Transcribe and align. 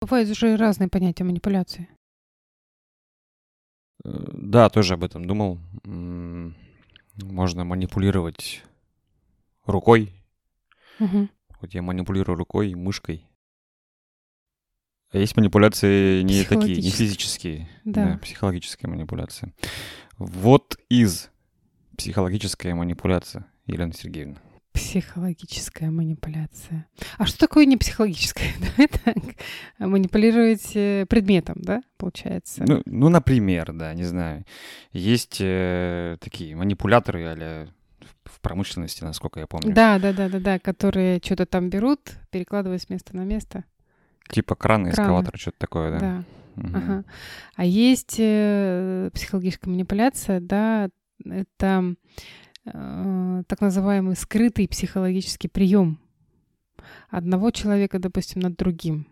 Бывают 0.00 0.30
уже 0.30 0.56
разные 0.56 0.88
понятия 0.88 1.24
манипуляции. 1.24 1.88
Э, 4.04 4.08
Да, 4.32 4.68
тоже 4.70 4.94
об 4.94 5.04
этом 5.04 5.26
думал. 5.26 5.58
Можно 5.84 7.64
манипулировать 7.64 8.62
рукой. 9.66 10.14
Мгм. 10.98 11.30
Вот 11.60 11.74
я 11.74 11.82
манипулирую 11.82 12.36
рукой 12.36 12.70
и 12.70 12.74
мышкой. 12.74 13.26
А 15.12 15.18
есть 15.18 15.36
манипуляции 15.36 16.22
не 16.22 16.44
такие, 16.44 16.76
не 16.76 16.90
Психологические. 16.90 16.92
физические. 16.92 17.68
Да. 17.84 18.18
психологическая 18.22 18.90
манипуляция. 18.90 19.52
Вот 20.16 20.78
из 20.88 21.30
психологическая 21.98 22.74
манипуляция, 22.74 23.46
Елена 23.66 23.92
Сергеевна. 23.92 24.40
Психологическая 24.72 25.90
манипуляция. 25.90 26.86
А 27.18 27.26
что 27.26 27.38
такое 27.38 27.66
не 27.66 27.76
психологическая? 27.76 28.50
А 29.78 29.86
Манипулировать 29.86 30.72
предметом, 31.08 31.56
да, 31.58 31.82
получается? 31.96 32.64
Ну, 32.66 32.82
ну, 32.86 33.08
например, 33.08 33.72
да, 33.72 33.92
не 33.94 34.04
знаю. 34.04 34.44
Есть 34.92 35.38
э, 35.40 36.16
такие 36.20 36.54
манипуляторы 36.54 37.26
а 37.26 37.66
в 38.24 38.40
промышленности, 38.40 39.02
насколько 39.02 39.40
я 39.40 39.46
помню. 39.46 39.74
Да, 39.74 39.98
да, 39.98 40.12
да, 40.12 40.28
да, 40.28 40.38
да, 40.38 40.58
которые 40.58 41.20
что-то 41.22 41.46
там 41.46 41.68
берут, 41.68 42.00
перекладывают 42.30 42.82
с 42.82 42.88
места 42.88 43.16
на 43.16 43.24
место. 43.24 43.64
Типа 44.28 44.54
краны, 44.54 44.92
Краны. 44.92 45.06
эскалатор, 45.06 45.38
что-то 45.38 45.58
такое, 45.58 45.90
да. 45.92 45.98
Да. 45.98 46.24
Мгм. 46.56 46.76
Ага. 46.76 47.04
А 47.56 47.64
есть 47.64 48.16
э, 48.18 49.10
психологическая 49.14 49.70
манипуляция, 49.70 50.40
да, 50.40 50.90
это 51.24 51.94
э, 52.64 53.42
так 53.46 53.60
называемый 53.60 54.16
скрытый 54.16 54.68
психологический 54.68 55.48
прием 55.48 55.98
одного 57.08 57.50
человека, 57.50 57.98
допустим, 57.98 58.40
над 58.40 58.56
другим. 58.56 59.06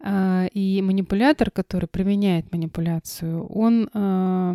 А, 0.00 0.46
И 0.52 0.82
манипулятор, 0.82 1.50
который 1.50 1.86
применяет 1.88 2.52
манипуляцию, 2.52 3.46
он 3.46 3.88
э, 3.92 4.54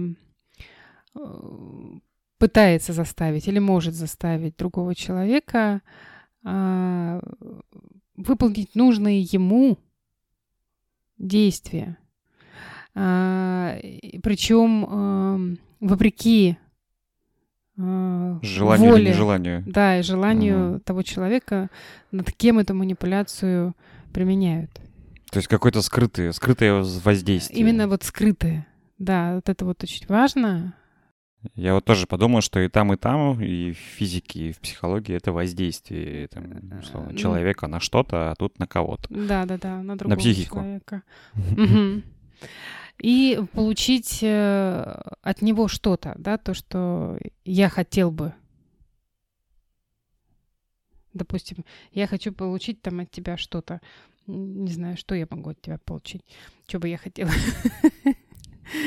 э, 1.15 1.99
пытается 2.37 2.93
заставить 2.93 3.47
или 3.47 3.59
может 3.59 3.93
заставить 3.93 4.57
другого 4.57 4.95
человека 4.95 5.81
выполнить 8.15 8.73
нужные 8.73 9.21
ему 9.21 9.77
действия. 11.19 11.97
Причем 14.23 15.59
вопреки 15.79 16.57
а, 17.77 18.39
Желанию 18.41 18.89
или 18.89 18.91
воле, 18.99 19.09
нежеланию. 19.09 19.63
да, 19.65 19.99
и 19.99 20.03
желанию 20.03 20.71
Мгм. 20.73 20.79
того 20.81 21.01
человека, 21.03 21.69
над 22.11 22.31
кем 22.31 22.59
эту 22.59 22.73
манипуляцию 22.73 23.75
применяют. 24.13 24.71
То 25.31 25.37
есть 25.37 25.47
какое-то 25.47 25.81
скрытое, 25.81 26.31
скрытое 26.33 26.83
воздействие. 26.83 27.59
Именно 27.59 27.87
вот 27.87 28.03
скрытое. 28.03 28.67
Да, 28.99 29.35
вот 29.35 29.47
это 29.49 29.65
вот 29.65 29.81
очень 29.83 30.05
важно. 30.07 30.73
Я 31.55 31.73
вот 31.73 31.85
тоже 31.85 32.05
подумал, 32.05 32.41
что 32.41 32.59
и 32.59 32.67
там, 32.67 32.93
и 32.93 32.97
там, 32.97 33.41
и 33.41 33.71
в 33.71 33.77
физике, 33.77 34.49
и 34.49 34.51
в 34.51 34.59
психологии 34.59 35.15
это 35.15 35.31
воздействие 35.31 36.27
там, 36.27 36.43
условно, 36.79 37.09
Ну. 37.13 37.17
человека 37.17 37.65
на 37.65 37.79
что-то, 37.79 38.29
а 38.31 38.35
тут 38.35 38.59
на 38.59 38.67
кого-то. 38.67 39.07
Да, 39.09 39.45
да, 39.45 39.57
да, 39.57 39.81
на 39.81 39.97
другого 39.97 40.19
психику. 40.19 40.57
человека. 40.59 41.01
И 43.01 43.41
получить 43.53 44.19
э, 44.21 44.83
от 45.23 45.41
него 45.41 45.67
что-то, 45.67 46.13
да, 46.19 46.37
то, 46.37 46.53
что 46.53 47.17
я 47.43 47.67
хотел 47.67 48.11
бы. 48.11 48.33
Допустим, 51.11 51.65
я 51.93 52.05
хочу 52.05 52.31
получить 52.31 52.83
там 52.83 52.99
от 52.99 53.09
тебя 53.09 53.37
что-то. 53.37 53.81
Не 54.27 54.71
знаю, 54.71 54.97
что 54.97 55.15
я 55.15 55.25
могу 55.31 55.49
от 55.49 55.61
тебя 55.61 55.79
получить. 55.83 56.21
Что 56.67 56.77
бы 56.77 56.89
я 56.89 56.97
хотела? 56.97 57.31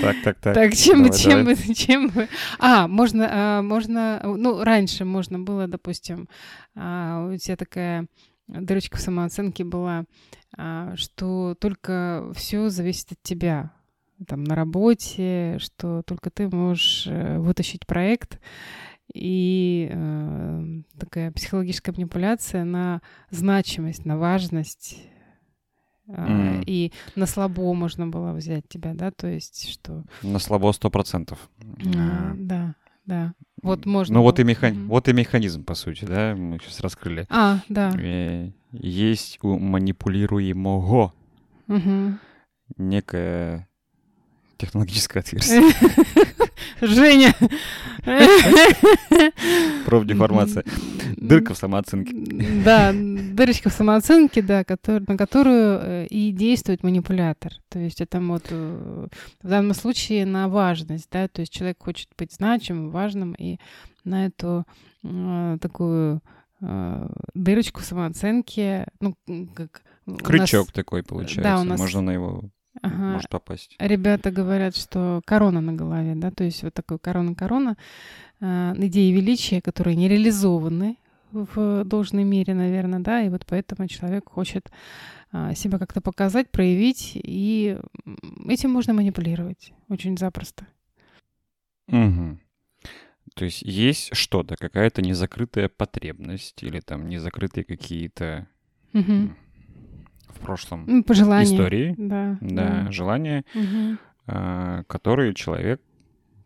Так, 0.01 0.17
так, 0.23 0.39
так. 0.39 0.55
Так, 0.55 0.75
чем 0.75 1.03
бы, 1.03 1.09
давай, 1.09 1.21
чем 1.21 1.39
давай. 1.41 1.55
бы, 1.57 1.75
чем 1.75 2.09
бы. 2.09 2.29
А, 2.59 2.89
можно, 2.89 3.29
а, 3.31 3.63
можно, 3.63 4.23
ну, 4.25 4.63
раньше 4.63 5.05
можно 5.05 5.41
было, 5.41 5.67
допустим, 5.67 6.29
а, 6.75 7.29
у 7.31 7.37
тебя 7.37 7.57
такая 7.57 8.07
дырочка 8.47 8.97
в 8.97 9.01
самооценке 9.01 9.65
была, 9.65 10.05
а, 10.57 10.95
что 10.97 11.55
только 11.61 12.33
все 12.35 12.71
зависит 12.71 13.13
от 13.13 13.23
тебя. 13.23 13.74
Там 14.27 14.45
на 14.45 14.55
работе, 14.55 15.59
что 15.61 16.03
только 16.03 16.31
ты 16.31 16.49
можешь 16.49 17.07
э, 17.09 17.39
вытащить 17.39 17.87
проект. 17.87 18.41
И 19.13 19.89
э, 19.93 20.65
такая 20.99 21.31
психологическая 21.33 21.95
манипуляция 21.95 22.65
на 22.65 23.03
значимость, 23.31 24.05
на 24.05 24.17
важность. 24.17 25.03
Мгм. 26.07 26.63
И 26.67 26.93
на 27.17 27.27
слабо 27.27 27.73
можно 27.75 28.07
было 28.07 28.33
взять 28.33 28.69
тебя, 28.69 28.95
да, 28.95 29.11
то 29.11 29.27
есть 29.27 29.69
что... 29.71 30.05
На 30.23 30.39
слабо 30.39 30.71
сто 30.73 30.91
процентов. 30.91 31.51
А, 31.97 32.35
да, 32.37 32.75
да. 33.07 33.35
Вот 33.63 33.87
можно 33.87 34.15
Ну 34.17 34.23
вот 34.23 34.37
было. 34.37 34.45
и, 34.45 34.49
меха... 34.49 34.69
Мгм. 34.69 34.89
вот 34.89 35.09
и 35.09 35.13
механизм, 35.13 35.65
по 35.65 35.75
сути, 35.75 36.05
да, 36.05 36.35
мы 36.37 36.59
сейчас 36.59 36.81
раскрыли. 36.81 37.27
А, 37.31 37.61
да. 37.69 37.91
Э, 37.99 38.51
Есть 38.73 39.39
у 39.43 39.59
манипулируемого 39.59 41.15
Мгм. 41.69 42.19
некое 42.77 43.69
технологическое 44.57 45.21
отверстие. 45.23 45.63
Женя! 46.81 47.35
Профдеформация. 49.87 50.65
Дырка 51.17 51.55
в 51.55 51.59
самооценке. 51.59 52.15
Да, 52.65 52.93
дырочка 52.93 53.71
в 53.71 53.73
самооценке, 53.73 54.43
да, 54.43 54.63
котор- 54.63 55.05
на 55.07 55.17
которую 55.17 55.79
э, 55.81 56.07
и 56.07 56.31
действует 56.33 56.83
манипулятор. 56.83 57.53
То 57.69 57.79
есть 57.79 58.01
это 58.01 58.21
вот 58.21 58.47
э, 58.51 59.07
в 59.43 59.49
данном 59.49 59.75
случае 59.75 60.27
на 60.27 60.49
важность, 60.49 61.09
да, 61.11 61.29
то 61.29 61.41
есть 61.41 61.53
человек 61.53 61.77
хочет 61.83 62.09
быть 62.19 62.33
значимым, 62.33 62.91
важным, 62.91 63.33
и 63.33 63.59
на 64.05 64.27
эту 64.27 64.65
э, 65.03 65.59
такую 65.61 66.21
э, 66.61 67.09
дырочку 67.35 67.81
в 67.81 67.85
самооценке, 67.85 68.87
ну, 69.01 69.15
как... 69.55 69.83
нас- 70.07 70.21
Крючок 70.23 70.73
такой 70.73 71.03
получается. 71.03 71.43
Да, 71.43 71.61
у 71.61 71.65
нас- 71.65 71.79
Можно 71.81 72.01
на 72.03 72.11
его 72.11 72.45
Ага. 72.83 73.13
может 73.15 73.29
попасть. 73.31 73.77
Ребята 73.79 74.31
говорят, 74.31 74.77
что 74.77 75.21
корона 75.25 75.61
на 75.61 75.73
голове, 75.73 76.15
да, 76.15 76.31
то 76.31 76.45
есть 76.45 76.63
вот 76.63 76.75
такой 76.75 76.99
корона-корона, 76.99 77.77
э, 78.41 78.75
идеи 78.77 79.13
величия, 79.13 79.61
которые 79.61 79.97
не 79.97 80.09
реализованы 80.09 80.97
в 81.33 81.85
должной 81.85 82.25
мере, 82.25 82.55
наверное, 82.55 83.01
да, 83.01 83.23
и 83.23 83.29
вот 83.29 83.45
поэтому 83.47 83.89
человек 83.89 84.29
хочет 84.29 84.71
а, 85.33 85.53
себя 85.55 85.79
как-то 85.79 86.01
показать, 86.01 86.51
проявить, 86.51 87.13
и 87.15 87.77
этим 88.47 88.71
можно 88.71 88.93
манипулировать 88.93 89.73
очень 89.89 90.17
запросто. 90.17 90.65
Мгм. 91.89 92.41
То 93.35 93.45
есть 93.45 93.63
есть 93.63 94.15
что-то, 94.15 94.55
какая-то 94.57 95.03
незакрытая 95.03 95.69
потребность 95.69 96.63
или 96.63 96.79
там 96.79 97.09
незакрытые 97.09 97.65
какие-то 97.65 98.47
Мгм. 98.93 99.37
В 100.29 100.41
прошлом 100.41 101.03
Пожелания. 101.05 101.45
истории, 101.55 101.95
Да. 101.99 102.39
да, 102.41 102.91
желания, 102.91 103.45
Мгм. 103.55 103.99
а, 104.27 104.83
которые 104.85 105.35
человек 105.35 105.81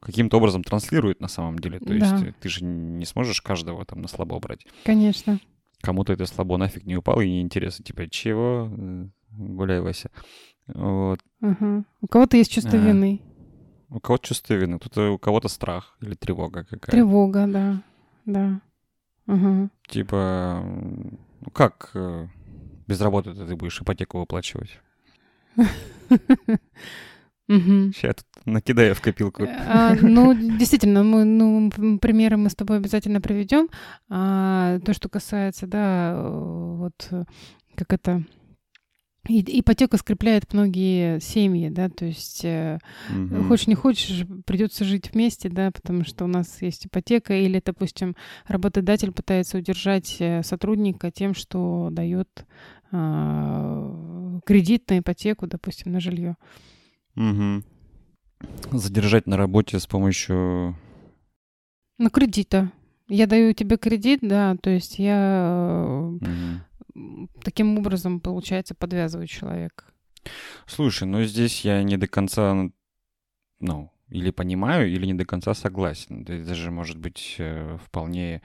каким-то 0.00 0.36
образом 0.38 0.62
транслирует 0.62 1.20
на 1.20 1.28
самом 1.28 1.58
деле. 1.58 1.78
То 1.80 1.86
Да. 1.86 1.94
есть 1.94 2.22
э, 2.24 2.34
ты 2.40 2.48
же 2.48 2.64
не 2.64 3.04
сможешь 3.04 3.40
каждого 3.42 3.84
там 3.84 4.00
на 4.02 4.08
слабо 4.08 4.38
брать. 4.38 4.66
Конечно. 4.84 5.40
Кому-то 5.80 6.12
это 6.12 6.26
слабо 6.26 6.56
нафиг 6.56 6.84
не 6.86 6.96
упало 6.96 7.20
и 7.20 7.30
неинтересно. 7.30 7.84
Типа, 7.84 8.08
чего? 8.08 8.70
Э, 8.76 9.06
Гуляй, 9.30 9.80
Вася. 9.80 10.10
Вот. 10.66 11.20
Ага. 11.40 11.84
У 12.00 12.06
кого-то 12.08 12.36
есть 12.36 12.52
чувство 12.52 12.78
А. 12.78 12.82
вины. 12.82 13.20
У 13.90 14.00
кого-то 14.00 14.26
чувство 14.28 14.54
вины, 14.54 14.78
кто-то, 14.78 15.10
у 15.12 15.18
кого-то 15.18 15.48
страх 15.48 15.96
или 16.02 16.14
тревога 16.14 16.64
какая-то. 16.64 16.90
Тревога, 16.90 17.46
да. 17.46 17.82
Да. 18.26 18.60
Ага. 19.26 19.70
Типа, 19.88 20.62
ну 20.64 21.50
как 21.52 21.90
э, 21.94 22.26
без 22.88 23.00
работы 23.00 23.34
ты 23.34 23.54
будешь 23.54 23.80
ипотеку 23.80 24.18
выплачивать? 24.18 24.80
Сейчас 27.46 28.02
я 28.02 28.12
тут 28.12 28.26
накидаю 28.44 28.94
в 28.94 29.00
копилку. 29.00 29.44
А, 29.66 29.94
ну, 29.94 30.34
действительно, 30.34 31.02
мы, 31.02 31.24
ну, 31.24 31.70
примеры 31.98 32.36
мы 32.36 32.50
с 32.50 32.54
тобой 32.54 32.76
обязательно 32.76 33.20
приведем. 33.22 33.68
А, 34.10 34.78
то, 34.80 34.92
что 34.92 35.08
касается, 35.08 35.66
да, 35.66 36.12
э, 36.14 36.74
вот 36.76 37.08
э, 37.10 37.24
как 37.74 37.92
это 37.94 38.22
и- 39.28 39.60
ипотека 39.60 39.96
скрепляет 39.96 40.52
многие 40.52 41.20
семьи, 41.20 41.68
да, 41.68 41.88
то 41.88 42.04
есть 42.04 42.44
э, 42.44 42.78
Мгм. 43.08 43.48
хочешь 43.48 43.66
не 43.66 43.74
хочешь, 43.74 44.26
придется 44.46 44.84
жить 44.84 45.12
вместе, 45.12 45.48
да, 45.48 45.70
потому 45.70 46.04
что 46.04 46.24
у 46.24 46.28
нас 46.28 46.60
есть 46.62 46.86
ипотека, 46.86 47.34
или, 47.34 47.62
допустим, 47.64 48.16
работодатель 48.46 49.12
пытается 49.12 49.58
удержать 49.58 50.16
э, 50.20 50.42
сотрудника 50.42 51.10
тем, 51.10 51.34
что 51.34 51.88
дает 51.90 52.46
кредит 52.90 54.88
на 54.90 54.98
ипотеку, 54.98 55.46
допустим, 55.46 55.92
на 55.92 56.00
жилье. 56.00 56.36
Мгм. 57.14 57.64
Задержать 58.72 59.26
на 59.26 59.36
работе 59.36 59.78
с 59.78 59.86
помощью... 59.86 60.76
Ну, 61.98 62.10
кредита. 62.10 62.70
Я 63.08 63.26
даю 63.26 63.52
тебе 63.54 63.76
кредит, 63.76 64.20
да, 64.22 64.56
то 64.62 64.70
есть 64.70 64.98
я 64.98 66.16
Мгм. 66.20 66.62
таким 67.42 67.78
образом, 67.78 68.20
получается, 68.20 68.74
подвязывают 68.74 69.30
человека. 69.30 69.84
Слушай, 70.66 71.08
ну 71.08 71.22
здесь 71.24 71.64
я 71.64 71.82
не 71.82 71.96
до 71.96 72.06
конца, 72.06 72.70
ну, 73.60 73.90
или 74.10 74.30
понимаю, 74.30 74.90
или 74.90 75.06
не 75.06 75.14
до 75.14 75.24
конца 75.24 75.54
согласен. 75.54 76.22
Это 76.22 76.54
же 76.54 76.70
может 76.70 76.98
быть 76.98 77.36
э, 77.38 77.78
вполне 77.84 78.42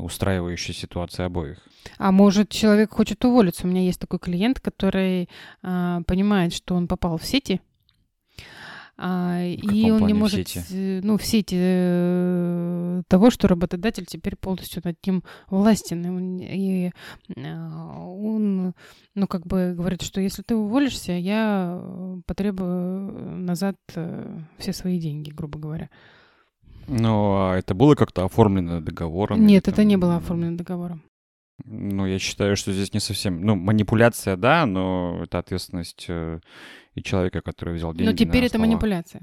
устраивающая 0.00 0.74
ситуация 0.74 1.26
обоих. 1.26 1.58
А 1.98 2.12
может, 2.12 2.48
человек 2.48 2.92
хочет 2.92 3.24
уволиться. 3.24 3.66
У 3.66 3.70
меня 3.70 3.82
есть 3.82 4.00
такой 4.00 4.18
клиент, 4.18 4.60
который 4.60 5.28
э, 5.62 6.00
понимает, 6.06 6.52
что 6.52 6.74
он 6.74 6.88
попал 6.88 7.18
в 7.18 7.24
сети, 7.24 7.60
а, 9.04 9.42
и 9.42 9.90
он 9.90 10.06
не 10.06 10.14
может, 10.14 10.48
сети? 10.48 11.00
ну, 11.02 11.16
в 11.16 11.24
сети 11.24 11.56
э, 11.58 13.02
того, 13.08 13.30
что 13.30 13.48
работодатель 13.48 14.06
теперь 14.06 14.36
полностью 14.36 14.82
над 14.84 14.96
ним 15.04 15.24
властен. 15.48 16.38
И 16.38 16.92
а, 17.36 17.98
он, 17.98 18.74
ну, 19.14 19.26
как 19.26 19.46
бы 19.46 19.74
говорит, 19.76 20.02
что 20.02 20.20
если 20.20 20.42
ты 20.42 20.54
уволишься, 20.54 21.12
я 21.12 21.82
потребую 22.26 23.38
назад 23.38 23.76
э, 23.96 24.38
все 24.58 24.72
свои 24.72 25.00
деньги, 25.00 25.30
грубо 25.30 25.58
говоря. 25.58 25.90
Ну, 26.88 27.34
а 27.36 27.56
это 27.56 27.74
было 27.74 27.94
как-то 27.94 28.24
оформлено 28.24 28.80
договором? 28.80 29.46
Нет, 29.46 29.68
это 29.68 29.76
там... 29.76 29.88
не 29.88 29.96
было 29.96 30.16
оформлено 30.16 30.56
договором. 30.56 31.02
Ну, 31.64 32.06
я 32.06 32.18
считаю, 32.18 32.56
что 32.56 32.72
здесь 32.72 32.92
не 32.92 33.00
совсем... 33.00 33.44
Ну, 33.44 33.54
манипуляция, 33.54 34.36
да, 34.36 34.66
но 34.66 35.20
это 35.22 35.38
ответственность 35.38 36.06
э, 36.08 36.40
и 36.94 37.02
человека, 37.02 37.40
который 37.40 37.74
взял 37.74 37.92
деньги 37.94 38.08
Но 38.08 38.16
теперь 38.16 38.44
это 38.44 38.56
слова. 38.56 38.66
манипуляция. 38.66 39.22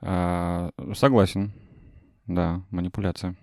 А, 0.00 0.70
согласен. 0.94 1.52
Да, 2.26 2.62
манипуляция. 2.70 3.36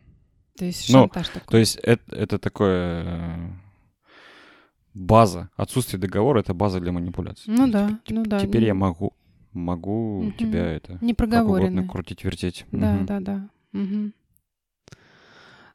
То 0.58 0.66
есть 0.66 0.90
ну, 0.90 1.02
шантаж 1.02 1.28
ну, 1.28 1.34
такой. 1.34 1.52
То 1.52 1.58
есть 1.58 1.76
это, 1.84 2.16
это 2.16 2.40
такое 2.40 3.04
э, 3.06 3.50
база. 4.94 5.50
Отсутствие 5.56 6.00
договора— 6.00 6.40
это 6.42 6.54
база 6.54 6.80
для 6.80 6.92
манипуляции. 6.92 7.52
Ну 7.52 7.68
да, 7.68 8.00
ну 8.10 8.24
да. 8.26 8.40
Теперь 8.40 8.66
я 8.66 8.74
могу, 8.74 9.14
могу 9.54 10.20
угу. 10.20 10.32
тебя 10.32 10.66
это... 10.66 10.98
Не 11.02 11.14
проговорено. 11.14 11.88
крутить, 11.88 12.24
вертеть. 12.24 12.66
Да, 12.72 12.96
угу. 12.96 13.06
да, 13.06 13.20
да. 13.20 13.50
Угу. 13.74 14.12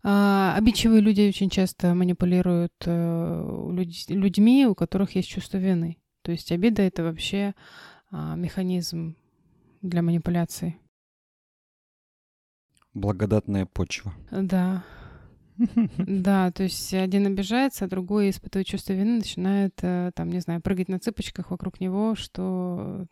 А, 0.02 0.54
обидчивые 0.56 1.00
люди 1.00 1.28
очень 1.28 1.50
часто 1.50 1.94
манипулируют 1.94 2.72
э, 2.84 3.68
людь, 3.72 4.08
людьми, 4.08 4.66
у 4.66 4.74
которых 4.74 5.16
есть 5.16 5.28
чувство 5.28 5.58
вины. 5.58 5.98
То 6.22 6.32
есть 6.32 6.52
обида— 6.52 6.82
это 6.84 7.02
вообще 7.02 7.54
а, 8.10 8.36
механизм 8.36 9.16
для 9.82 10.02
манипуляции. 10.02 10.76
Благодатная 12.94 13.66
почва. 13.66 14.14
Да. 14.30 14.84
Да, 15.98 16.50
то 16.52 16.62
есть 16.62 16.92
один 16.94 17.26
обижается, 17.26 17.84
а 17.84 17.88
другой, 17.88 18.30
испытывая 18.30 18.64
чувство 18.64 18.92
вины, 18.92 19.18
начинает, 19.18 19.78
э, 19.82 20.10
там, 20.14 20.30
не 20.30 20.40
знаю, 20.40 20.60
прыгать 20.60 20.88
на 20.88 20.98
цыпочках 20.98 21.50
вокруг 21.50 21.80
него, 21.80 22.14
что 22.14 23.06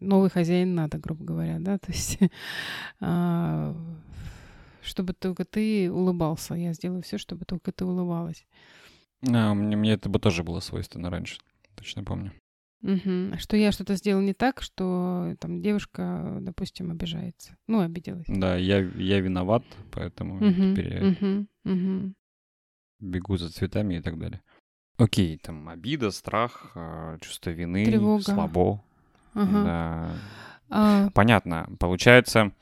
новый 0.00 0.30
хозяин 0.30 0.74
надо, 0.74 0.98
грубо 0.98 1.24
говоря, 1.24 1.58
да, 1.60 1.78
то 1.78 1.92
есть 1.92 2.18
а, 3.00 3.76
чтобы 4.82 5.12
только 5.12 5.44
ты 5.44 5.90
улыбался. 5.90 6.54
Я 6.54 6.72
сделаю 6.72 7.02
все, 7.02 7.18
чтобы 7.18 7.44
только 7.44 7.72
ты 7.72 7.84
улыбалась. 7.84 8.46
А, 9.28 9.54
мне, 9.54 9.76
мне 9.76 9.92
это 9.92 10.08
бы 10.08 10.18
тоже 10.18 10.42
было 10.42 10.60
свойственно 10.60 11.10
раньше 11.10 11.38
точно 11.76 12.02
помню. 12.02 12.32
Угу. 12.86 13.38
Что 13.38 13.56
я 13.56 13.72
что-то 13.72 13.96
сделал 13.96 14.22
не 14.22 14.32
так, 14.32 14.62
что 14.62 15.34
там 15.40 15.60
девушка, 15.60 16.38
допустим, 16.40 16.92
обижается. 16.92 17.56
Ну, 17.66 17.80
обиделась. 17.80 18.26
Да, 18.28 18.56
я, 18.56 18.78
я 18.78 19.20
виноват, 19.20 19.64
поэтому 19.90 20.36
угу. 20.36 20.46
теперь 20.46 20.94
я 20.94 21.08
угу. 21.08 21.46
Угу. 21.64 22.14
бегу 23.00 23.36
за 23.36 23.50
цветами 23.50 23.96
и 23.96 24.00
так 24.00 24.18
далее. 24.18 24.40
Окей, 24.98 25.36
там 25.38 25.68
обида, 25.68 26.10
страх, 26.10 26.70
а, 26.76 27.18
чувство 27.18 27.50
вины, 27.50 27.84
Тревога. 27.84 28.22
слабо. 28.22 28.84
Ага. 29.34 29.64
Да. 29.64 30.10
А... 30.70 31.10
Понятно. 31.10 31.68
Получается, 31.78 32.52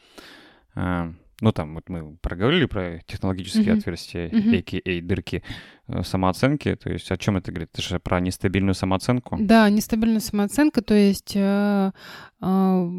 а, 0.75 1.12
ну 1.40 1.52
там 1.52 1.75
вот 1.75 1.88
мы 1.88 2.16
проговорили 2.16 2.66
про 2.66 3.00
технологические 3.06 3.75
mm-hmm. 3.75 3.78
отверстия, 3.78 4.28
mm-hmm. 4.28 4.58
a.k.a. 4.58 5.02
дырки 5.02 5.42
э, 5.88 6.02
самооценки, 6.02 6.75
то 6.76 6.90
есть 6.90 7.10
о 7.10 7.16
чем 7.16 7.36
это 7.36 7.50
говорит? 7.50 7.70
Это 7.72 7.82
же 7.82 7.98
про 7.98 8.20
нестабильную 8.20 8.75
самооценку? 8.75 9.36
Да, 9.40 9.69
нестабильная 9.70 10.20
самооценка, 10.20 10.82
то 10.82 10.94
есть 10.94 11.34
э, 11.34 11.92
э, 12.40 12.90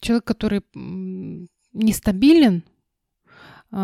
человек, 0.00 0.24
который 0.24 0.62
нестабилен, 1.72 2.64
э, 3.70 3.76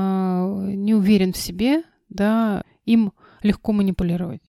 не 0.75 0.95
уверен 0.95 1.33
в 1.33 1.37
себе, 1.37 1.83
да, 2.09 2.65
им 2.85 3.13
легко 3.43 3.73
манипулировать. 3.73 4.43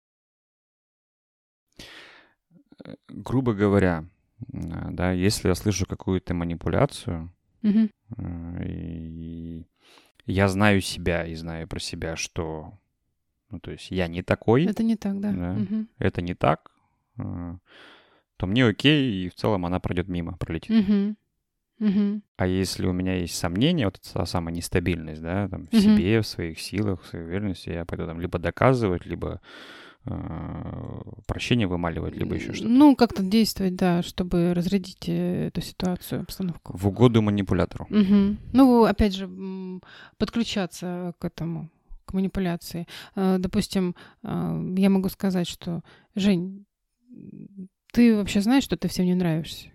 Э, 2.85 2.95
грубо 3.07 3.53
говоря, 3.53 4.05
да, 4.47 5.11
если 5.11 5.49
я 5.49 5.55
слышу 5.55 5.85
какую-то 5.85 6.33
манипуляцию, 6.33 7.31
Угу. 7.63 7.89
И 8.63 9.65
я 10.25 10.47
знаю 10.47 10.81
себя 10.81 11.25
и 11.25 11.35
знаю 11.35 11.67
про 11.67 11.79
себя, 11.79 12.15
что, 12.15 12.73
ну, 13.49 13.59
то 13.59 13.71
есть 13.71 13.91
я 13.91 14.07
не 14.07 14.21
такой. 14.21 14.65
Это 14.65 14.83
не 14.83 14.95
так, 14.95 15.19
да. 15.19 15.31
да 15.31 15.51
угу. 15.53 15.85
Это 15.97 16.21
не 16.21 16.35
так. 16.35 16.71
А, 17.17 17.57
то 18.37 18.45
мне 18.45 18.65
окей, 18.65 19.25
и 19.25 19.29
в 19.29 19.35
целом 19.35 19.65
она 19.65 19.79
пройдет 19.79 20.07
мимо, 20.07 20.37
пролетит. 20.37 20.87
Угу. 20.87 21.15
Угу. 21.79 22.21
А 22.37 22.47
если 22.47 22.85
у 22.85 22.91
меня 22.91 23.15
есть 23.15 23.35
сомнения, 23.35 23.85
вот 23.85 23.99
эта 23.99 24.25
самая 24.25 24.53
нестабильность, 24.53 25.21
да, 25.21 25.47
там, 25.47 25.67
в 25.67 25.73
угу. 25.73 25.81
себе, 25.81 26.21
в 26.21 26.27
своих 26.27 26.59
силах, 26.59 27.01
в 27.01 27.07
своей 27.07 27.25
уверенности, 27.25 27.69
я 27.69 27.85
пойду 27.85 28.05
там 28.05 28.19
либо 28.19 28.37
доказывать, 28.37 29.05
либо 29.05 29.39
Э, 29.39 29.88
прощение 31.25 31.67
вымаливать, 31.67 32.15
либо 32.15 32.35
еще 32.35 32.53
что-то. 32.53 32.69
Ну, 32.69 32.95
как-то 32.95 33.23
действовать, 33.23 33.75
да, 33.75 34.01
чтобы 34.03 34.53
разрядить 34.53 35.07
э, 35.07 35.47
эту 35.47 35.61
ситуацию, 35.61 36.21
обстановку. 36.21 36.77
В 36.77 36.87
угоду 36.87 37.21
манипулятору. 37.21 37.85
Угу. 37.89 38.37
Ну, 38.53 38.83
опять 38.85 39.15
же, 39.15 39.29
подключаться 40.17 41.13
к 41.19 41.25
этому, 41.25 41.69
к 42.05 42.13
манипуляции. 42.13 42.87
Э, 43.15 43.37
допустим, 43.39 43.95
я 44.23 44.89
могу 44.89 45.09
сказать, 45.09 45.47
что, 45.47 45.81
Жень, 46.15 46.65
ты 47.91 48.15
вообще 48.15 48.41
знаешь, 48.41 48.63
что 48.63 48.77
ты 48.77 48.87
всем 48.87 49.05
не 49.05 49.15
нравишься? 49.15 49.69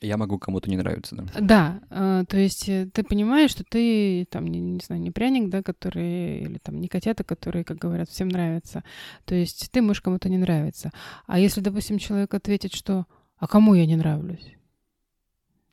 Я 0.00 0.16
могу 0.16 0.38
кому-то 0.38 0.68
не 0.70 0.76
нравиться, 0.76 1.16
да. 1.16 1.24
Да, 1.40 1.80
э, 1.90 2.24
то 2.28 2.36
есть 2.36 2.68
э, 2.68 2.88
ты 2.92 3.02
понимаешь, 3.02 3.50
что 3.50 3.64
ты 3.64 4.26
там, 4.30 4.46
не, 4.46 4.60
не 4.60 4.80
знаю, 4.80 5.00
не 5.00 5.10
пряник, 5.10 5.48
да, 5.48 5.62
который, 5.62 6.40
или 6.40 6.58
там 6.58 6.80
не 6.80 6.88
котята, 6.88 7.24
которые, 7.24 7.64
как 7.64 7.78
говорят, 7.78 8.08
всем 8.08 8.28
нравятся. 8.28 8.84
То 9.24 9.34
есть 9.34 9.70
ты 9.70 9.80
можешь 9.80 10.02
кому-то 10.02 10.28
не 10.28 10.38
нравиться. 10.38 10.92
А 11.26 11.38
если, 11.38 11.60
допустим, 11.60 11.98
человек 11.98 12.34
ответит, 12.34 12.74
что 12.74 13.06
«А 13.38 13.46
кому 13.46 13.74
я 13.74 13.86
не 13.86 13.96
нравлюсь?» 13.96 14.58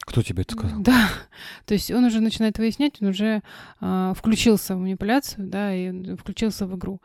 Кто 0.05 0.21
тебе 0.21 0.43
это 0.43 0.53
сказал? 0.53 0.81
Да, 0.81 1.09
то 1.65 1.73
есть 1.73 1.89
он 1.91 2.03
уже 2.05 2.21
начинает 2.21 2.59
выяснять, 2.59 3.01
он 3.01 3.07
уже 3.09 3.41
а, 3.79 4.13
включился 4.13 4.75
в 4.75 4.79
манипуляцию, 4.79 5.47
да, 5.47 5.73
и 5.73 6.15
включился 6.15 6.67
в 6.67 6.75
игру. 6.77 7.01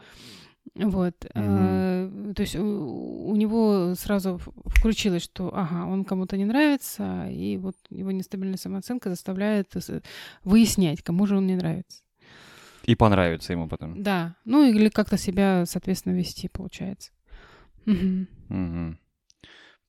Вот. 0.74 1.14
Mm-hmm. 1.24 2.34
то 2.34 2.42
есть 2.42 2.56
у, 2.56 3.28
у 3.28 3.36
него 3.36 3.94
сразу 3.96 4.38
включилось, 4.66 5.22
что 5.22 5.50
ага, 5.54 5.86
он 5.86 6.04
кому-то 6.04 6.36
не 6.36 6.44
нравится, 6.44 7.28
и 7.28 7.56
вот 7.56 7.76
его 7.90 8.12
нестабильная 8.12 8.56
самооценка 8.56 9.10
заставляет 9.10 9.72
выяснять, 10.44 11.02
кому 11.02 11.26
же 11.26 11.36
он 11.36 11.46
не 11.46 11.56
нравится. 11.56 12.02
И 12.84 12.94
понравится 12.94 13.52
ему 13.52 13.68
потом. 13.68 14.02
Да. 14.02 14.36
Ну 14.44 14.64
или 14.64 14.88
как-то 14.88 15.18
себя, 15.18 15.64
соответственно, 15.66 16.14
вести, 16.14 16.48
получается. 16.48 17.10
Угу. 17.86 18.96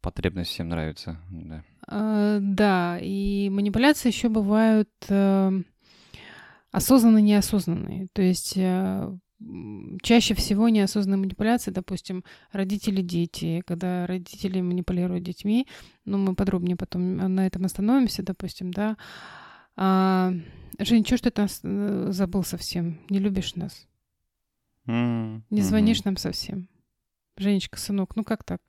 Потребность 0.01 0.49
всем 0.51 0.69
нравится, 0.69 1.19
да. 1.29 1.63
А, 1.87 2.39
да, 2.41 2.97
и 2.99 3.49
манипуляции 3.49 4.09
еще 4.09 4.29
бывают 4.29 4.89
э, 5.09 5.61
осознанные, 6.71 7.21
неосознанные. 7.21 8.07
То 8.13 8.21
есть 8.21 8.53
чаще 10.01 10.33
всего 10.33 10.69
неосознанные 10.69 11.19
манипуляции, 11.19 11.71
допустим, 11.71 12.23
родители-дети, 12.51 13.63
когда 13.65 14.05
родители 14.07 14.61
манипулируют 14.61 15.23
детьми, 15.23 15.67
ну, 16.05 16.17
мы 16.17 16.35
подробнее 16.35 16.75
потом 16.75 17.15
на 17.17 17.47
этом 17.47 17.65
остановимся, 17.65 18.23
допустим, 18.23 18.71
да. 18.71 18.97
А, 19.75 20.33
Жень, 20.79 21.05
что 21.05 21.17
ж 21.17 21.21
ты 21.21 21.31
там 21.31 21.47
э, 21.63 22.07
забыл 22.11 22.43
совсем? 22.43 22.99
Не 23.09 23.19
любишь 23.19 23.55
нас? 23.55 23.87
Mm-hmm. 24.87 25.41
Не 25.49 25.61
звонишь 25.61 26.03
нам 26.03 26.17
совсем? 26.17 26.69
Женечка, 27.37 27.79
сынок, 27.79 28.15
ну 28.15 28.23
как 28.23 28.43
так? 28.43 28.61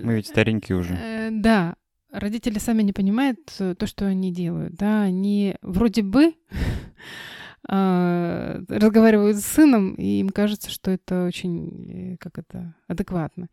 Мы 0.00 0.16
ведь 0.16 0.28
старенькие 0.28 0.78
уже. 0.78 0.94
Э, 0.94 1.30
да, 1.32 1.76
родители 2.10 2.58
сами 2.58 2.82
не 2.82 2.92
понимают 2.92 3.40
э, 3.58 3.74
то, 3.74 3.86
что 3.86 4.06
они 4.06 4.32
делают, 4.32 4.74
да, 4.74 5.02
они 5.02 5.56
вроде 5.62 6.02
бы 6.02 6.34
а, 7.68 8.60
разговаривают 8.68 9.36
с 9.36 9.44
сыном, 9.44 9.94
и 9.94 10.20
им 10.20 10.30
кажется, 10.30 10.70
что 10.70 10.90
это 10.90 11.26
очень, 11.26 12.14
э, 12.14 12.16
как 12.18 12.38
это, 12.38 12.74
адекватно. 12.88 13.48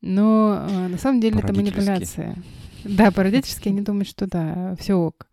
Но 0.00 0.58
а, 0.60 0.88
на 0.88 0.98
самом 0.98 1.20
деле 1.20 1.40
это 1.40 1.52
манипуляция. 1.52 2.36
Да, 2.84 3.10
по-родительски 3.10 3.68
они 3.68 3.80
думают, 3.80 4.08
что 4.08 4.26
да, 4.26 4.76
все 4.78 4.94
ок. 4.94 5.28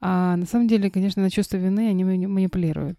А 0.00 0.36
на 0.36 0.46
самом 0.46 0.68
деле, 0.68 0.90
конечно, 0.90 1.22
на 1.22 1.30
чувство 1.30 1.56
вины 1.56 1.88
они 1.88 2.04
манипулируют. 2.04 2.98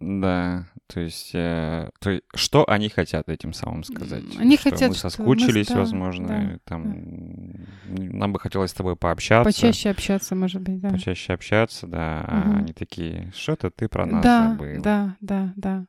Да, 0.00 0.66
то 0.92 1.00
есть, 1.00 1.30
э, 1.32 1.88
то 2.00 2.10
есть, 2.10 2.24
что 2.34 2.68
они 2.68 2.90
хотят 2.90 3.28
этим 3.30 3.54
самым 3.54 3.82
сказать? 3.82 4.24
Они 4.38 4.58
что 4.58 4.70
хотят, 4.70 4.90
мы 4.90 4.94
соскучились, 4.94 5.66
что 5.66 5.76
мы, 5.76 5.80
возможно, 5.80 6.28
да, 6.28 6.58
там 6.64 6.92
да. 7.84 8.02
нам 8.02 8.32
бы 8.32 8.38
хотелось 8.38 8.72
с 8.72 8.74
тобой 8.74 8.96
пообщаться. 8.96 9.50
Почаще 9.50 9.88
общаться, 9.88 10.34
может 10.34 10.60
быть, 10.60 10.80
да. 10.80 10.90
Почаще 10.90 11.32
общаться, 11.32 11.86
да. 11.86 12.24
Угу. 12.26 12.30
А 12.30 12.58
они 12.58 12.72
такие, 12.74 13.32
что-то 13.34 13.70
ты 13.70 13.88
про 13.88 14.04
нас 14.04 14.22
да, 14.22 14.48
забыл. 14.48 14.82
Да, 14.82 15.16
да, 15.20 15.52
да. 15.56 15.86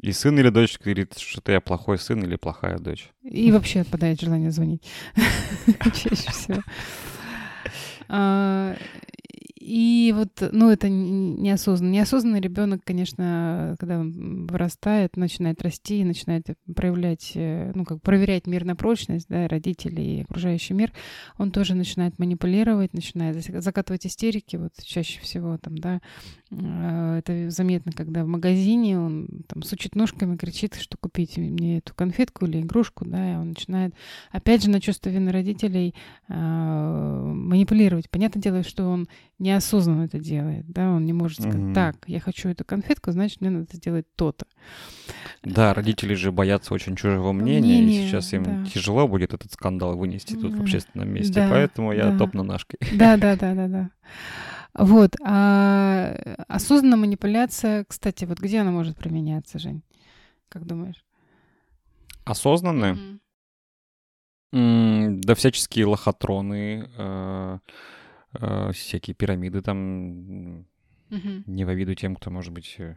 И 0.00 0.12
сын 0.12 0.38
или 0.38 0.50
дочь 0.50 0.78
говорит, 0.78 1.18
что 1.18 1.40
ты 1.40 1.52
я 1.52 1.60
плохой 1.60 1.98
сын 1.98 2.22
или 2.22 2.36
плохая 2.36 2.78
дочь. 2.78 3.10
И 3.22 3.50
вообще 3.50 3.80
отпадает 3.80 4.20
желание 4.20 4.52
звонить. 4.52 4.88
Чаще 5.94 6.30
всего. 6.30 6.62
И 9.64 10.12
вот, 10.16 10.42
ну, 10.50 10.70
это 10.70 10.88
неосознанно. 10.88 11.92
Неосознанный 11.92 12.40
ребенок, 12.40 12.80
конечно, 12.84 13.76
когда 13.78 14.00
он 14.00 14.46
вырастает, 14.48 15.16
начинает 15.16 15.62
расти, 15.62 16.02
начинает 16.02 16.46
проявлять, 16.74 17.30
э, 17.36 17.70
ну, 17.72 17.84
как 17.84 18.02
проверять 18.02 18.48
мир 18.48 18.64
на 18.64 18.74
прочность, 18.74 19.26
да, 19.28 19.46
родителей 19.46 20.18
и 20.18 20.22
окружающий 20.22 20.74
мир, 20.74 20.92
он 21.38 21.52
тоже 21.52 21.76
начинает 21.76 22.18
манипулировать, 22.18 22.92
начинает 22.92 23.36
закатывать 23.62 24.04
истерики, 24.04 24.56
вот 24.56 24.72
чаще 24.82 25.20
всего 25.20 25.56
там, 25.58 25.78
да, 25.78 25.96
э, 25.96 26.41
это 26.52 27.50
заметно, 27.50 27.92
когда 27.92 28.24
в 28.24 28.26
магазине 28.26 28.98
он 28.98 29.28
там 29.46 29.62
сучит 29.62 29.94
ножками, 29.94 30.36
кричит, 30.36 30.74
что 30.74 30.98
купить 30.98 31.38
мне 31.38 31.78
эту 31.78 31.94
конфетку 31.94 32.44
или 32.44 32.60
игрушку, 32.60 33.04
да, 33.06 33.32
и 33.32 33.36
он 33.36 33.50
начинает, 33.50 33.94
опять 34.30 34.62
же, 34.62 34.70
на 34.70 34.80
чувство 34.80 35.08
вины 35.08 35.32
родителей 35.32 35.94
э, 36.28 36.34
манипулировать. 36.34 38.10
Понятное 38.10 38.42
дело, 38.42 38.62
что 38.64 38.84
он 38.84 39.08
неосознанно 39.38 40.04
это 40.04 40.18
делает, 40.18 40.66
да, 40.68 40.90
он 40.90 41.06
не 41.06 41.12
может 41.12 41.40
сказать, 41.40 41.58
mm-hmm. 41.58 41.74
так, 41.74 41.96
я 42.06 42.20
хочу 42.20 42.48
эту 42.48 42.64
конфетку, 42.64 43.12
значит, 43.12 43.40
мне 43.40 43.50
надо 43.50 43.66
сделать 43.72 44.06
то-то. 44.14 44.46
Да, 45.42 45.74
родители 45.74 46.14
же 46.14 46.32
боятся 46.32 46.74
очень 46.74 46.96
чужого 46.96 47.32
мнения, 47.32 47.80
Мнение, 47.80 48.04
и 48.04 48.06
сейчас 48.06 48.32
им 48.32 48.44
да. 48.44 48.64
тяжело 48.66 49.08
будет 49.08 49.32
этот 49.32 49.52
скандал 49.52 49.96
вынести 49.96 50.34
тут 50.34 50.54
в 50.54 50.60
общественном 50.60 51.08
месте, 51.08 51.34
да, 51.34 51.48
поэтому 51.50 51.92
я 51.92 52.10
да. 52.10 52.18
топну 52.18 52.42
ножкой. 52.42 52.78
Да, 52.94 53.16
да, 53.16 53.36
да, 53.36 53.54
да, 53.54 53.68
да. 53.68 53.90
Вот, 54.74 55.16
а 55.22 56.14
осознанная 56.48 56.98
манипуляция, 56.98 57.84
кстати, 57.84 58.24
вот 58.24 58.38
где 58.38 58.60
она 58.60 58.70
может 58.70 58.96
применяться, 58.96 59.58
Жень? 59.58 59.82
Как 60.48 60.66
думаешь? 60.66 61.04
Осознанная? 62.24 62.94
Mm-hmm. 64.54 65.20
Да 65.24 65.34
всяческие 65.34 65.86
лохотроны, 65.86 66.90
э- 66.96 67.58
э, 68.34 68.72
всякие 68.72 69.14
пирамиды 69.14 69.62
там 69.62 70.66
угу. 71.10 71.42
не 71.46 71.64
во 71.64 71.74
виду 71.74 71.94
тем, 71.94 72.16
кто, 72.16 72.30
может 72.30 72.52
быть, 72.52 72.74
э, 72.78 72.96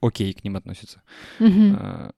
окей 0.00 0.32
к 0.34 0.44
ним 0.44 0.56
относится. 0.56 1.02
Угу. 1.40 1.76
Э, 1.78 2.10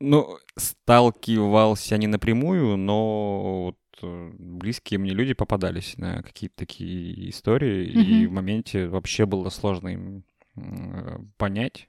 ну, 0.00 0.38
сталкивался 0.56 1.98
не 1.98 2.06
напрямую, 2.06 2.76
но 2.76 3.74
э, 4.02 4.32
близкие 4.38 4.98
мне 4.98 5.12
люди 5.12 5.34
попадались 5.34 5.96
на 5.98 6.22
какие-то 6.22 6.56
такие 6.56 7.30
истории, 7.30 7.90
угу. 7.90 8.00
и 8.00 8.26
в 8.26 8.32
моменте 8.32 8.86
вообще 8.86 9.26
было 9.26 9.48
сложно 9.48 9.88
им 9.88 10.24
э, 10.56 11.18
понять, 11.36 11.88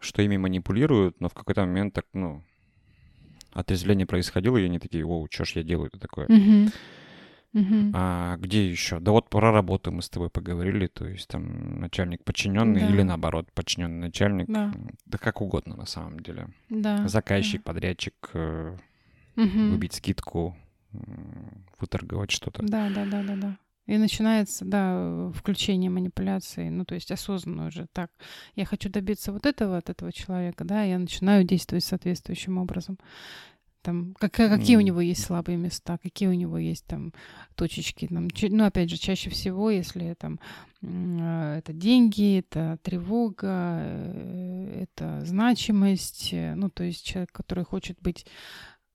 что 0.00 0.22
ими 0.22 0.36
манипулируют, 0.36 1.20
но 1.20 1.28
в 1.28 1.34
какой-то 1.34 1.62
момент 1.62 1.94
так, 1.94 2.06
ну, 2.12 2.42
отрезвление 3.52 4.06
происходило, 4.06 4.56
и 4.56 4.64
они 4.64 4.78
такие, 4.78 5.06
о, 5.06 5.26
что 5.30 5.44
ж 5.44 5.52
я 5.52 5.62
делаю 5.62 5.88
это 5.88 5.98
такое? 5.98 6.26
Mm-hmm. 6.26 6.72
Mm-hmm. 7.54 7.90
А 7.94 8.36
где 8.38 8.68
еще? 8.68 8.98
Да 8.98 9.12
вот 9.12 9.30
про 9.30 9.52
работу 9.52 9.92
мы 9.92 10.02
с 10.02 10.10
тобой 10.10 10.28
поговорили, 10.28 10.88
то 10.88 11.06
есть 11.06 11.28
там 11.28 11.78
начальник 11.78 12.24
подчиненный 12.24 12.80
да. 12.80 12.88
или 12.88 13.02
наоборот 13.02 13.50
подчиненный 13.52 14.06
начальник, 14.06 14.46
да. 14.48 14.72
да 15.06 15.18
как 15.18 15.40
угодно 15.40 15.76
на 15.76 15.86
самом 15.86 16.18
деле. 16.18 16.48
Да. 16.68 17.06
Заказчик, 17.06 17.62
да. 17.62 17.72
подрядчик, 17.72 18.14
mm-hmm. 18.34 19.70
выбить 19.70 19.94
скидку, 19.94 20.56
выторговать 21.78 22.30
что-то. 22.30 22.62
Да, 22.62 22.90
да, 22.90 23.04
да, 23.04 23.22
да, 23.22 23.36
да. 23.36 23.58
И 23.86 23.98
начинается, 23.98 24.64
да, 24.64 25.30
включение 25.34 25.90
манипуляции, 25.90 26.70
ну, 26.70 26.86
то 26.86 26.94
есть 26.94 27.10
осознанно 27.10 27.66
уже 27.66 27.86
так. 27.92 28.10
Я 28.54 28.64
хочу 28.64 28.88
добиться 28.88 29.30
вот 29.30 29.44
этого 29.44 29.76
от 29.76 29.90
этого 29.90 30.10
человека, 30.10 30.64
да, 30.64 30.84
я 30.84 30.98
начинаю 30.98 31.44
действовать 31.44 31.84
соответствующим 31.84 32.56
образом. 32.56 32.98
Там, 33.82 34.14
как, 34.18 34.32
какие 34.32 34.76
mm. 34.76 34.78
у 34.78 34.80
него 34.80 35.02
есть 35.02 35.22
слабые 35.22 35.58
места, 35.58 35.98
какие 35.98 36.26
у 36.30 36.32
него 36.32 36.56
есть 36.56 36.86
там 36.86 37.12
точечки. 37.54 38.06
Там, 38.06 38.28
ну, 38.48 38.64
опять 38.64 38.88
же, 38.88 38.96
чаще 38.96 39.28
всего, 39.28 39.68
если 39.68 40.14
там 40.14 40.40
а, 40.82 41.58
это 41.58 41.74
деньги, 41.74 42.38
это 42.38 42.78
тревога, 42.82 43.80
э, 43.82 44.84
это 44.84 45.20
значимость, 45.26 46.30
э, 46.32 46.54
ну, 46.54 46.70
то 46.70 46.82
есть 46.82 47.04
человек, 47.04 47.30
который 47.32 47.64
хочет 47.64 48.00
быть 48.00 48.24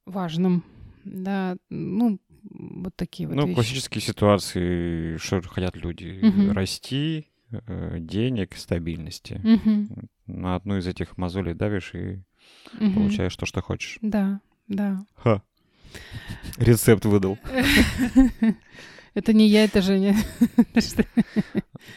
важным, 0.08 0.64
да, 1.06 1.58
ну, 1.70 2.20
вот 2.44 2.96
такие 2.96 3.28
вот 3.28 3.36
Ну, 3.36 3.44
вещи. 3.46 3.56
классические 3.56 4.02
ситуации, 4.02 5.18
что 5.18 5.42
хотят 5.42 5.76
люди? 5.76 6.20
Угу. 6.24 6.54
Расти, 6.54 7.28
э, 7.52 7.98
денег, 8.00 8.56
стабильности. 8.56 9.42
Угу. 9.44 10.10
На 10.28 10.56
одну 10.56 10.78
из 10.78 10.88
этих 10.88 11.18
мозолей 11.18 11.54
давишь 11.54 11.94
и 11.94 12.22
угу. 12.80 12.94
получаешь 12.94 13.36
то, 13.36 13.46
что 13.46 13.62
хочешь. 13.62 13.98
Да, 14.02 14.42
да. 14.68 15.06
Ха. 15.16 15.42
Рецепт 16.58 17.06
выдал. 17.06 17.38
Это 19.16 19.34
не 19.34 19.48
я, 19.48 19.64
это 19.64 19.82
Женя. 19.82 20.16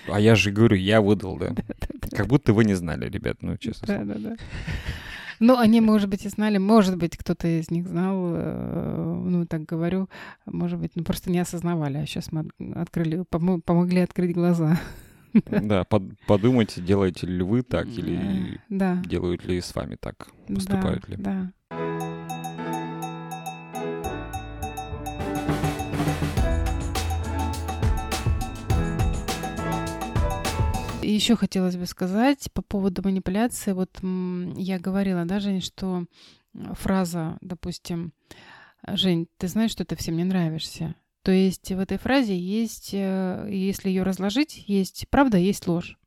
А 0.08 0.20
я 0.20 0.34
же 0.34 0.50
говорю, 0.50 0.76
я 0.76 1.00
выдал, 1.00 1.36
да. 1.40 1.54
Как 2.12 2.26
будто 2.26 2.52
вы 2.52 2.64
не 2.64 2.74
знали, 2.74 3.08
ребят, 3.08 3.42
ну, 3.42 3.56
честно. 3.58 3.86
Да, 3.86 4.04
да, 4.04 4.14
да. 4.14 4.36
Ну, 5.42 5.58
они, 5.58 5.80
может 5.80 6.08
быть, 6.08 6.24
и 6.24 6.28
знали, 6.28 6.58
может 6.58 6.96
быть, 6.96 7.16
кто-то 7.16 7.48
из 7.48 7.68
них 7.68 7.88
знал, 7.88 8.16
э, 8.32 9.22
ну, 9.26 9.44
так 9.44 9.64
говорю, 9.64 10.08
может 10.46 10.78
быть, 10.78 10.92
ну, 10.94 11.02
просто 11.02 11.32
не 11.32 11.40
осознавали, 11.40 11.98
а 11.98 12.06
сейчас 12.06 12.30
мы 12.30 12.48
открыли, 12.76 13.24
помогли 13.28 14.02
открыть 14.02 14.34
глаза. 14.34 14.78
Да, 15.50 15.82
под, 15.84 16.04
подумайте, 16.28 16.80
делаете 16.80 17.26
ли 17.26 17.42
вы 17.42 17.62
так, 17.62 17.88
или 17.88 18.60
да. 18.68 19.02
делают 19.04 19.44
ли 19.44 19.60
с 19.60 19.74
вами 19.74 19.96
так, 19.98 20.28
поступают 20.46 21.06
да, 21.08 21.10
ли. 21.10 21.22
Да. 21.22 21.52
И 31.12 31.14
еще 31.14 31.36
хотелось 31.36 31.76
бы 31.76 31.84
сказать 31.84 32.50
по 32.54 32.62
поводу 32.62 33.02
манипуляции. 33.02 33.72
Вот 33.72 34.00
я 34.56 34.78
говорила, 34.78 35.26
да, 35.26 35.40
Жень, 35.40 35.60
что 35.60 36.06
фраза, 36.54 37.36
допустим, 37.42 38.14
Жень, 38.88 39.28
ты 39.36 39.46
знаешь, 39.46 39.72
что 39.72 39.84
ты 39.84 39.94
всем 39.94 40.16
не 40.16 40.24
нравишься. 40.24 40.94
То 41.22 41.30
есть 41.30 41.70
в 41.70 41.78
этой 41.78 41.98
фразе 41.98 42.34
есть, 42.34 42.94
э, 42.94 43.46
если 43.50 43.90
ее 43.90 44.04
разложить, 44.04 44.64
есть 44.66 45.04
правда, 45.10 45.36
есть 45.36 45.66
ложь. 45.66 45.98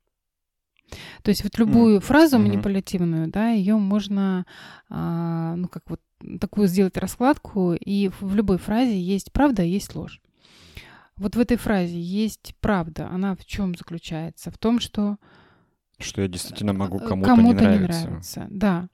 То 1.22 1.28
есть 1.28 1.44
вот 1.44 1.56
любую 1.56 1.98
mm. 1.98 2.00
фразу 2.00 2.40
манипулятивную, 2.40 3.28
да, 3.28 3.50
ее 3.50 3.76
можно, 3.76 4.44
а, 4.88 5.54
ну 5.54 5.68
как 5.68 5.88
вот 5.88 6.00
такую 6.40 6.66
сделать 6.66 6.96
раскладку, 6.96 7.74
и 7.74 8.10
в 8.20 8.34
любой 8.34 8.58
фразе 8.58 9.00
есть 9.00 9.30
правда, 9.30 9.62
есть 9.62 9.94
ложь. 9.94 10.20
Вот 11.16 11.36
в 11.36 11.40
этой 11.40 11.56
фразе 11.56 11.98
есть 11.98 12.54
правда. 12.60 13.08
Она 13.08 13.36
в 13.36 13.44
чем 13.44 13.74
заключается? 13.74 14.50
В 14.50 14.58
том, 14.58 14.80
что... 14.80 15.16
Что 15.98 16.20
я 16.22 16.28
действительно 16.28 16.74
могу 16.74 16.98
э, 16.98 17.06
кому-то, 17.08 17.28
кому-то 17.28 17.60
не, 17.60 17.78
нравиться. 17.78 18.00
не 18.00 18.06
нравится. 18.06 18.46
Да. 18.50 18.88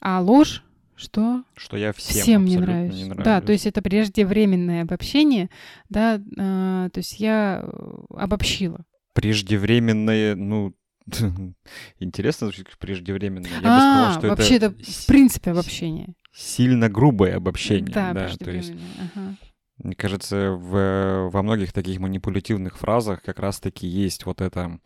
А 0.00 0.20
ложь 0.20 0.64
что? 0.98 1.44
Что 1.56 1.76
я 1.76 1.92
всем, 1.92 2.22
всем 2.22 2.44
не, 2.44 2.56
нравлюсь. 2.56 2.94
не 2.94 3.04
нравлюсь. 3.04 3.24
Да, 3.24 3.40
то 3.40 3.52
есть 3.52 3.66
это 3.66 3.82
преждевременное 3.82 4.82
обобщение, 4.82 5.48
да, 5.88 6.16
э, 6.16 6.90
то 6.92 6.98
есть 6.98 7.20
я 7.20 7.62
э, 7.62 8.04
обобщила. 8.16 8.84
Преждевременное, 9.12 10.34
ну, 10.34 10.74
интересно 12.00 12.48
звучит 12.48 12.66
преждевременное. 12.78 13.48
Я 13.48 13.58
а, 13.58 13.60
бы 13.60 13.62
сказала, 13.62 14.18
что 14.18 14.28
вообще 14.28 14.56
это... 14.56 14.66
это 14.66 14.90
в 14.90 15.06
принципе 15.06 15.52
обобщение. 15.52 16.14
Сильно 16.34 16.88
грубое 16.88 17.36
обобщение. 17.36 17.92
Да, 17.92 18.12
да 18.12 18.30
то 18.36 18.50
есть... 18.50 18.72
Ага. 19.14 19.36
Мне 19.78 19.94
кажется, 19.94 20.50
в, 20.50 21.30
во 21.30 21.42
многих 21.42 21.72
таких 21.72 22.00
манипулятивных 22.00 22.78
фразах 22.78 23.22
как 23.22 23.38
раз-таки 23.38 23.86
есть 23.86 24.26
вот 24.26 24.40
это 24.40 24.80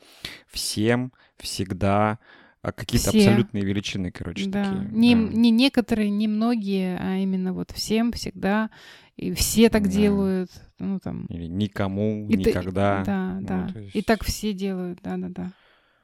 всем, 0.49 1.13
всегда, 1.39 2.19
а 2.61 2.73
какие-то 2.73 3.11
все. 3.11 3.19
абсолютные 3.19 3.65
величины, 3.65 4.11
короче, 4.13 4.49
да. 4.49 4.65
такие. 4.65 4.89
Не, 4.93 5.15
да. 5.15 5.21
не 5.21 5.51
некоторые, 5.51 6.11
не 6.11 6.29
многие, 6.29 6.99
а 7.01 7.17
именно 7.17 7.55
вот 7.55 7.71
всем, 7.71 8.13
всегда, 8.13 8.71
и 9.17 9.33
все 9.33 9.71
так 9.71 9.85
да. 9.85 9.91
делают, 9.91 10.51
ну 10.79 11.01
там. 11.01 11.25
Или 11.27 11.47
никому, 11.47 12.29
и 12.29 12.37
никогда. 12.37 13.01
Ты, 13.01 13.07
да, 13.07 13.41
ну, 13.41 13.47
да. 13.47 13.81
Есть... 13.81 13.97
И 13.97 14.03
так 14.03 14.25
все 14.25 14.53
делают, 14.53 15.01
да-да-да. 15.03 15.53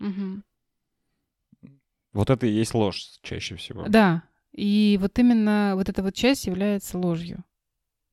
Угу. 0.00 1.70
Вот 2.14 2.30
это 2.30 2.46
и 2.46 2.50
есть 2.50 2.74
ложь 2.74 3.20
чаще 3.22 3.54
всего. 3.56 3.86
Да, 3.86 4.22
и 4.52 4.98
вот 5.00 5.18
именно 5.18 5.72
вот 5.76 5.88
эта 5.88 6.02
вот 6.02 6.14
часть 6.14 6.46
является 6.46 6.98
ложью. 6.98 7.44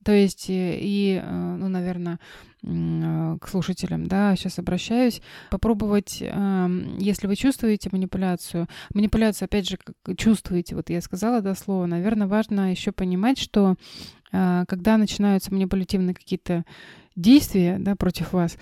То 0.05 0.12
есть, 0.12 0.51
э, 0.51 0.77
и, 0.79 1.19
э, 1.19 1.55
ну, 1.59 1.67
наверное, 1.67 2.19
э, 2.62 3.38
к 3.41 3.47
слушателям, 3.47 4.05
да, 4.05 4.35
сейчас 4.35 4.59
обращаюсь, 4.59 5.19
попробовать, 5.50 6.19
эм, 6.21 7.00
если 7.00 7.25
вы 7.25 7.35
чувствуете 7.35 7.89
манипуляцию, 7.91 8.67
манипуляцию, 8.93 9.47
опять 9.47 9.67
же, 9.67 9.79
чувствуете, 10.15 10.75
вот 10.75 10.91
я 10.91 11.01
сказала 11.01 11.41
до 11.41 11.55
слова, 11.55 11.88
наверное, 11.88 12.27
важно 12.27 12.69
еще 12.69 12.91
понимать, 12.91 13.39
что 13.39 13.75
когда 14.31 14.97
начинаются 14.97 15.53
манипулятивные 15.53 16.13
какие-то 16.13 16.65
действия, 17.15 17.77
да, 17.79 17.95
против 17.95 18.33
вас, 18.33 18.57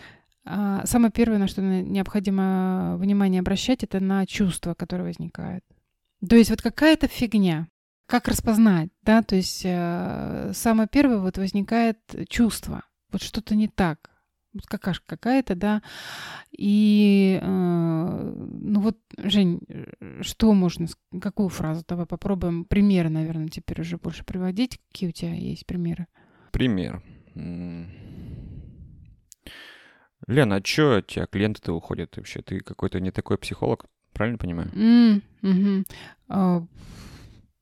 а, 0.45 0.85
самое 0.85 1.11
первое, 1.11 1.39
на 1.39 1.47
что 1.47 1.61
необходимо 1.63 2.95
внимание 2.99 3.39
обращать, 3.39 3.83
это 3.83 3.99
на 3.99 4.27
чувства, 4.27 4.75
которые 4.75 5.07
возникают. 5.07 5.63
То 6.27 6.35
есть 6.35 6.51
вот 6.51 6.61
какая-то 6.61 7.07
фигня, 7.07 7.67
как 8.05 8.27
распознать, 8.27 8.89
да, 9.01 9.21
то 9.23 9.35
есть 9.35 9.61
э, 9.63 10.51
самое 10.53 10.87
первое 10.91 11.19
вот 11.19 11.37
возникает 11.37 11.97
чувство, 12.29 12.83
вот 13.11 13.21
что-то 13.21 13.55
не 13.55 13.67
так, 13.67 14.09
вот 14.53 14.65
какашка 14.67 15.05
какая-то, 15.07 15.55
да, 15.55 15.81
и, 16.51 17.39
э, 17.41 17.45
ну 17.45 18.79
вот, 18.81 18.97
Жень, 19.17 19.61
что 20.21 20.53
можно, 20.53 20.87
какую 21.21 21.49
фразу, 21.49 21.83
давай 21.87 22.05
попробуем, 22.05 22.65
примеры, 22.65 23.09
наверное, 23.09 23.47
теперь 23.47 23.81
уже 23.81 23.97
больше 23.97 24.23
приводить, 24.23 24.79
какие 24.91 25.09
у 25.09 25.13
тебя 25.13 25.33
есть 25.33 25.65
примеры? 25.65 26.07
Пример. 26.51 27.01
Лена, 30.27 30.55
а 30.55 30.61
чё 30.61 30.99
у 30.99 31.01
тебя 31.01 31.25
клиенты-то 31.25 31.73
уходят 31.73 32.15
вообще? 32.15 32.41
Ты 32.41 32.59
какой-то 32.59 32.99
не 32.99 33.11
такой 33.11 33.37
психолог, 33.37 33.85
правильно 34.13 34.37
понимаю? 34.37 34.69
Mm, 34.73 35.21
mm-hmm. 35.41 35.87
uh, 36.29 36.67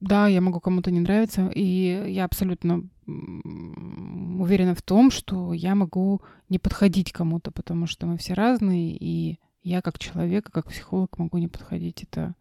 да, 0.01 0.27
я 0.27 0.41
могу 0.41 0.59
кому-то 0.59 0.89
не 0.89 0.99
нравиться, 0.99 1.49
и 1.53 2.11
я 2.11 2.25
абсолютно 2.25 2.83
уверена 3.05 4.73
в 4.73 4.81
том, 4.81 5.11
что 5.11 5.53
я 5.53 5.75
могу 5.75 6.21
не 6.49 6.57
подходить 6.57 7.11
кому-то, 7.11 7.51
потому 7.51 7.85
что 7.85 8.07
мы 8.07 8.17
все 8.17 8.33
разные, 8.33 8.97
и 8.99 9.39
я 9.61 9.81
как 9.81 9.99
человек, 9.99 10.49
как 10.51 10.67
психолог 10.67 11.17
могу 11.19 11.37
не 11.37 11.47
подходить. 11.47 12.03
Это 12.03 12.33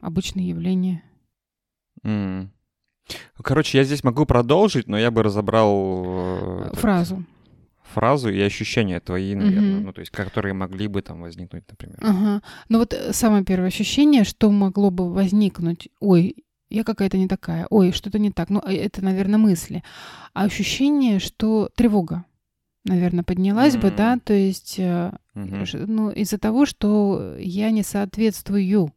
обычное 0.00 0.44
явление. 0.44 1.02
Mm. 2.02 2.48
Короче, 3.42 3.78
я 3.78 3.84
здесь 3.84 4.04
могу 4.04 4.26
продолжить, 4.26 4.86
но 4.86 4.98
я 4.98 5.10
бы 5.10 5.22
разобрал... 5.22 6.04
Э, 6.66 6.74
Фразу 6.74 7.24
фразу 7.94 8.28
и 8.28 8.40
ощущения 8.40 9.00
твои, 9.00 9.34
наверное, 9.34 9.76
угу. 9.76 9.86
ну, 9.86 9.92
то 9.92 10.00
есть, 10.00 10.12
которые 10.12 10.54
могли 10.54 10.88
бы 10.88 11.02
там 11.02 11.20
возникнуть, 11.20 11.64
например. 11.68 11.98
Ага. 12.02 12.42
Ну 12.68 12.78
вот 12.78 12.92
э, 12.92 13.12
самое 13.12 13.44
первое 13.44 13.68
ощущение, 13.68 14.24
что 14.24 14.50
могло 14.50 14.90
бы 14.90 15.12
возникнуть, 15.12 15.88
ой, 16.00 16.44
я 16.70 16.84
какая-то 16.84 17.16
не 17.16 17.28
такая, 17.28 17.66
ой, 17.70 17.92
что-то 17.92 18.18
не 18.18 18.30
так, 18.30 18.50
ну, 18.50 18.60
э, 18.60 18.74
это, 18.74 19.02
наверное, 19.04 19.38
мысли. 19.38 19.82
А 20.32 20.44
ощущение, 20.44 21.20
что 21.20 21.70
тревога, 21.76 22.24
наверное, 22.84 23.24
поднялась 23.24 23.74
mm-hmm. 23.74 23.90
бы, 23.90 23.96
да, 23.96 24.18
то 24.22 24.34
есть, 24.34 24.78
mm-hmm. 24.78 25.84
ну, 25.86 26.10
из-за 26.10 26.38
того, 26.38 26.66
что 26.66 27.36
я 27.38 27.70
не 27.70 27.82
соответствую 27.82 28.92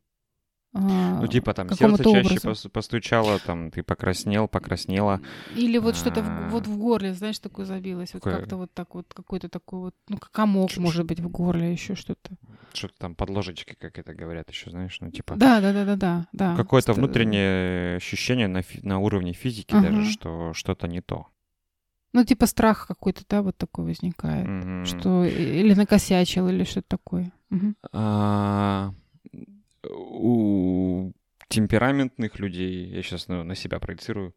ну, 0.74 1.28
типа 1.28 1.54
там 1.54 1.70
сердце 1.70 2.04
чаще 2.04 2.38
образу. 2.38 2.70
постучало, 2.70 3.40
там 3.40 3.72
ты 3.72 3.84
покраснел, 3.84 4.48
покраснела. 4.48 5.22
Или 5.56 5.78
вот 5.78 5.96
что-то 5.96 6.22
в, 6.22 6.50
вот 6.50 6.68
в 6.68 6.78
горле, 6.78 7.14
знаешь, 7.14 7.40
такое 7.40 7.66
забилось. 7.66 8.14
Вот 8.14 8.24
как-то 8.24 8.58
вот 8.58 8.74
так 8.74 8.94
вот, 8.94 9.14
какой-то 9.14 9.50
такой 9.50 9.80
вот, 9.80 9.96
ну, 10.08 10.18
комок, 10.32 10.70
Чуть-чуть. 10.70 10.84
может 10.84 11.06
быть, 11.06 11.20
в 11.20 11.30
горле, 11.30 11.72
еще 11.72 11.96
что-то. 11.96 12.32
Что-то 12.74 12.94
там 12.98 13.16
под 13.16 13.30
ложечкой, 13.30 13.76
как 13.80 13.98
это 13.98 14.14
говорят 14.14 14.50
еще, 14.50 14.70
знаешь, 14.70 14.98
ну, 15.02 15.10
типа... 15.10 15.36
Да, 15.36 15.62
да, 15.62 15.74
да, 15.74 15.86
да, 15.86 15.96
да. 15.96 16.28
да. 16.32 16.56
Какое-то 16.56 16.94
внутреннее 16.94 17.96
ощущение 17.96 18.48
на, 18.48 18.62
фи- 18.62 18.82
на 18.84 19.00
уровне 19.00 19.34
физики 19.34 19.74
ага. 19.74 19.90
даже, 19.90 20.12
что 20.12 20.54
что-то 20.54 20.88
не 20.88 21.02
то. 21.02 21.28
Ну, 22.14 22.24
типа 22.24 22.46
страх 22.46 22.88
какой-то, 22.88 23.24
да, 23.30 23.42
вот 23.42 23.58
такой 23.58 23.86
возникает. 23.86 24.48
Mm-hmm. 24.48 24.86
Что 24.86 25.26
или 25.26 25.74
накосячил, 25.74 26.48
или 26.48 26.64
что-то 26.64 26.88
такое. 26.88 27.32
Угу. 27.52 27.76
А 27.94 28.94
у 29.90 31.14
темпераментных 31.50 32.40
людей, 32.40 32.88
я 32.88 33.02
сейчас 33.04 33.28
ну, 33.28 33.44
на 33.44 33.56
себя 33.56 33.80
проецирую, 33.80 34.36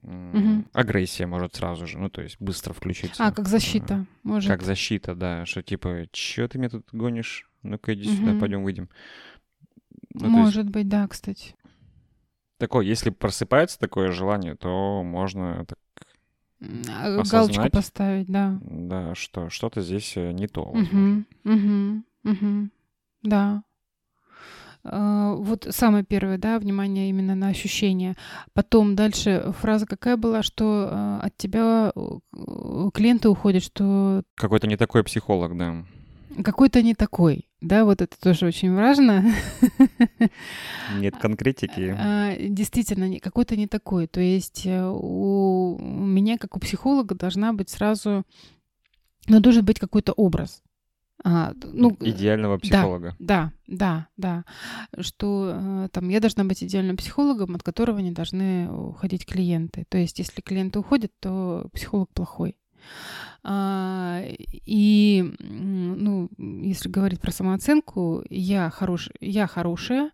угу. 0.00 0.64
агрессия 0.72 1.26
может 1.26 1.56
сразу 1.56 1.86
же, 1.86 1.98
ну, 1.98 2.08
то 2.08 2.22
есть 2.22 2.36
быстро 2.40 2.72
включиться. 2.72 3.24
А, 3.24 3.32
как 3.32 3.48
защита, 3.48 4.06
может. 4.22 4.50
Как 4.50 4.62
защита, 4.62 5.14
да, 5.14 5.44
что 5.46 5.62
типа, 5.62 6.06
что 6.12 6.48
ты 6.48 6.58
меня 6.58 6.70
тут 6.70 6.88
гонишь? 6.92 7.48
Ну-ка 7.62 7.94
иди 7.94 8.08
угу. 8.08 8.16
сюда, 8.16 8.40
пойдем 8.40 8.64
выйдем. 8.64 8.88
Ну, 10.14 10.28
может 10.28 10.64
есть... 10.64 10.70
быть, 10.70 10.88
да, 10.88 11.06
кстати. 11.08 11.54
Такое, 12.58 12.84
если 12.84 13.10
просыпается 13.10 13.78
такое 13.78 14.12
желание, 14.12 14.54
то 14.54 15.02
можно 15.02 15.64
так 15.66 15.78
а, 16.88 17.20
осознать, 17.20 17.56
галочку 17.56 17.70
поставить, 17.70 18.26
да. 18.28 18.58
Да, 18.62 19.14
что 19.14 19.48
что-то 19.50 19.80
здесь 19.80 20.16
э, 20.16 20.32
не 20.32 20.46
то. 20.46 20.62
Угу, 20.62 21.24
угу, 21.44 22.04
угу. 22.24 22.68
Да. 23.22 23.64
А, 24.84 25.34
вот 25.34 25.66
самое 25.70 26.04
первое, 26.04 26.38
да, 26.38 26.58
внимание 26.58 27.08
именно 27.08 27.34
на 27.34 27.48
ощущения. 27.48 28.16
Потом 28.52 28.96
дальше 28.96 29.52
фраза 29.58 29.86
какая 29.86 30.16
была, 30.16 30.42
что 30.42 30.88
а, 30.90 31.20
от 31.22 31.36
тебя 31.36 31.92
клиенты 32.92 33.28
уходят, 33.28 33.62
что... 33.62 34.22
Какой-то 34.36 34.66
не 34.66 34.76
такой 34.76 35.04
психолог, 35.04 35.56
да. 35.56 35.84
Какой-то 36.42 36.82
не 36.82 36.94
такой, 36.94 37.48
да, 37.60 37.84
вот 37.84 38.00
это 38.00 38.18
тоже 38.18 38.46
очень 38.46 38.74
важно. 38.74 39.24
Нет 40.98 41.16
конкретики. 41.16 41.94
А, 41.96 42.34
действительно, 42.38 43.20
какой-то 43.20 43.54
не 43.54 43.66
такой. 43.66 44.06
То 44.06 44.20
есть 44.20 44.62
э, 44.64 44.84
у 44.84 45.78
меня, 45.78 46.38
как 46.38 46.56
у 46.56 46.60
психолога, 46.60 47.14
должна 47.14 47.52
быть 47.52 47.68
сразу, 47.68 48.24
ну, 49.28 49.40
должен 49.40 49.64
быть 49.64 49.78
какой-то 49.78 50.12
образ. 50.12 50.62
А, 51.24 51.52
ну, 51.62 51.96
идеального 52.00 52.58
психолога. 52.58 53.14
Да, 53.18 53.52
да, 53.66 54.08
да, 54.16 54.44
да. 54.96 55.02
Что 55.02 55.52
э, 55.54 55.88
там 55.92 56.08
я 56.08 56.20
должна 56.20 56.44
быть 56.44 56.64
идеальным 56.64 56.96
психологом, 56.96 57.54
от 57.54 57.62
которого 57.62 58.00
не 58.00 58.10
должны 58.10 58.68
уходить 58.70 59.24
клиенты. 59.24 59.84
То 59.88 59.98
есть, 59.98 60.18
если 60.18 60.40
клиенты 60.40 60.80
уходят, 60.80 61.12
то 61.20 61.68
психолог 61.72 62.10
плохой. 62.12 62.56
А, 63.44 64.22
и, 64.26 65.32
ну, 65.38 66.28
если 66.38 66.88
говорить 66.88 67.20
про 67.20 67.30
самооценку, 67.30 68.24
я, 68.28 68.70
хорош, 68.70 69.10
я 69.20 69.46
хорошая. 69.46 70.10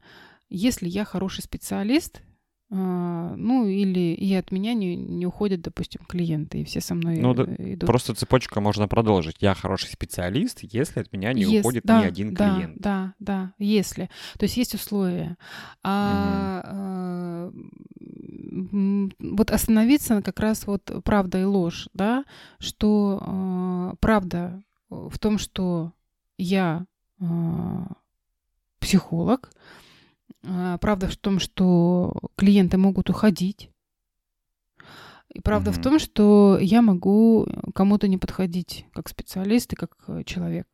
Если 0.50 0.88
я 0.88 1.04
хороший 1.04 1.42
специалист, 1.42 2.22
ну, 2.70 3.66
или 3.66 4.12
и 4.14 4.34
от 4.34 4.50
меня 4.50 4.74
не, 4.74 4.94
не 4.94 5.24
уходят, 5.24 5.62
допустим, 5.62 6.02
клиенты, 6.06 6.60
и 6.60 6.64
все 6.64 6.82
со 6.82 6.94
мной 6.94 7.18
ну, 7.18 7.32
да, 7.32 7.44
идут. 7.44 7.86
Просто 7.86 8.14
цепочка 8.14 8.60
можно 8.60 8.86
продолжить. 8.86 9.36
Я 9.40 9.54
хороший 9.54 9.88
специалист, 9.90 10.58
если 10.62 11.00
от 11.00 11.10
меня 11.12 11.32
не 11.32 11.44
yes, 11.44 11.60
уходит 11.60 11.84
да, 11.84 12.02
ни 12.02 12.04
один 12.04 12.34
да, 12.34 12.54
клиент. 12.54 12.78
Да, 12.78 13.14
да, 13.18 13.54
если. 13.58 14.10
То 14.38 14.44
есть 14.44 14.58
есть 14.58 14.74
условия. 14.74 15.38
А, 15.82 17.50
угу. 18.50 19.12
вот 19.18 19.50
остановиться 19.50 20.20
как 20.20 20.38
раз 20.38 20.66
вот 20.66 20.90
правда 21.04 21.40
и 21.40 21.44
ложь, 21.44 21.88
да, 21.94 22.24
что 22.58 23.22
а, 23.22 23.94
правда 24.00 24.62
в 24.90 25.18
том, 25.18 25.38
что 25.38 25.92
я 26.36 26.84
а, 27.20 27.86
психолог, 28.78 29.50
а, 29.52 29.56
правда 30.42 31.08
в 31.08 31.16
том, 31.16 31.38
что 31.38 32.14
клиенты 32.36 32.78
могут 32.78 33.10
уходить. 33.10 33.70
И 35.28 35.40
правда 35.40 35.70
mm-hmm. 35.70 35.80
в 35.80 35.82
том, 35.82 35.98
что 35.98 36.58
я 36.60 36.80
могу 36.80 37.46
кому-то 37.74 38.08
не 38.08 38.16
подходить 38.16 38.86
как 38.94 39.08
специалист 39.08 39.72
и 39.72 39.76
как 39.76 39.90
э, 40.08 40.24
человек. 40.24 40.66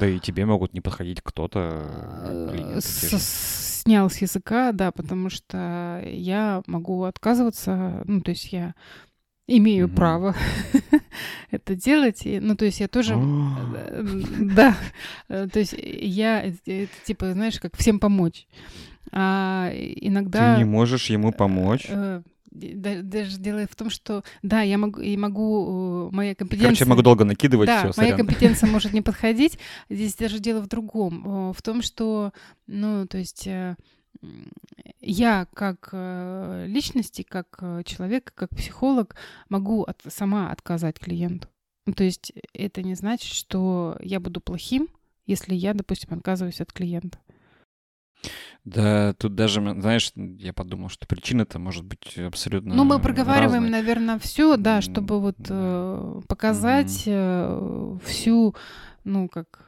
Да 0.00 0.06
и 0.06 0.18
тебе 0.18 0.46
могут 0.46 0.72
не 0.72 0.80
подходить 0.80 1.20
кто-то. 1.22 1.84
Э, 2.24 2.78
снял 2.80 4.10
с 4.10 4.18
языка, 4.18 4.72
да, 4.72 4.92
потому 4.92 5.30
что 5.30 6.02
я 6.06 6.62
могу 6.66 7.04
отказываться, 7.04 8.02
ну, 8.06 8.20
то 8.20 8.30
есть 8.30 8.52
я 8.52 8.74
имею 9.46 9.86
mm-hmm. 9.86 9.94
право 9.94 10.34
это 11.50 11.74
делать. 11.74 12.26
И, 12.26 12.40
ну, 12.40 12.56
то 12.56 12.64
есть 12.64 12.80
я 12.80 12.88
тоже... 12.88 13.14
Э, 13.14 14.04
да. 14.40 14.76
Э, 15.28 15.48
то 15.50 15.58
есть 15.58 15.74
я, 15.78 16.42
это, 16.42 16.88
типа, 17.04 17.32
знаешь, 17.32 17.60
как 17.60 17.76
всем 17.76 17.98
помочь. 17.98 18.46
А 19.12 19.70
иногда... 19.72 20.54
Ты 20.54 20.58
не 20.58 20.64
можешь 20.64 21.10
ему 21.10 21.32
помочь? 21.32 21.86
Э, 21.88 22.22
даже 22.50 23.38
дело 23.38 23.66
в 23.70 23.76
том, 23.76 23.90
что 23.90 24.24
да, 24.42 24.62
я 24.62 24.78
могу, 24.78 25.00
и 25.00 25.16
могу, 25.16 26.10
моя 26.10 26.34
компетенция... 26.34 26.68
Короче, 26.68 26.84
я 26.84 26.90
могу 26.90 27.02
долго 27.02 27.24
накидывать 27.24 27.66
да, 27.66 27.92
все. 27.92 28.00
моя 28.00 28.16
компетенция 28.16 28.66
может 28.70 28.92
не 28.92 29.02
подходить. 29.02 29.58
Здесь 29.90 30.14
даже 30.14 30.38
дело 30.38 30.60
в 30.60 30.66
другом, 30.66 31.52
в 31.52 31.62
том, 31.62 31.82
что, 31.82 32.32
ну, 32.66 33.06
то 33.06 33.18
есть 33.18 33.46
я 35.00 35.46
как 35.54 35.90
э, 35.92 36.66
личности, 36.68 37.22
как 37.22 37.58
э, 37.60 37.82
человек, 37.84 38.32
как 38.34 38.50
психолог 38.50 39.16
могу 39.48 39.82
от, 39.82 40.00
сама 40.08 40.50
отказать 40.50 40.98
клиенту. 40.98 41.48
Ну, 41.86 41.92
то 41.92 42.04
есть 42.04 42.32
это 42.52 42.82
не 42.82 42.94
значит, 42.94 43.32
что 43.32 43.96
я 44.00 44.18
буду 44.18 44.40
плохим, 44.40 44.88
если 45.26 45.54
я, 45.54 45.74
допустим, 45.74 46.14
отказываюсь 46.14 46.60
от 46.60 46.72
клиента. 46.72 47.18
Да, 48.64 49.14
тут 49.14 49.36
даже, 49.36 49.60
знаешь, 49.60 50.10
я 50.16 50.52
подумал, 50.52 50.88
что 50.88 51.06
причина-то 51.06 51.60
может 51.60 51.84
быть 51.84 52.18
абсолютно. 52.18 52.74
Ну, 52.74 52.82
мы 52.82 52.98
проговариваем, 52.98 53.64
разные. 53.64 53.70
наверное, 53.70 54.18
все, 54.18 54.56
да, 54.56 54.80
чтобы 54.80 55.20
вот 55.20 55.36
э, 55.48 56.20
показать 56.26 57.04
э, 57.06 57.98
всю, 58.04 58.56
ну, 59.04 59.28
как 59.28 59.64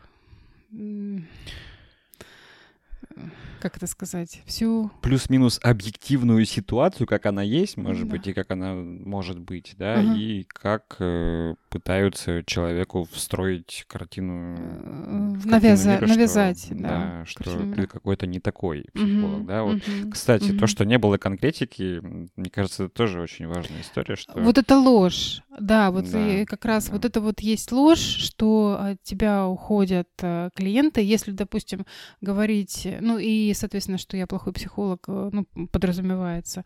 как 3.61 3.76
это 3.76 3.87
сказать, 3.87 4.42
всю... 4.46 4.90
Плюс-минус 5.02 5.59
объективную 5.62 6.44
ситуацию, 6.44 7.07
как 7.07 7.26
она 7.26 7.42
есть, 7.42 7.76
может 7.76 8.04
да. 8.04 8.12
быть, 8.12 8.26
и 8.26 8.33
как 8.33 8.50
она 8.50 8.74
может 8.74 9.38
быть, 9.38 9.74
да, 9.76 10.00
угу. 10.00 10.14
и 10.14 10.44
как 10.44 10.96
э, 11.00 11.54
пытаются 11.68 12.42
человеку 12.44 13.09
встроить 13.11 13.85
картину... 13.88 14.57
Э, 14.59 15.48
Навяза... 15.48 15.94
Мира, 15.94 16.07
Навязать, 16.07 16.64
что, 16.64 16.74
да. 16.74 16.88
да 16.88 17.24
что 17.26 17.74
ты 17.74 17.87
какой-то 17.87 18.26
не 18.26 18.40
такой 18.40 18.87
психолог, 18.94 19.38
угу. 19.40 19.46
да. 19.46 19.62
Вот, 19.62 19.76
угу. 19.76 20.11
Кстати, 20.12 20.50
угу. 20.52 20.59
то, 20.59 20.66
что 20.66 20.85
не 20.85 20.98
было 20.98 21.18
конкретики, 21.18 22.00
мне 22.37 22.50
кажется, 22.50 22.85
это 22.85 22.94
тоже 22.94 23.20
очень 23.20 23.46
важная 23.46 23.81
история, 23.81 24.16
что... 24.16 24.38
Вот 24.40 24.59
это 24.59 24.78
ложь, 24.78 25.42
да, 25.59 25.90
вот 25.90 26.11
да, 26.11 26.44
как 26.46 26.64
раз 26.64 26.87
да. 26.87 26.92
вот 26.92 27.04
это 27.04 27.20
вот 27.20 27.40
есть 27.40 27.72
ложь, 27.72 27.98
что 27.98 28.78
от 28.81 29.02
тебя 29.02 29.46
уходят 29.46 30.09
э, 30.22 30.50
клиенты, 30.54 31.02
если, 31.02 31.33
допустим, 31.33 31.85
говорить, 32.20 32.87
ну 33.09 33.18
и 33.18 33.55
соответственно, 33.55 33.97
что 33.97 34.16
я 34.18 34.27
плохой 34.27 34.53
психолог, 34.53 35.05
э, 35.09 35.31
ну, 35.33 35.47
подразумевается. 35.73 36.64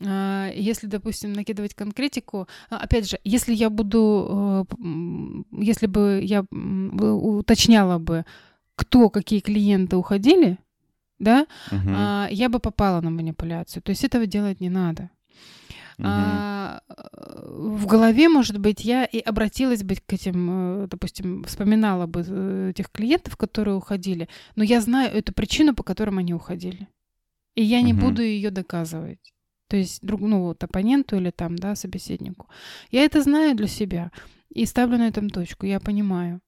А, 0.00 0.48
если, 0.54 0.86
допустим, 0.86 1.32
накидывать 1.32 1.74
конкретику, 1.74 2.46
а, 2.70 2.76
опять 2.76 3.10
же, 3.10 3.18
если 3.24 3.52
я 3.52 3.68
буду, 3.68 4.66
э, 4.78 5.64
если 5.64 5.88
бы 5.88 6.20
я 6.22 6.44
уточняла 6.50 7.98
бы, 7.98 8.24
кто, 8.76 9.10
какие 9.10 9.40
клиенты 9.40 9.96
уходили, 9.96 10.56
да, 11.18 11.46
угу. 11.70 11.90
я 12.30 12.48
бы 12.48 12.58
попала 12.58 13.00
на 13.00 13.10
манипуляцию. 13.10 13.82
То 13.82 13.90
есть 13.90 14.04
этого 14.04 14.26
делать 14.26 14.60
не 14.60 14.70
надо. 14.70 15.10
Угу. 16.02 16.10
А, 16.10 16.80
в 16.88 17.86
голове, 17.86 18.28
может 18.28 18.58
быть, 18.58 18.84
я 18.84 19.04
и 19.04 19.20
обратилась 19.20 19.84
бы 19.84 19.94
к 19.94 20.12
этим, 20.12 20.84
э, 20.84 20.86
допустим, 20.88 21.44
вспоминала 21.44 22.06
бы 22.06 22.24
э, 22.26 22.70
этих 22.70 22.90
клиентов, 22.90 23.36
которые 23.36 23.76
уходили, 23.76 24.28
но 24.56 24.64
я 24.64 24.80
знаю 24.80 25.16
эту 25.16 25.32
причину, 25.32 25.74
по 25.74 25.84
которым 25.84 26.18
они 26.18 26.34
уходили. 26.34 26.88
И 27.54 27.62
я 27.62 27.82
не 27.82 27.92
угу. 27.92 28.06
буду 28.06 28.22
ее 28.22 28.50
доказывать. 28.50 29.32
То 29.68 29.76
есть, 29.76 30.04
друг, 30.04 30.20
ну, 30.20 30.42
вот, 30.42 30.64
оппоненту 30.64 31.16
или 31.16 31.30
там, 31.30 31.56
да, 31.56 31.76
собеседнику. 31.76 32.48
Я 32.90 33.04
это 33.04 33.22
знаю 33.22 33.56
для 33.56 33.68
себя 33.68 34.10
и 34.50 34.66
ставлю 34.66 34.98
на 34.98 35.06
этом 35.06 35.30
точку, 35.30 35.66
я 35.66 35.78
понимаю. 35.78 36.40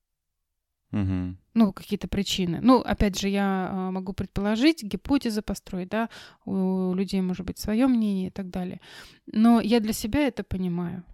Угу. 0.91 1.37
Ну, 1.55 1.73
какие-то 1.73 2.09
причины. 2.09 2.59
Ну, 2.61 2.81
опять 2.81 3.19
же, 3.19 3.29
я 3.29 3.69
а, 3.71 3.91
могу 3.91 4.13
предположить, 4.13 4.83
гипотезы 4.83 5.41
построить, 5.41 5.89
да, 5.89 6.09
у 6.45 6.95
людей 6.95 7.21
может 7.21 7.47
быть 7.47 7.59
свое 7.59 7.87
мнение 7.87 8.29
и 8.29 8.31
так 8.31 8.51
далее. 8.51 8.81
Но 9.27 9.61
я 9.61 9.81
для 9.81 9.93
себя 9.93 10.27
это 10.27 10.43
понимаю. 10.43 11.05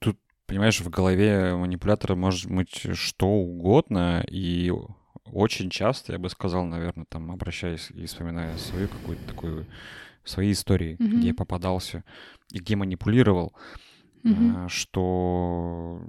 Тут, 0.00 0.18
понимаешь, 0.46 0.80
в 0.80 0.88
голове 0.88 1.54
манипулятора 1.54 2.14
может 2.14 2.50
быть 2.50 2.86
что 2.94 3.28
угодно, 3.28 4.24
и 4.30 4.72
очень 5.32 5.68
часто, 5.68 6.12
я 6.12 6.18
бы 6.18 6.30
сказал, 6.30 6.64
наверное, 6.64 7.06
там, 7.06 7.30
обращаясь 7.30 7.90
и 7.90 8.06
вспоминая 8.06 8.56
свою 8.56 8.88
какую-то 8.88 9.24
такую, 9.26 9.66
свои 10.24 10.52
истории, 10.52 10.96
mm 10.98 11.18
где 11.18 11.28
я 11.28 11.34
попадался 11.34 12.04
и 12.52 12.58
где 12.58 12.76
манипулировал, 12.76 13.54
mm 14.24 14.68
что 14.68 16.00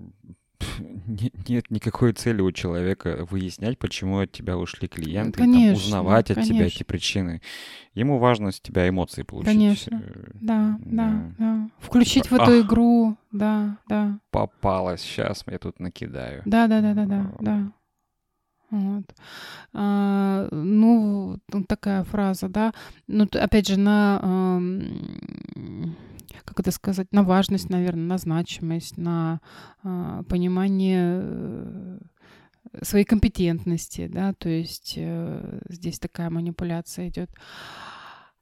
нет, 1.08 1.50
нет 1.50 1.72
никакой 1.72 2.14
цели 2.14 2.42
у 2.42 2.52
человека 2.52 3.28
выяснять, 3.30 3.78
почему 3.78 4.20
от 4.20 4.32
тебя 4.32 4.58
ушли 4.58 4.88
клиенты, 4.88 5.40
конечно, 5.40 5.68
там, 5.68 5.74
узнавать 5.74 6.32
от 6.32 6.36
конечно. 6.36 6.56
тебя 6.56 6.66
эти 6.68 6.84
причины. 6.84 7.42
Ему 7.94 8.18
важно 8.18 8.52
с 8.52 8.60
тебя 8.60 8.88
эмоции 8.88 9.24
получить. 9.24 9.54
Конечно. 9.54 10.02
Э, 10.04 10.32
да, 10.36 10.78
да, 10.80 11.34
да. 11.38 11.70
Включить 11.80 12.24
типа, 12.24 12.38
в 12.38 12.42
эту 12.42 12.52
ах, 12.52 12.66
игру, 12.66 13.18
да, 13.32 13.78
да. 13.88 14.20
Попалась, 14.32 15.02
сейчас 15.02 15.44
я 15.48 15.58
тут 15.60 15.80
накидаю. 15.80 16.42
Да, 16.46 16.68
да, 16.68 16.82
да, 16.82 16.94
да, 16.94 17.06
да, 17.06 17.32
да. 17.40 17.72
Вот. 18.72 19.06
А, 19.74 20.48
ну, 20.52 21.40
такая 21.68 22.04
фраза, 22.04 22.48
да. 22.48 22.74
Ну, 23.08 23.28
опять 23.32 23.68
же, 23.68 23.78
на 23.78 24.70
как 26.46 26.62
это 26.62 26.72
сказать, 26.72 27.08
на 27.12 27.24
важность, 27.24 27.70
наверное, 27.70 28.06
на 28.06 28.18
значимость, 28.18 28.98
на 28.98 29.40
э, 29.84 30.24
понимание 30.28 31.22
э, 31.24 32.00
своей 32.82 33.06
компетентности, 33.06 34.08
да, 34.08 34.34
то 34.34 34.50
есть 34.50 34.96
э, 34.98 35.60
здесь 35.70 36.00
такая 36.00 36.32
манипуляция 36.32 37.10
идет. 37.10 37.30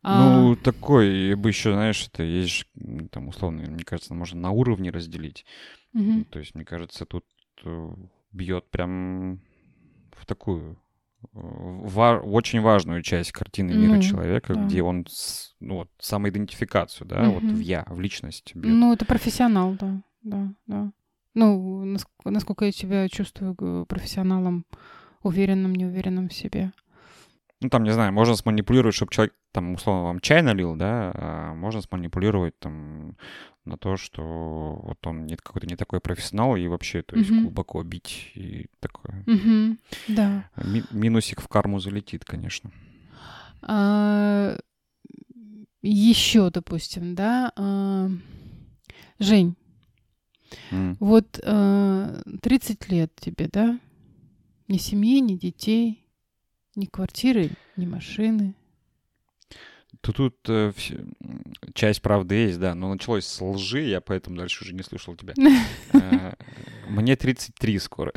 А 0.03 0.39
ну, 0.39 0.53
а... 0.53 0.55
такой, 0.55 1.29
я 1.29 1.37
бы 1.37 1.49
еще, 1.49 1.73
знаешь, 1.73 2.07
это 2.07 2.23
есть, 2.23 2.65
там, 3.11 3.27
условно, 3.27 3.63
мне 3.63 3.83
кажется, 3.83 4.13
можно 4.13 4.39
на 4.39 4.51
уровне 4.51 4.89
разделить. 4.89 5.45
Угу. 5.93 6.25
То 6.31 6.39
есть, 6.39 6.55
мне 6.55 6.63
кажется, 6.63 7.05
тут 7.05 7.25
э, 7.65 7.89
бьет 8.31 8.69
прям 8.69 9.41
в 10.17 10.25
такую 10.25 10.77
ва- 11.33 12.21
очень 12.23 12.61
важную 12.61 13.01
часть 13.01 13.31
картины 13.31 13.73
мира 13.73 13.95
ну, 13.95 14.01
человека, 14.01 14.53
да. 14.53 14.63
где 14.63 14.81
он 14.81 15.05
с, 15.07 15.55
ну, 15.59 15.75
вот, 15.77 15.89
самоидентификацию, 15.99 17.07
да, 17.07 17.29
угу. 17.29 17.39
вот 17.39 17.43
в 17.43 17.59
я, 17.59 17.85
в 17.87 17.99
личность. 17.99 18.55
Бьет. 18.55 18.73
Ну, 18.73 18.93
это 18.93 19.05
профессионал, 19.05 19.75
да, 19.79 20.01
да, 20.23 20.53
да. 20.67 20.91
Ну, 21.33 21.85
насколько, 21.85 22.31
насколько 22.31 22.65
я 22.65 22.71
тебя 22.71 23.07
чувствую 23.09 23.85
профессионалом, 23.85 24.65
уверенным, 25.21 25.75
неуверенным 25.75 26.29
в 26.29 26.33
себе. 26.33 26.71
Ну, 27.59 27.69
там, 27.69 27.83
не 27.83 27.91
знаю, 27.91 28.13
можно 28.13 28.35
сманипулировать, 28.35 28.95
чтобы 28.95 29.11
человек, 29.11 29.33
там, 29.51 29.73
условно, 29.73 30.03
вам 30.03 30.19
чай 30.19 30.43
налил, 30.43 30.75
да, 30.75 31.11
а 31.15 31.53
можно 31.55 31.81
сманипулировать, 31.81 32.57
там, 32.59 33.17
на 33.65 33.77
то, 33.77 33.97
что 33.97 34.79
вот 34.83 35.05
он 35.07 35.25
нет 35.25 35.41
какой-то 35.41 35.67
не 35.67 35.75
такой 35.75 35.99
профессионал 35.99 36.55
и 36.55 36.67
вообще, 36.67 37.01
то 37.01 37.15
есть, 37.15 37.29
mm-hmm. 37.29 37.41
глубоко 37.41 37.83
бить 37.83 38.31
и 38.35 38.67
такое. 38.79 39.23
Mm-hmm. 39.25 39.77
Да. 40.09 40.49
Ми- 40.63 40.85
минусик 40.91 41.41
в 41.41 41.47
карму 41.47 41.79
залетит, 41.79 42.25
конечно. 42.25 42.71
А, 43.63 44.57
еще, 45.81 46.49
допустим, 46.51 47.15
да, 47.15 47.51
а, 47.55 48.09
Жень, 49.19 49.55
mm. 50.71 50.97
вот 50.99 51.39
а, 51.43 52.21
30 52.41 52.89
лет 52.89 53.11
тебе, 53.15 53.49
да? 53.51 53.79
Ни 54.67 54.77
семьи, 54.77 55.19
ни 55.21 55.35
детей, 55.35 56.06
ни 56.77 56.85
квартиры, 56.85 57.49
ни 57.75 57.85
машины, 57.85 58.53
то 60.01 60.13
тут 60.13 60.35
э, 60.47 60.71
все, 60.75 60.99
часть 61.73 62.01
правды 62.01 62.35
есть, 62.35 62.59
да, 62.59 62.75
но 62.75 62.93
началось 62.93 63.25
с 63.25 63.41
лжи, 63.41 63.81
я 63.81 63.99
поэтому 63.99 64.37
дальше 64.37 64.63
уже 64.63 64.73
не 64.73 64.83
слушал 64.83 65.15
тебя. 65.15 65.33
Э, 65.93 66.33
мне 66.89 67.15
33 67.15 67.79
скоро. 67.79 68.11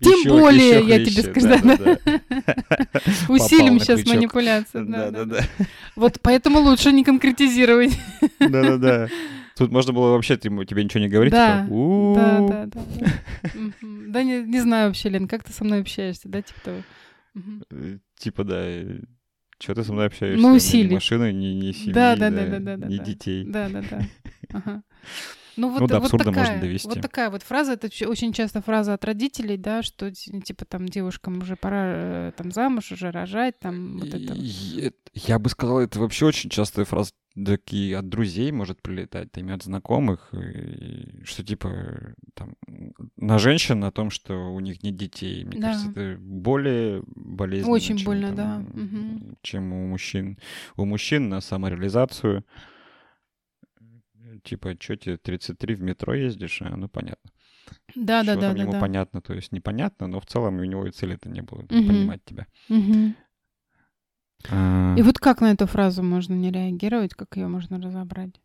Тем 0.00 0.20
еще, 0.20 0.28
более, 0.28 0.80
еще 0.80 0.88
я 0.88 1.04
тебе 1.04 1.22
скажу. 1.22 1.48
Да, 1.48 1.76
да, 1.76 1.98
да. 2.04 3.00
Усилим 3.28 3.80
сейчас 3.80 4.04
манипуляцию. 4.06 4.86
Да, 4.86 5.10
да, 5.10 5.24
да. 5.24 5.40
Вот 5.96 6.20
поэтому 6.22 6.60
лучше 6.60 6.92
не 6.92 7.04
конкретизировать. 7.04 7.98
Да, 8.38 8.62
да, 8.62 8.76
да. 8.76 9.08
Тут 9.56 9.70
можно 9.70 9.92
было 9.92 10.12
вообще 10.12 10.36
тебе 10.36 10.52
ничего 10.84 11.00
не 11.00 11.08
говорить. 11.08 11.32
Да, 11.32 11.64
типа, 11.64 12.14
да, 12.16 12.66
да, 12.66 12.80
да. 14.14 14.22
Не, 14.22 14.42
не 14.42 14.60
знаю 14.60 14.88
вообще, 14.88 15.10
Лен, 15.10 15.28
как 15.28 15.44
ты 15.44 15.52
со 15.52 15.64
мной 15.64 15.80
общаешься, 15.80 16.28
да, 16.28 16.40
типа 16.40 16.60
того. 16.64 16.82
Э, 17.70 17.98
типа, 18.16 18.44
да, 18.44 18.64
чего 19.58 19.74
ты 19.74 19.84
со 19.84 19.92
мной 19.92 20.06
общаешься? 20.06 20.42
Ну, 20.42 20.54
усилий. 20.54 20.88
Ни 20.88 20.94
машины, 20.94 21.32
ни, 21.32 21.46
ни 21.46 21.72
семьи, 21.72 21.92
да, 21.92 22.16
да, 22.16 22.30
да, 22.30 22.46
да, 22.46 22.58
да, 22.58 22.76
да, 22.76 22.86
ни 22.86 22.96
да. 22.96 23.04
детей. 23.04 23.44
Да, 23.44 23.68
да, 23.68 23.82
да. 23.82 24.02
Ага. 24.52 24.82
Ну, 25.56 25.70
вот, 25.70 25.80
ну 25.80 25.86
да, 25.86 26.00
вот 26.00 26.10
такая, 26.10 26.34
можно 26.34 26.60
довести. 26.60 26.88
Вот 26.88 27.00
такая 27.00 27.30
вот 27.30 27.42
фраза, 27.42 27.72
это 27.72 27.88
очень 28.06 28.32
часто 28.32 28.60
фраза 28.60 28.94
от 28.94 29.04
родителей, 29.04 29.56
да, 29.56 29.82
что 29.82 30.10
типа 30.12 30.64
там 30.64 30.88
девушкам 30.88 31.38
уже 31.38 31.56
пора 31.56 31.84
э, 31.86 32.32
там 32.36 32.50
замуж, 32.50 32.92
уже 32.92 33.10
рожать, 33.10 33.58
там 33.58 33.98
вот 33.98 34.08
это. 34.08 34.36
Я 35.14 35.38
бы 35.38 35.48
сказал, 35.48 35.80
это 35.80 36.00
вообще 36.00 36.26
очень 36.26 36.50
частая 36.50 36.84
фраза 36.84 37.12
такие 37.34 37.96
от 37.96 38.08
друзей 38.08 38.52
может 38.52 38.80
прилетать, 38.80 39.32
там, 39.32 39.50
от 39.50 39.62
знакомых, 39.62 40.32
и, 40.32 41.24
что 41.24 41.44
типа 41.44 42.14
там 42.34 42.54
на 43.16 43.38
женщин 43.38 43.82
о 43.84 43.90
том, 43.90 44.10
что 44.10 44.52
у 44.52 44.60
них 44.60 44.82
нет 44.82 44.96
детей. 44.96 45.44
Мне 45.44 45.60
да. 45.60 45.72
кажется, 45.72 45.90
это 45.90 46.20
более 46.20 47.02
болезненно. 47.06 47.72
Очень 47.72 47.96
чем, 47.96 48.06
больно, 48.06 48.34
там, 48.34 48.66
да. 48.72 48.80
Угу. 48.80 49.36
Чем 49.42 49.72
у 49.72 49.88
мужчин. 49.88 50.38
У 50.76 50.84
мужчин 50.84 51.28
на 51.28 51.40
самореализацию 51.40 52.44
типа, 54.44 54.76
что 54.78 54.96
тебе 54.96 55.16
33 55.16 55.74
в 55.74 55.82
метро 55.82 56.14
ездишь? 56.14 56.62
А, 56.62 56.76
ну, 56.76 56.88
понятно. 56.88 57.30
Да, 57.94 58.22
да, 58.22 58.36
да. 58.36 58.50
Ему 58.50 58.72
да. 58.72 58.80
понятно, 58.80 59.20
то 59.20 59.34
есть 59.34 59.52
непонятно, 59.52 60.06
но 60.06 60.20
в 60.20 60.26
целом 60.26 60.58
у 60.58 60.64
него 60.64 60.86
и 60.86 60.90
цели 60.90 61.14
это 61.14 61.28
не 61.28 61.40
было 61.40 61.60
угу. 61.60 61.68
понимать 61.68 62.24
тебя. 62.24 62.46
Угу. 62.68 63.14
А... 64.50 64.94
И 64.98 65.02
вот 65.02 65.18
как 65.18 65.40
на 65.40 65.52
эту 65.52 65.66
фразу 65.66 66.02
можно 66.02 66.34
не 66.34 66.50
реагировать, 66.50 67.14
как 67.14 67.36
ее 67.36 67.48
можно 67.48 67.80
разобрать? 67.80 68.40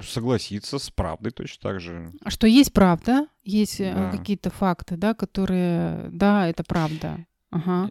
Согласиться 0.00 0.78
с 0.80 0.90
правдой 0.90 1.30
точно 1.30 1.70
так 1.70 1.80
же. 1.80 2.12
А 2.22 2.30
что 2.30 2.48
есть 2.48 2.72
правда, 2.72 3.28
есть 3.44 3.80
э, 3.80 3.94
да. 3.94 4.10
какие-то 4.10 4.50
факты, 4.50 4.96
да, 4.96 5.14
которые, 5.14 6.08
да, 6.10 6.48
это 6.48 6.64
правда. 6.64 7.24
Ага. 7.54 7.90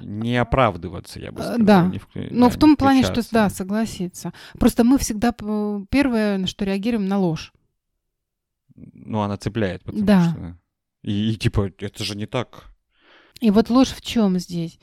Не 0.00 0.36
оправдываться, 0.36 1.20
я 1.20 1.30
бы 1.30 1.40
э, 1.40 1.44
сказал. 1.44 1.66
Да, 1.66 1.86
не 1.86 1.98
в... 1.98 2.08
но 2.14 2.48
да, 2.48 2.54
в 2.54 2.58
том 2.58 2.76
плане, 2.76 3.04
что, 3.04 3.22
да, 3.30 3.48
согласиться. 3.50 4.32
Просто 4.58 4.84
мы 4.84 4.98
всегда 4.98 5.32
первое, 5.32 6.38
на 6.38 6.46
что 6.46 6.64
реагируем, 6.64 7.06
на 7.06 7.18
ложь. 7.18 7.52
Ну, 8.74 9.20
она 9.20 9.36
цепляет, 9.36 9.84
потому 9.84 10.04
да. 10.04 10.30
что... 10.30 10.58
И, 11.02 11.32
и 11.32 11.36
типа, 11.36 11.72
это 11.78 12.04
же 12.04 12.16
не 12.16 12.26
так. 12.26 12.72
И 13.40 13.50
вот 13.50 13.70
ложь 13.70 13.90
в 13.90 14.00
чем 14.00 14.38
здесь? 14.38 14.78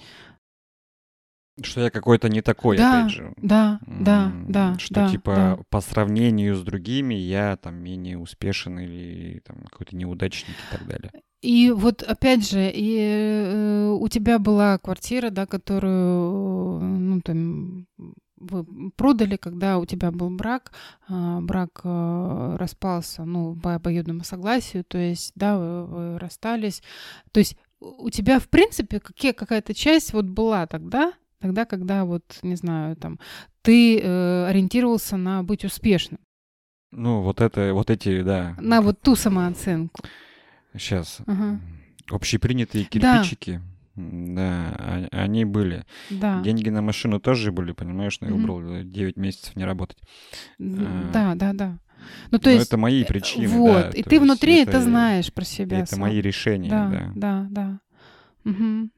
Что 1.61 1.81
я 1.81 1.89
какой-то 1.89 2.29
не 2.29 2.41
такой, 2.41 2.77
да, 2.77 3.01
опять 3.01 3.11
же. 3.11 3.33
Да, 3.37 3.79
да, 3.85 4.31
да. 4.47 4.77
Что 4.79 4.93
да, 4.95 5.09
типа 5.09 5.35
да. 5.35 5.59
по 5.69 5.81
сравнению 5.81 6.55
с 6.55 6.61
другими 6.61 7.15
я 7.15 7.57
там 7.57 7.75
менее 7.75 8.17
успешен 8.17 8.79
или 8.79 9.39
там 9.39 9.63
какой-то 9.63 9.95
неудачник 9.95 10.55
и 10.55 10.77
так 10.77 10.87
далее. 10.87 11.11
И 11.41 11.71
вот 11.71 12.03
опять 12.03 12.49
же, 12.49 12.69
и, 12.73 12.97
э, 12.99 13.97
у 13.97 14.07
тебя 14.09 14.39
была 14.39 14.77
квартира, 14.77 15.29
да, 15.29 15.45
которую, 15.45 16.81
ну, 16.81 17.21
там, 17.21 17.87
вы 18.37 18.65
продали, 18.97 19.37
когда 19.37 19.77
у 19.77 19.85
тебя 19.85 20.11
был 20.11 20.29
брак, 20.29 20.71
э, 21.07 21.39
брак 21.41 21.81
э, 21.83 22.55
распался, 22.57 23.23
ну, 23.23 23.55
по 23.55 23.75
обоюдному 23.75 24.23
согласию, 24.23 24.83
то 24.83 24.97
есть, 24.97 25.31
да, 25.35 25.57
вы, 25.57 25.85
вы 25.85 26.19
расстались. 26.19 26.81
То 27.31 27.39
есть 27.39 27.55
у 27.79 28.09
тебя, 28.09 28.39
в 28.39 28.49
принципе, 28.49 28.99
какая-то 28.99 29.73
часть 29.73 30.13
вот 30.13 30.25
была 30.25 30.67
тогда, 30.67 31.13
Тогда, 31.39 31.65
когда 31.65 32.03
вот, 32.03 32.23
не 32.41 32.55
знаю, 32.55 32.97
там, 32.97 33.17
ты 33.61 33.97
э, 33.97 34.45
ориентировался 34.47 35.15
на 35.15 35.41
быть 35.41 35.63
успешным. 35.63 36.19
Ну, 36.91 37.21
вот 37.21 37.39
это, 37.39 37.73
вот 37.73 37.89
эти, 37.89 38.21
да. 38.21 38.55
На 38.59 38.81
вот 38.81 38.99
ту 39.01 39.15
самооценку. 39.15 40.01
Сейчас. 40.73 41.19
Ага. 41.25 41.59
Общепринятые 42.09 42.85
кирпичики. 42.85 43.61
Да. 43.95 44.75
да, 45.01 45.07
они 45.11 45.45
были. 45.45 45.85
Да. 46.09 46.41
Деньги 46.41 46.69
на 46.69 46.81
машину 46.81 47.19
тоже 47.19 47.51
были, 47.51 47.73
понимаешь, 47.73 48.19
но 48.21 48.27
я 48.27 48.33
выбрал 48.33 48.83
9 48.83 49.17
месяцев 49.17 49.55
не 49.55 49.65
работать. 49.65 49.97
Да, 50.57 51.35
да, 51.35 51.53
да. 51.53 51.79
Ну, 52.31 52.39
то 52.39 52.49
есть... 52.49 52.67
это 52.67 52.77
мои 52.77 53.03
причины, 53.03 53.47
Вот, 53.47 53.73
да, 53.73 53.89
и 53.89 54.03
ты 54.03 54.19
внутри 54.19 54.61
это, 54.61 54.71
это 54.71 54.81
знаешь 54.81 55.33
про 55.33 55.43
себя. 55.43 55.79
Это 55.79 55.91
сам. 55.91 55.99
мои 55.99 56.21
решения, 56.21 56.69
да. 56.69 56.89
Да, 56.89 57.11
да, 57.15 57.47
да. 57.49 57.79
Угу. 58.49 58.89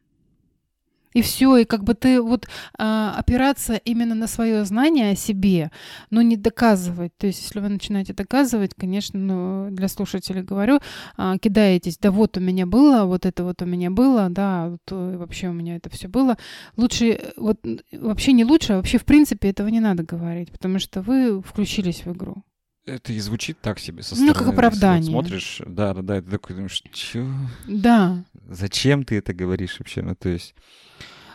И 1.13 1.21
все, 1.21 1.58
и 1.58 1.65
как 1.65 1.84
бы 1.84 1.93
ты 1.93 2.21
вот 2.21 2.47
а, 2.78 3.15
опираться 3.17 3.76
именно 3.76 4.15
на 4.15 4.28
свое 4.28 4.63
знание 4.65 5.12
о 5.12 5.15
себе, 5.15 5.71
но 6.10 6.21
не 6.21 6.38
доказывать. 6.38 7.15
То 7.17 7.28
есть, 7.28 7.41
если 7.43 7.60
вы 7.60 7.69
начинаете 7.69 8.13
доказывать, 8.13 8.74
конечно, 8.76 9.19
ну, 9.19 9.67
для 9.71 9.88
слушателей 9.88 10.41
говорю, 10.41 10.80
а, 11.17 11.38
кидаетесь, 11.38 11.97
да 11.97 12.12
вот 12.12 12.38
у 12.38 12.39
меня 12.39 12.65
было, 12.65 13.06
вот 13.06 13.26
это 13.26 13.43
вот 13.43 13.62
у 13.62 13.65
меня 13.65 13.91
было, 13.91 14.30
да, 14.30 14.69
вот, 14.69 14.82
э, 14.91 15.17
вообще 15.17 15.50
у 15.50 15.54
меня 15.54 15.76
это 15.76 15.89
все 15.89 16.08
было. 16.08 16.38
Лучше, 16.78 17.06
э, 17.12 17.32
вот 17.38 17.60
вообще 17.91 18.34
не 18.34 18.45
лучше, 18.45 18.74
а 18.74 18.78
вообще 18.78 18.97
в 18.97 19.06
принципе 19.06 19.50
этого 19.50 19.67
не 19.67 19.80
надо 19.80 20.04
говорить, 20.04 20.52
потому 20.52 20.80
что 20.80 21.02
вы 21.02 21.41
включились 21.41 22.06
в 22.06 22.13
игру. 22.13 22.43
Это 22.86 23.13
и 23.13 23.20
звучит 23.20 23.60
так 23.62 23.80
себе 23.80 24.02
со 24.02 24.15
стороны. 24.15 24.34
Ну, 24.34 24.34
как 24.34 24.48
оправдание. 24.48 25.12
Вот 25.12 25.26
смотришь, 25.26 25.62
да, 25.65 25.94
да, 25.94 26.02
да, 26.02 26.17
и 26.17 26.22
ты 26.22 26.32
такой 26.32 26.56
думаешь, 26.56 26.82
чё? 26.94 27.28
Да. 27.67 28.24
Зачем 28.50 29.04
ты 29.04 29.17
это 29.17 29.34
говоришь 29.34 29.80
вообще? 29.80 30.02
Ну, 30.02 30.15
то 30.15 30.30
есть... 30.30 30.56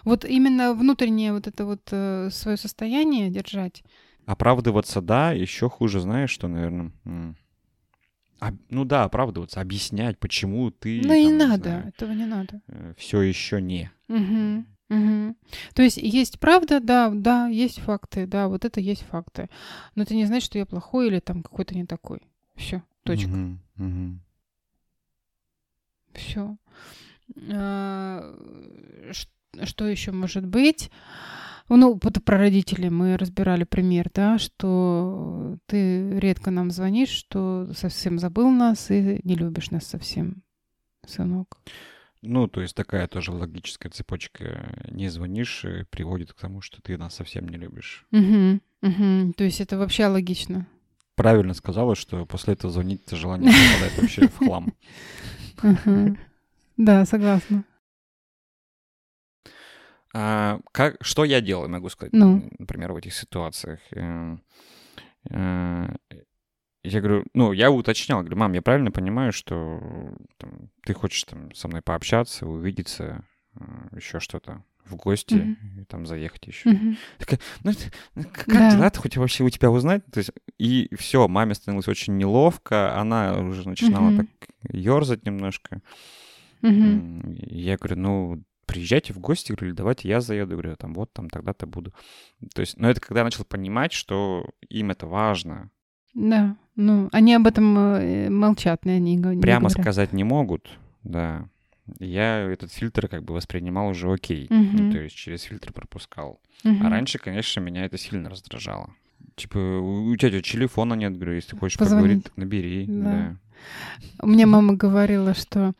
Вот 0.02 0.24
именно 0.24 0.74
внутреннее 0.74 1.32
вот 1.32 1.46
это 1.46 1.64
вот 1.64 1.88
э, 1.90 2.30
свое 2.30 2.56
состояние 2.56 3.30
держать. 3.30 3.82
Оправдываться, 4.24 5.00
да, 5.00 5.32
еще 5.32 5.68
хуже, 5.68 6.00
знаешь, 6.00 6.30
что, 6.30 6.48
наверное... 6.48 6.92
А, 8.38 8.52
ну 8.68 8.84
да, 8.84 9.04
оправдываться, 9.04 9.60
объяснять, 9.60 10.18
почему 10.18 10.70
ты. 10.70 11.00
Ну 11.02 11.14
и 11.14 11.32
надо, 11.32 11.62
знаю, 11.62 11.88
этого 11.88 12.12
не 12.12 12.26
надо. 12.26 12.60
Э, 12.68 12.92
Все 12.98 13.22
еще 13.22 13.62
не. 13.62 13.90
Угу. 14.08 14.66
Угу. 14.88 15.34
То 15.74 15.82
есть 15.82 15.96
есть 15.96 16.38
правда, 16.38 16.80
да, 16.80 17.10
да, 17.10 17.48
есть 17.48 17.80
факты, 17.80 18.26
да, 18.26 18.48
вот 18.48 18.64
это 18.64 18.80
есть 18.80 19.02
факты. 19.02 19.48
Но 19.94 20.04
это 20.04 20.14
не 20.14 20.26
значит, 20.26 20.46
что 20.46 20.58
я 20.58 20.66
плохой 20.66 21.08
или 21.08 21.20
там 21.20 21.42
какой-то 21.42 21.74
не 21.74 21.86
такой. 21.86 22.20
Все, 22.54 22.82
точка. 23.02 23.30
Угу, 23.30 23.58
угу. 23.78 24.18
Все. 26.14 26.56
А, 27.52 28.34
что 29.64 29.86
еще 29.86 30.12
может 30.12 30.46
быть? 30.46 30.90
Ну, 31.68 31.98
вот 32.00 32.24
про 32.24 32.38
родителей 32.38 32.90
мы 32.90 33.16
разбирали 33.16 33.64
пример, 33.64 34.08
да, 34.14 34.38
что 34.38 35.56
ты 35.66 36.16
редко 36.20 36.52
нам 36.52 36.70
звонишь, 36.70 37.08
что 37.08 37.68
совсем 37.76 38.20
забыл 38.20 38.50
нас 38.50 38.90
и 38.92 39.20
не 39.24 39.34
любишь 39.34 39.72
нас 39.72 39.84
совсем, 39.84 40.44
сынок. 41.04 41.58
Ну, 42.28 42.48
то 42.48 42.60
есть 42.60 42.74
такая 42.74 43.06
тоже 43.06 43.30
логическая 43.30 43.90
цепочка. 43.90 44.84
Не 44.90 45.08
звонишь, 45.08 45.64
приводит 45.90 46.32
к 46.32 46.40
тому, 46.40 46.60
что 46.60 46.82
ты 46.82 46.98
нас 46.98 47.14
совсем 47.14 47.48
не 47.48 47.56
любишь. 47.56 48.04
Угу, 48.10 48.60
угу. 48.82 49.32
То 49.34 49.44
есть 49.44 49.60
это 49.60 49.78
вообще 49.78 50.06
логично. 50.06 50.66
Правильно 51.14 51.54
сказала, 51.54 51.94
что 51.94 52.26
после 52.26 52.54
этого 52.54 52.72
звонить 52.72 53.08
желание 53.10 53.52
попадает 53.52 53.98
вообще 53.98 54.28
в 54.28 54.36
хлам. 54.38 54.72
Да, 56.76 57.06
согласна. 57.06 57.64
А, 60.12 60.60
как, 60.72 60.96
что 61.00 61.24
я 61.24 61.40
делаю, 61.40 61.70
могу 61.70 61.88
сказать, 61.88 62.12
ну. 62.12 62.50
например, 62.58 62.92
в 62.92 62.96
этих 62.96 63.14
ситуациях? 63.14 63.80
Я 66.86 67.00
говорю, 67.00 67.24
ну, 67.34 67.50
я 67.50 67.70
уточнял, 67.70 68.20
говорю, 68.20 68.36
мам, 68.36 68.52
я 68.52 68.62
правильно 68.62 68.92
понимаю, 68.92 69.32
что 69.32 69.80
там, 70.38 70.70
ты 70.84 70.94
хочешь 70.94 71.24
там 71.24 71.52
со 71.52 71.66
мной 71.66 71.82
пообщаться, 71.82 72.46
увидеться, 72.46 73.24
э, 73.58 73.64
еще 73.96 74.20
что-то 74.20 74.62
в 74.84 74.94
гости 74.94 75.34
mm-hmm. 75.34 75.80
и 75.80 75.84
там 75.84 76.06
заехать 76.06 76.46
еще. 76.46 76.70
Mm-hmm. 76.70 76.96
Такая, 77.18 77.40
ну, 77.64 77.72
ну 78.14 78.22
как 78.32 78.46
да. 78.46 78.70
дела-то 78.70 79.00
хоть 79.00 79.16
вообще 79.16 79.42
у 79.42 79.50
тебя 79.50 79.72
узнать? 79.72 80.06
То 80.12 80.18
есть, 80.18 80.30
и 80.58 80.88
все, 80.96 81.26
маме 81.26 81.54
становилось 81.54 81.88
очень 81.88 82.16
неловко, 82.18 82.96
она 82.96 83.36
уже 83.40 83.68
начинала 83.68 84.10
mm-hmm. 84.10 84.16
так 84.18 84.48
ерзать 84.70 85.26
немножко. 85.26 85.82
Mm-hmm. 86.62 87.46
Я 87.50 87.78
говорю, 87.78 87.96
ну, 87.96 88.44
приезжайте 88.66 89.12
в 89.12 89.18
гости, 89.18 89.52
говорю, 89.52 89.74
давайте 89.74 90.08
я 90.08 90.20
заеду, 90.20 90.52
говорю, 90.52 90.76
там 90.76 90.94
вот, 90.94 91.12
там 91.12 91.30
тогда-то 91.30 91.66
буду. 91.66 91.92
То 92.54 92.60
есть, 92.60 92.76
но 92.78 92.88
это 92.88 93.00
когда 93.00 93.20
я 93.20 93.24
начал 93.24 93.44
понимать, 93.44 93.92
что 93.92 94.48
им 94.68 94.92
это 94.92 95.08
важно. 95.08 95.70
Да, 96.16 96.56
ну, 96.76 97.10
они 97.12 97.34
об 97.34 97.46
этом 97.46 97.78
э, 97.78 98.30
молчат, 98.30 98.80
они 98.86 99.16
не 99.16 99.40
Прямо 99.40 99.68
говорят. 99.68 99.72
сказать 99.72 100.12
не 100.14 100.24
могут, 100.24 100.70
да. 101.04 101.46
Я 102.00 102.40
этот 102.40 102.72
фильтр 102.72 103.06
как 103.06 103.22
бы 103.22 103.34
воспринимал 103.34 103.88
уже 103.88 104.10
окей, 104.10 104.46
угу. 104.46 104.54
ну, 104.56 104.92
то 104.92 104.98
есть 104.98 105.14
через 105.14 105.42
фильтр 105.42 105.72
пропускал. 105.72 106.40
Угу. 106.64 106.78
А 106.82 106.88
раньше, 106.88 107.18
конечно, 107.18 107.60
меня 107.60 107.84
это 107.84 107.98
сильно 107.98 108.30
раздражало. 108.30 108.90
Типа, 109.36 109.58
у 109.58 110.16
тебя 110.16 110.40
телефона 110.40 110.94
нет, 110.94 111.14
говорю, 111.14 111.34
если 111.34 111.50
ты 111.50 111.58
хочешь 111.58 111.78
Позвонить. 111.78 112.00
поговорить, 112.00 112.24
так 112.24 112.36
набери. 112.38 112.86
Да. 112.88 113.04
да. 113.04 113.36
У 114.22 114.26
меня 114.26 114.46
мама 114.46 114.74
говорила, 114.74 115.34
что 115.34 115.74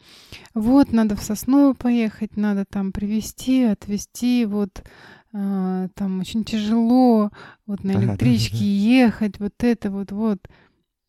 вот 0.53 0.93
надо 0.93 1.17
в 1.17 1.23
Соснову 1.23 1.75
поехать, 1.75 2.37
надо 2.37 2.67
там 2.67 2.93
привезти, 2.93 3.65
отвезти, 3.65 4.45
вот 4.45 4.85
а, 5.33 5.89
там 5.95 6.21
очень 6.21 6.45
тяжело, 6.45 7.31
вот 7.67 7.85
на 7.85 7.93
электричке 7.93 8.65
ехать, 8.65 9.39
вот 9.39 9.55
это 9.59 9.91
вот, 9.91 10.13
вот. 10.13 10.39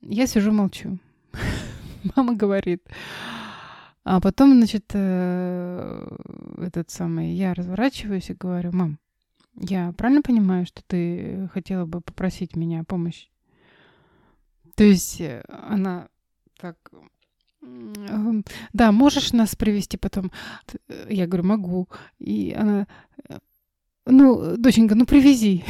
Я 0.01 0.27
сижу 0.27 0.51
молчу. 0.51 0.99
Мама 2.15 2.35
говорит. 2.35 2.83
А 4.03 4.21
потом, 4.21 4.53
значит, 4.53 4.85
э, 4.93 6.17
этот 6.57 6.89
самый, 6.89 7.33
я 7.33 7.53
разворачиваюсь 7.53 8.29
и 8.29 8.33
говорю, 8.35 8.71
мам, 8.71 8.99
я 9.55 9.91
правильно 9.97 10.21
понимаю, 10.21 10.65
что 10.65 10.81
ты 10.87 11.49
хотела 11.51 11.85
бы 11.85 11.99
попросить 11.99 12.55
меня 12.55 12.81
о 12.81 12.85
помощи? 12.85 13.29
То 14.75 14.83
есть 14.83 15.19
э, 15.19 15.43
она 15.49 16.07
так, 16.57 16.77
да, 18.73 18.91
можешь 18.91 19.33
нас 19.33 19.55
привести 19.55 19.97
потом? 19.97 20.31
Я 21.09 21.27
говорю, 21.27 21.43
могу. 21.43 21.89
И 22.19 22.55
она, 22.57 22.87
ну, 24.09 24.57
доченька, 24.57 24.95
ну 24.95 25.05
привези. 25.05 25.63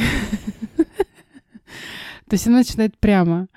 То 0.76 2.34
есть 2.34 2.48
она 2.48 2.58
начинает 2.58 2.98
прямо. 2.98 3.48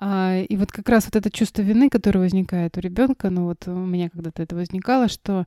А, 0.00 0.40
и 0.48 0.56
вот 0.56 0.70
как 0.70 0.88
раз 0.88 1.06
вот 1.06 1.16
это 1.16 1.28
чувство 1.28 1.62
вины, 1.62 1.90
которое 1.90 2.20
возникает 2.20 2.76
у 2.76 2.80
ребенка, 2.80 3.30
ну 3.30 3.46
вот 3.46 3.66
у 3.66 3.74
меня 3.74 4.08
когда-то 4.08 4.42
это 4.42 4.54
возникало, 4.54 5.08
что 5.08 5.44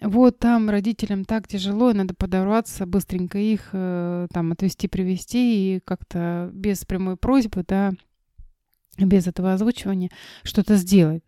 вот 0.00 0.40
там 0.40 0.68
родителям 0.68 1.24
так 1.24 1.46
тяжело, 1.46 1.90
и 1.90 1.94
надо 1.94 2.12
подорваться, 2.12 2.84
быстренько 2.84 3.38
их 3.38 3.68
э, 3.72 4.26
там 4.32 4.50
отвести, 4.50 4.88
привести 4.88 5.76
и 5.76 5.80
как-то 5.80 6.50
без 6.52 6.84
прямой 6.84 7.16
просьбы, 7.16 7.64
да, 7.66 7.92
без 8.98 9.28
этого 9.28 9.52
озвучивания 9.52 10.10
что-то 10.42 10.74
сделать. 10.74 11.22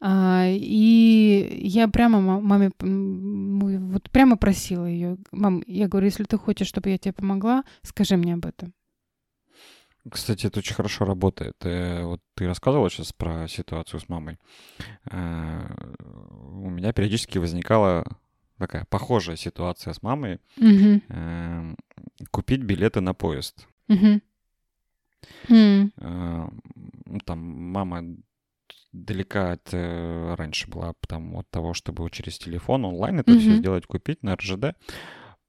А, 0.00 0.46
и 0.48 1.60
я 1.62 1.88
прямо 1.88 2.40
маме 2.40 2.70
вот 2.78 4.10
прямо 4.10 4.36
просила 4.36 4.86
ее, 4.86 5.16
мам, 5.32 5.62
я 5.66 5.88
говорю, 5.88 6.06
если 6.06 6.24
ты 6.24 6.36
хочешь, 6.36 6.68
чтобы 6.68 6.90
я 6.90 6.98
тебе 6.98 7.12
помогла, 7.12 7.64
скажи 7.82 8.16
мне 8.16 8.34
об 8.34 8.44
этом. 8.44 8.74
Кстати, 10.10 10.46
это 10.46 10.58
очень 10.58 10.74
хорошо 10.74 11.06
работает. 11.06 11.56
Э, 11.60 12.04
вот 12.04 12.20
ты 12.34 12.46
рассказывала 12.46 12.90
сейчас 12.90 13.14
про 13.14 13.48
ситуацию 13.48 14.00
с 14.00 14.08
мамой. 14.10 14.38
Э, 15.10 15.66
у 15.98 16.68
меня 16.68 16.92
периодически 16.92 17.38
возникало 17.38 18.04
такая 18.58 18.84
похожая 18.84 19.36
ситуация 19.36 19.94
с 19.94 20.02
мамой. 20.02 20.40
Угу. 20.58 21.76
Купить 22.30 22.62
билеты 22.62 23.00
на 23.00 23.14
поезд. 23.14 23.66
Угу. 23.88 24.20
Там 27.24 27.38
мама 27.38 28.04
далека 28.94 29.52
от 29.52 29.68
э, 29.72 30.34
раньше 30.36 30.70
была 30.70 30.94
там, 31.06 31.36
от 31.36 31.50
того, 31.50 31.74
чтобы 31.74 32.08
через 32.10 32.38
телефон 32.38 32.84
онлайн 32.84 33.20
это 33.20 33.32
mm-hmm. 33.32 33.38
все 33.38 33.56
сделать, 33.56 33.86
купить 33.86 34.22
на 34.22 34.36
РЖД. 34.36 34.76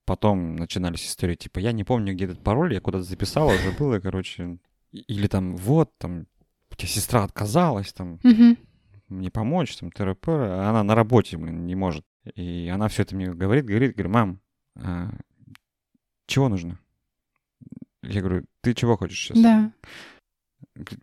Потом 0.05 0.55
начинались 0.55 1.08
истории, 1.08 1.36
типа, 1.36 1.60
я 1.60 1.71
не 1.71 1.84
помню, 1.84 2.13
где 2.13 2.25
этот 2.25 2.43
пароль, 2.43 2.73
я 2.73 2.81
куда-то 2.81 3.03
записала, 3.03 3.53
уже 3.53 3.71
было, 3.79 3.99
короче. 3.99 4.58
Или 4.91 5.27
там, 5.27 5.55
вот, 5.55 5.95
там, 5.97 6.25
у 6.71 6.75
тебя 6.75 6.88
сестра 6.88 7.23
отказалась, 7.23 7.93
там, 7.93 8.15
mm-hmm. 8.23 8.58
мне 9.10 9.29
помочь, 9.29 9.77
там, 9.77 9.91
ТРП, 9.91 10.27
а 10.29 10.69
она 10.69 10.84
на 10.84 10.95
работе, 10.95 11.38
блин, 11.38 11.65
не 11.65 11.75
может. 11.75 12.03
И 12.34 12.69
она 12.73 12.88
все 12.88 13.03
это 13.03 13.15
мне 13.15 13.31
говорит, 13.31 13.65
говорит, 13.65 13.95
говорит, 13.95 14.13
мам, 14.13 14.39
а, 14.75 15.12
чего 16.25 16.49
нужно? 16.49 16.79
Я 18.01 18.21
говорю, 18.21 18.45
ты 18.62 18.73
чего 18.73 18.97
хочешь 18.97 19.19
сейчас? 19.19 19.39
Да. 19.41 19.71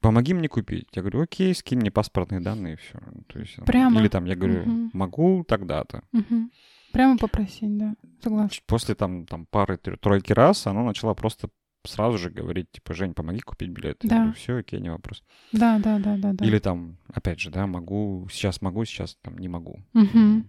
Помоги 0.01 0.35
мне 0.35 0.49
купить. 0.49 0.89
Я 0.93 1.03
говорю, 1.03 1.23
окей, 1.23 1.55
скинь 1.55 1.79
мне 1.79 1.91
паспортные 1.91 2.41
данные 2.41 2.75
и 2.75 2.77
все. 2.77 2.99
То 3.29 3.39
есть, 3.39 3.57
Прямо. 3.65 4.01
Или 4.01 4.09
там 4.09 4.25
я 4.27 4.37
говорю, 4.37 4.63
угу. 4.63 4.91
могу 4.93 5.45
тогда-то. 5.45 6.03
Угу. 6.13 6.51
Прямо 6.93 7.17
попросить, 7.17 7.79
да. 7.79 7.95
Согласна. 8.23 8.63
После 8.67 8.95
там, 8.95 9.27
там 9.27 9.47
пары, 9.47 9.79
тройки 9.79 10.33
раз 10.33 10.67
она 10.67 10.83
начала 10.83 11.15
просто 11.15 11.49
сразу 11.85 12.19
же 12.19 12.31
говорить, 12.31 12.71
типа, 12.71 12.95
Жень, 12.95 13.15
помоги 13.15 13.41
купить 13.41 13.71
билет. 13.71 13.99
Да. 14.03 14.15
Я 14.15 14.21
говорю, 14.23 14.37
все, 14.37 14.59
окей, 14.59 14.81
не 14.81 14.91
вопрос. 14.91 15.23
Да, 15.53 15.79
да, 15.79 15.99
да, 15.99 16.17
да, 16.17 16.33
да. 16.33 16.45
Или 16.45 16.59
там, 16.59 16.99
опять 17.09 17.41
же, 17.41 17.51
да, 17.51 17.67
могу, 17.67 18.29
сейчас 18.31 18.61
могу, 18.61 18.85
сейчас 18.85 19.17
там 19.23 19.39
не 19.39 19.49
могу. 19.49 19.81
Угу. 19.95 20.45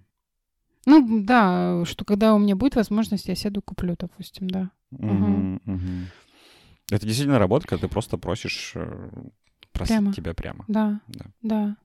Ну, 0.86 1.24
да, 1.24 1.86
что 1.86 2.04
когда 2.06 2.36
у 2.36 2.40
меня 2.40 2.56
будет 2.56 2.76
возможность, 2.76 3.28
я 3.28 3.36
сяду 3.36 3.62
куплю, 3.62 3.96
допустим, 3.98 4.50
да. 4.50 4.72
Угу, 4.92 5.08
угу. 5.08 5.60
Угу. 5.66 5.90
Это 6.94 7.08
действительно 7.08 7.40
работа, 7.40 7.66
когда 7.66 7.88
ты 7.88 7.92
просто 7.92 8.20
просишь 8.20 8.74
э, 8.76 9.10
просить 9.72 9.96
прямо. 9.96 10.14
тебя 10.14 10.36
прямо. 10.36 10.64
Да, 10.68 11.02
да. 11.08 11.26
да. 11.42 11.76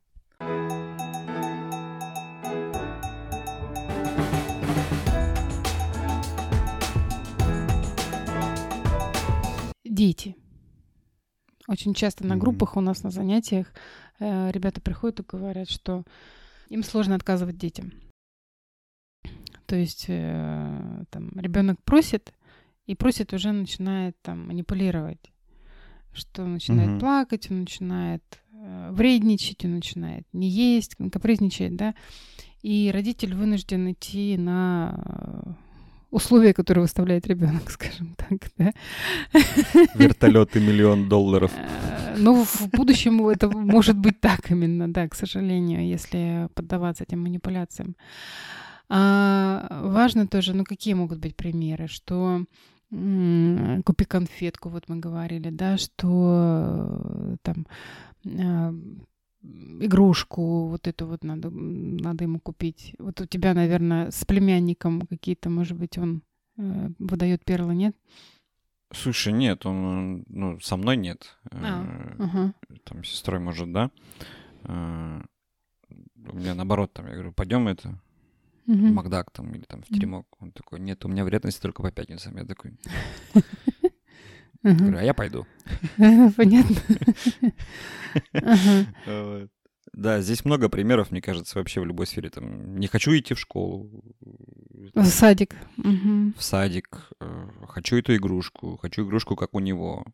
Дети. 9.82 10.36
Очень 11.66 11.94
часто 11.94 12.26
на 12.26 12.36
группах 12.36 12.76
у 12.76 12.82
нас 12.82 13.02
на 13.02 13.10
занятиях 13.10 13.72
э, 14.18 14.50
ребята 14.50 14.82
приходят 14.82 15.20
и 15.20 15.22
говорят, 15.26 15.70
что 15.70 16.04
им 16.68 16.82
сложно 16.82 17.14
отказывать 17.14 17.56
детям. 17.56 17.94
То 19.64 19.74
есть 19.74 20.04
э, 20.08 21.04
там 21.08 21.30
ребенок 21.34 21.82
просит, 21.82 22.34
и 22.88 22.94
просит 22.94 23.34
уже 23.34 23.52
начинает 23.52 24.16
там 24.22 24.48
манипулировать, 24.48 25.30
что 26.12 26.42
он 26.42 26.54
начинает 26.54 26.92
угу. 26.92 27.00
плакать, 27.00 27.50
он 27.50 27.60
начинает 27.60 28.22
э, 28.52 28.90
вредничать, 28.92 29.64
он 29.64 29.74
начинает 29.74 30.26
не 30.32 30.48
есть, 30.48 30.96
капризничать, 31.12 31.76
да, 31.76 31.94
и 32.62 32.90
родитель 32.92 33.34
вынужден 33.34 33.92
идти 33.92 34.38
на 34.38 35.04
э, 35.04 35.50
условия, 36.10 36.54
которые 36.54 36.82
выставляет 36.82 37.26
ребенок, 37.26 37.70
скажем 37.70 38.16
так, 38.16 38.38
да. 38.56 38.72
Вертолеты 39.94 40.58
миллион 40.58 41.10
долларов. 41.10 41.52
Э, 41.54 42.16
ну, 42.16 42.42
в 42.42 42.70
будущем 42.70 43.28
это 43.28 43.50
может 43.50 43.98
быть 43.98 44.18
так 44.18 44.50
именно, 44.50 44.90
да, 44.90 45.06
к 45.08 45.14
сожалению, 45.14 45.86
если 45.86 46.48
поддаваться 46.54 47.04
этим 47.04 47.20
манипуляциям. 47.20 47.96
А 48.88 49.82
важно 49.84 50.26
тоже, 50.26 50.54
ну, 50.54 50.64
какие 50.64 50.94
могут 50.94 51.18
быть 51.18 51.36
примеры, 51.36 51.86
что 51.88 52.46
купи 52.90 54.04
конфетку, 54.04 54.70
вот 54.70 54.88
мы 54.88 54.96
говорили, 54.96 55.50
да, 55.50 55.76
что 55.76 56.86
э, 56.88 57.36
там 57.42 57.66
а, 58.24 58.74
игрушку 59.80 60.68
вот 60.68 60.88
эту 60.88 61.06
вот 61.06 61.22
надо, 61.22 61.50
надо 61.50 62.24
ему 62.24 62.40
купить. 62.40 62.94
Вот 62.98 63.20
у 63.20 63.26
тебя, 63.26 63.52
наверное, 63.52 64.10
с 64.10 64.24
племянником 64.24 65.02
какие-то, 65.02 65.50
может 65.50 65.76
быть, 65.76 65.98
он 65.98 66.22
э, 66.56 66.90
выдает 66.98 67.44
перлы, 67.44 67.74
нет? 67.74 67.94
Слушай, 68.90 69.34
нет, 69.34 69.66
он, 69.66 70.24
ну, 70.28 70.58
со 70.60 70.78
мной 70.78 70.96
нет. 70.96 71.36
А, 71.50 72.14
угу. 72.18 72.54
Там 72.84 73.04
сестрой, 73.04 73.38
может, 73.38 73.70
да. 73.70 73.90
У 74.64 76.36
меня 76.36 76.54
наоборот, 76.54 76.92
там, 76.94 77.06
я 77.06 77.12
говорю, 77.12 77.32
пойдем 77.32 77.68
это, 77.68 78.00
угу. 78.68 78.76
в 78.76 78.92
Макдак 78.92 79.30
там 79.32 79.52
или 79.54 79.64
там 79.64 79.82
в 79.82 79.86
теремок. 79.86 80.26
Он 80.38 80.52
такой, 80.52 80.78
нет, 80.78 81.04
у 81.04 81.08
меня 81.08 81.24
вредности 81.24 81.60
только 81.60 81.82
по 81.82 81.90
пятницам. 81.90 82.36
Я 82.36 82.44
такой, 82.44 82.78
говорю, 84.62 84.98
а 84.98 85.02
я 85.02 85.14
пойду. 85.14 85.46
Понятно. 86.36 86.76
Да, 89.94 90.20
здесь 90.20 90.44
много 90.44 90.68
примеров, 90.68 91.10
мне 91.10 91.22
кажется, 91.22 91.58
вообще 91.58 91.80
в 91.80 91.86
любой 91.86 92.06
сфере. 92.06 92.28
Там, 92.28 92.78
не 92.78 92.86
хочу 92.86 93.10
идти 93.12 93.34
в 93.34 93.40
школу. 93.40 94.04
В 94.94 95.04
садик. 95.06 95.56
В 95.76 96.40
садик. 96.40 97.10
Э, 97.20 97.48
хочу 97.66 97.96
эту 97.96 98.14
игрушку. 98.14 98.76
Хочу 98.76 99.04
игрушку, 99.04 99.34
как 99.34 99.54
у 99.54 99.60
него. 99.60 100.04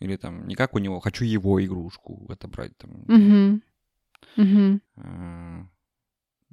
Или 0.00 0.16
там, 0.16 0.48
не 0.48 0.54
как 0.54 0.74
у 0.74 0.78
него, 0.78 1.00
хочу 1.00 1.24
его 1.24 1.62
игрушку 1.64 2.26
отобрать. 2.30 2.72
Там. 2.78 3.60
Угу 4.36 5.68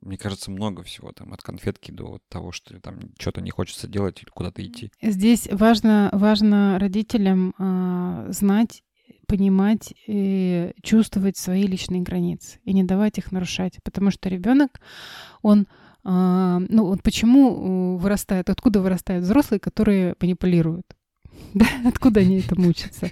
мне 0.01 0.17
кажется, 0.17 0.51
много 0.51 0.83
всего 0.83 1.11
там, 1.11 1.33
от 1.33 1.41
конфетки 1.41 1.91
до 1.91 2.19
того, 2.29 2.51
что 2.51 2.79
там 2.79 2.99
что-то 3.19 3.41
не 3.41 3.51
хочется 3.51 3.87
делать 3.87 4.21
или 4.21 4.29
куда-то 4.29 4.65
идти. 4.65 4.91
Здесь 5.01 5.47
важно, 5.51 6.09
важно 6.13 6.77
родителям 6.79 7.53
э, 7.57 8.31
знать, 8.31 8.83
понимать 9.27 9.93
и 10.07 10.73
чувствовать 10.83 11.37
свои 11.37 11.63
личные 11.63 12.01
границы 12.01 12.59
и 12.63 12.73
не 12.73 12.83
давать 12.83 13.17
их 13.17 13.31
нарушать, 13.31 13.79
потому 13.83 14.11
что 14.11 14.29
ребенок, 14.29 14.79
он 15.41 15.67
э, 16.03 16.59
ну 16.69 16.85
вот 16.85 17.03
почему 17.03 17.97
вырастает, 17.97 18.49
откуда 18.49 18.81
вырастают 18.81 19.25
взрослые, 19.25 19.59
которые 19.59 20.15
манипулируют? 20.21 20.85
Да, 21.53 21.67
откуда 21.85 22.21
они 22.21 22.39
это 22.39 22.59
учатся? 22.59 23.11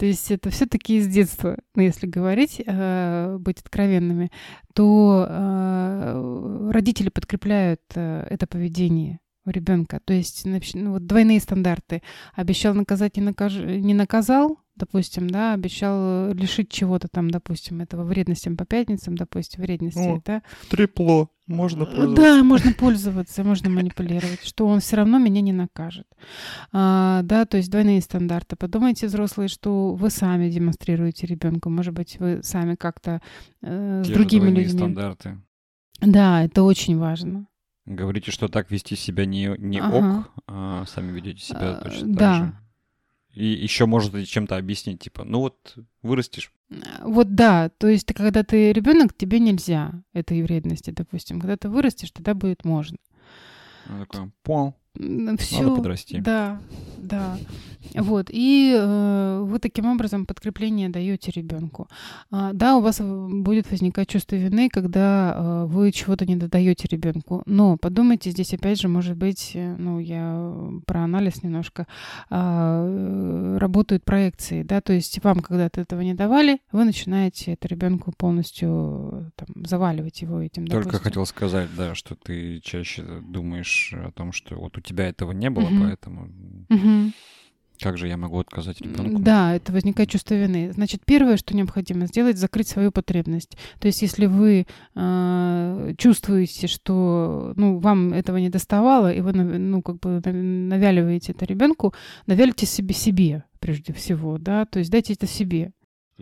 То 0.00 0.06
есть 0.06 0.30
это 0.30 0.48
все-таки 0.48 0.96
из 0.96 1.08
детства, 1.08 1.58
ну, 1.74 1.82
если 1.82 2.06
говорить, 2.06 2.62
э, 2.64 3.36
быть 3.38 3.60
откровенными, 3.60 4.32
то 4.72 5.26
э, 5.28 6.70
родители 6.72 7.10
подкрепляют 7.10 7.82
э, 7.94 8.26
это 8.30 8.46
поведение 8.46 9.20
у 9.44 9.50
ребенка. 9.50 10.00
То 10.02 10.14
есть 10.14 10.46
ну, 10.46 10.92
вот 10.92 11.04
двойные 11.04 11.38
стандарты. 11.38 12.00
Обещал 12.34 12.72
наказать, 12.72 13.18
не, 13.18 13.22
накаж... 13.22 13.56
не 13.56 13.92
наказал, 13.92 14.58
допустим, 14.80 15.28
да, 15.30 15.52
обещал 15.52 16.32
лишить 16.32 16.70
чего-то 16.70 17.08
там, 17.08 17.30
допустим, 17.30 17.80
этого 17.80 18.04
вредностям 18.04 18.56
по 18.56 18.64
пятницам, 18.64 19.14
допустим, 19.14 19.62
вредности, 19.62 19.98
О, 19.98 20.22
да. 20.24 20.42
Трепло. 20.68 21.28
Можно 21.46 21.84
пользоваться. 21.84 22.22
Да, 22.22 22.44
можно 22.44 22.72
пользоваться, 22.72 23.44
можно 23.44 23.70
манипулировать, 23.70 24.44
что 24.44 24.66
он 24.66 24.78
все 24.80 24.96
равно 24.96 25.18
меня 25.18 25.40
не 25.40 25.52
накажет. 25.52 26.06
А, 26.72 27.22
да, 27.24 27.44
то 27.44 27.56
есть 27.56 27.70
двойные 27.70 28.00
стандарты. 28.00 28.54
Подумайте, 28.56 29.08
взрослые, 29.08 29.48
что 29.48 29.94
вы 29.94 30.10
сами 30.10 30.48
демонстрируете 30.48 31.26
ребенку. 31.26 31.68
Может 31.68 31.92
быть, 31.92 32.18
вы 32.20 32.40
сами 32.42 32.76
как-то 32.76 33.20
э, 33.62 34.02
с 34.04 34.06
Те 34.06 34.14
другими 34.14 34.48
же 34.48 34.54
людьми. 34.54 34.78
стандарты. 34.78 35.42
Да, 36.00 36.44
это 36.44 36.62
очень 36.62 36.96
важно. 36.98 37.46
Говорите, 37.84 38.30
что 38.30 38.46
так 38.46 38.70
вести 38.70 38.94
себя 38.94 39.26
не, 39.26 39.52
не 39.58 39.80
ага. 39.80 40.20
ок, 40.20 40.30
а 40.46 40.84
сами 40.86 41.10
ведете 41.10 41.42
себя 41.42 41.78
а, 41.78 41.82
точно 41.82 42.14
да. 42.14 42.16
так 42.16 42.46
же. 42.46 42.54
И 43.34 43.44
еще 43.44 43.86
может 43.86 44.26
чем-то 44.26 44.56
объяснить, 44.56 45.00
типа, 45.00 45.24
ну 45.24 45.40
вот 45.40 45.76
вырастешь. 46.02 46.52
Вот 47.02 47.34
да, 47.34 47.68
то 47.68 47.88
есть 47.88 48.12
когда 48.12 48.42
ты 48.42 48.72
ребенок, 48.72 49.16
тебе 49.16 49.38
нельзя 49.38 49.92
этой 50.12 50.42
вредности, 50.42 50.90
допустим. 50.90 51.40
Когда 51.40 51.56
ты 51.56 51.68
вырастешь, 51.68 52.10
тогда 52.10 52.34
будет 52.34 52.64
можно. 52.64 52.96
Я 53.88 54.00
такой, 54.00 54.30
понял. 54.42 54.76
Все, 54.94 55.62
Надо 55.62 55.76
подрасти. 55.76 56.20
Да, 56.20 56.60
да. 56.98 57.38
Вот, 57.94 58.26
и 58.30 58.76
э, 58.78 59.40
вы 59.42 59.58
таким 59.58 59.86
образом 59.86 60.26
подкрепление 60.26 60.88
даете 60.90 61.32
ребенку. 61.32 61.88
А, 62.30 62.52
да, 62.52 62.76
у 62.76 62.80
вас 62.80 63.00
будет 63.00 63.70
возникать 63.70 64.08
чувство 64.08 64.36
вины, 64.36 64.68
когда 64.68 65.34
э, 65.34 65.64
вы 65.66 65.90
чего-то 65.90 66.26
не 66.26 66.36
додаете 66.36 66.88
ребенку. 66.90 67.42
Но 67.46 67.76
подумайте, 67.76 68.30
здесь 68.30 68.52
опять 68.52 68.80
же, 68.80 68.88
может 68.88 69.16
быть, 69.16 69.52
э, 69.54 69.76
ну, 69.76 69.98
я 69.98 70.52
про 70.86 71.04
анализ 71.04 71.42
немножко, 71.42 71.86
э, 72.28 73.56
работают 73.58 74.04
проекции, 74.04 74.62
да, 74.62 74.80
то 74.80 74.92
есть 74.92 75.22
вам 75.24 75.40
когда-то 75.40 75.80
этого 75.80 76.02
не 76.02 76.14
давали, 76.14 76.60
вы 76.72 76.84
начинаете 76.84 77.54
это 77.54 77.66
ребенку 77.66 78.12
полностью 78.16 79.32
там, 79.36 79.64
заваливать 79.64 80.20
его 80.20 80.40
этим. 80.40 80.66
Только 80.66 80.84
допустим. 80.84 81.04
хотел 81.04 81.26
сказать, 81.26 81.68
да, 81.76 81.94
что 81.94 82.14
ты 82.14 82.60
чаще 82.60 83.02
думаешь 83.02 83.94
о 83.96 84.12
том, 84.12 84.32
что 84.32 84.56
вот 84.56 84.76
у 84.80 84.82
тебя 84.82 85.08
этого 85.08 85.32
не 85.32 85.50
было, 85.50 85.64
угу. 85.64 85.84
поэтому... 85.84 86.28
Угу. 86.68 87.12
Как 87.82 87.96
же 87.96 88.08
я 88.08 88.18
могу 88.18 88.38
отказать 88.38 88.80
ребенку? 88.82 89.22
Да, 89.22 89.54
это 89.54 89.72
возникает 89.72 90.10
чувство 90.10 90.34
вины. 90.34 90.70
Значит, 90.72 91.00
первое, 91.06 91.38
что 91.38 91.56
необходимо 91.56 92.06
сделать, 92.06 92.36
закрыть 92.36 92.68
свою 92.68 92.92
потребность. 92.92 93.56
То 93.78 93.86
есть, 93.86 94.02
если 94.02 94.26
вы 94.26 94.66
э, 94.94 95.94
чувствуете, 95.96 96.66
что 96.66 97.54
ну, 97.56 97.78
вам 97.78 98.12
этого 98.12 98.36
не 98.36 98.50
доставало, 98.50 99.10
и 99.10 99.22
вы 99.22 99.32
ну, 99.32 99.80
как 99.80 99.98
бы 99.98 100.20
навяливаете 100.20 101.32
это 101.32 101.46
ребенку, 101.46 101.94
навялите 102.26 102.66
себе 102.66 102.92
себе 102.92 103.44
прежде 103.60 103.94
всего, 103.94 104.36
да, 104.36 104.66
то 104.66 104.78
есть 104.78 104.90
дайте 104.90 105.14
это 105.14 105.26
себе. 105.26 105.72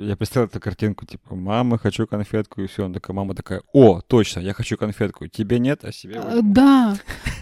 Я 0.01 0.17
представил 0.17 0.47
эту 0.47 0.61
картинку, 0.61 1.07
типа, 1.07 1.35
мама, 1.35 1.77
хочу 1.77 2.07
конфетку, 2.07 2.63
и 2.63 2.69
все. 2.69 2.85
Он 2.85 2.95
такая, 2.95 3.17
мама 3.17 3.35
такая, 3.35 3.63
о, 3.73 4.01
точно, 4.01 4.39
я 4.39 4.55
хочу 4.55 4.77
конфетку. 4.77 5.27
Тебе 5.27 5.59
нет, 5.59 5.85
а 5.85 5.91
себе 5.91 6.21
возьму. 6.21 6.43
Да. 6.55 6.97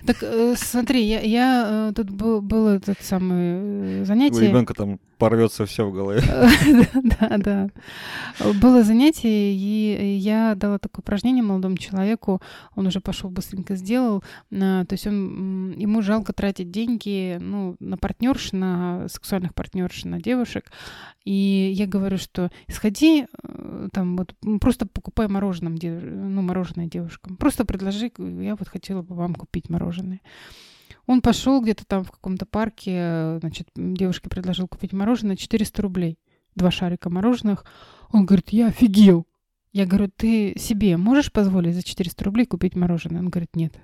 Так 0.06 0.22
э, 0.22 0.54
смотри, 0.56 1.04
я, 1.04 1.20
я 1.20 1.88
э, 1.90 1.92
тут 1.94 2.08
был, 2.08 2.40
было 2.40 2.76
этот 2.76 3.02
самое 3.02 4.06
занятие. 4.06 4.36
У 4.36 4.40
ребенка 4.40 4.72
там 4.72 4.98
порвется 5.18 5.66
все 5.66 5.86
в 5.86 5.92
голове. 5.92 6.22
Да, 7.20 7.38
да. 7.38 7.70
Было 8.60 8.82
занятие, 8.82 9.54
и 9.54 10.16
я 10.16 10.54
дала 10.54 10.78
такое 10.78 11.00
упражнение 11.02 11.42
молодому 11.42 11.76
человеку. 11.76 12.42
Он 12.74 12.86
уже 12.86 13.00
пошел 13.00 13.30
быстренько 13.30 13.76
сделал. 13.76 14.22
То 14.50 14.86
есть 14.90 15.06
он, 15.06 15.72
ему 15.78 16.02
жалко 16.02 16.32
тратить 16.32 16.70
деньги 16.70 17.38
ну, 17.40 17.76
на 17.80 17.96
партнерш, 17.96 18.52
на 18.52 19.08
сексуальных 19.08 19.54
партнерш, 19.54 20.04
на 20.04 20.20
девушек. 20.20 20.70
И 21.26 21.72
я 21.74 21.86
говорю, 21.86 22.18
что 22.18 22.50
сходи, 22.68 23.26
э, 23.42 23.88
там 23.92 24.16
вот 24.16 24.34
просто 24.60 24.86
покупай 24.86 25.26
мороженое, 25.26 25.76
ну, 26.00 26.40
мороженое 26.40 26.86
девушкам. 26.86 27.36
Просто 27.36 27.64
предложи, 27.64 28.12
я 28.18 28.54
вот 28.54 28.68
хотела 28.68 29.02
бы 29.02 29.16
вам 29.16 29.34
купить 29.34 29.68
мороженое. 29.68 30.20
Он 31.06 31.20
пошел 31.20 31.62
где-то 31.62 31.84
там 31.86 32.04
в 32.04 32.10
каком-то 32.10 32.46
парке, 32.46 33.38
значит, 33.40 33.68
девушке 33.76 34.28
предложил 34.28 34.66
купить 34.66 34.92
мороженое 34.92 35.36
400 35.36 35.82
рублей. 35.82 36.18
Два 36.54 36.70
шарика 36.70 37.10
мороженых. 37.10 37.64
Он 38.10 38.26
говорит, 38.26 38.48
я 38.50 38.68
офигел. 38.68 39.26
Я 39.72 39.86
говорю, 39.86 40.10
ты 40.14 40.58
себе 40.58 40.96
можешь 40.96 41.30
позволить 41.30 41.74
за 41.74 41.82
400 41.82 42.24
рублей 42.24 42.46
купить 42.46 42.74
мороженое? 42.74 43.20
Он 43.20 43.28
говорит, 43.28 43.54
нет. 43.54 43.78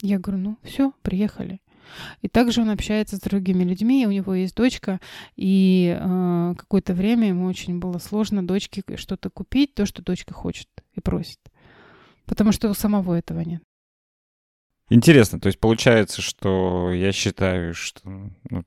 Я 0.00 0.18
говорю, 0.18 0.42
ну 0.42 0.58
все, 0.62 0.92
приехали. 1.02 1.60
И 2.22 2.28
также 2.28 2.62
он 2.62 2.70
общается 2.70 3.16
с 3.16 3.20
другими 3.20 3.64
людьми, 3.64 4.06
у 4.06 4.10
него 4.10 4.34
есть 4.34 4.54
дочка, 4.56 5.00
и 5.36 5.96
э, 5.98 6.54
какое-то 6.56 6.94
время 6.94 7.28
ему 7.28 7.46
очень 7.46 7.78
было 7.78 7.98
сложно 7.98 8.46
дочке 8.46 8.82
что-то 8.96 9.30
купить, 9.30 9.74
то, 9.74 9.84
что 9.84 10.02
дочка 10.02 10.32
хочет 10.32 10.68
и 10.94 11.00
просит. 11.00 11.40
Потому 12.24 12.52
что 12.52 12.70
у 12.70 12.74
самого 12.74 13.14
этого 13.14 13.40
нет. 13.40 13.62
Интересно, 14.94 15.40
то 15.40 15.46
есть 15.46 15.58
получается, 15.58 16.22
что 16.22 16.92
я 16.92 17.12
считаю, 17.12 17.74
что 17.74 18.30
ну, 18.50 18.64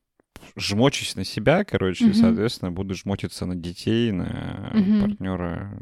жмочусь 0.55 1.15
на 1.15 1.23
себя, 1.23 1.63
короче, 1.63 2.05
mm-hmm. 2.05 2.11
и, 2.11 2.13
соответственно, 2.13 2.71
буду 2.71 2.95
жмотиться 2.95 3.45
на 3.45 3.55
детей, 3.55 4.11
на 4.11 4.71
mm-hmm. 4.73 5.01
партнера 5.01 5.79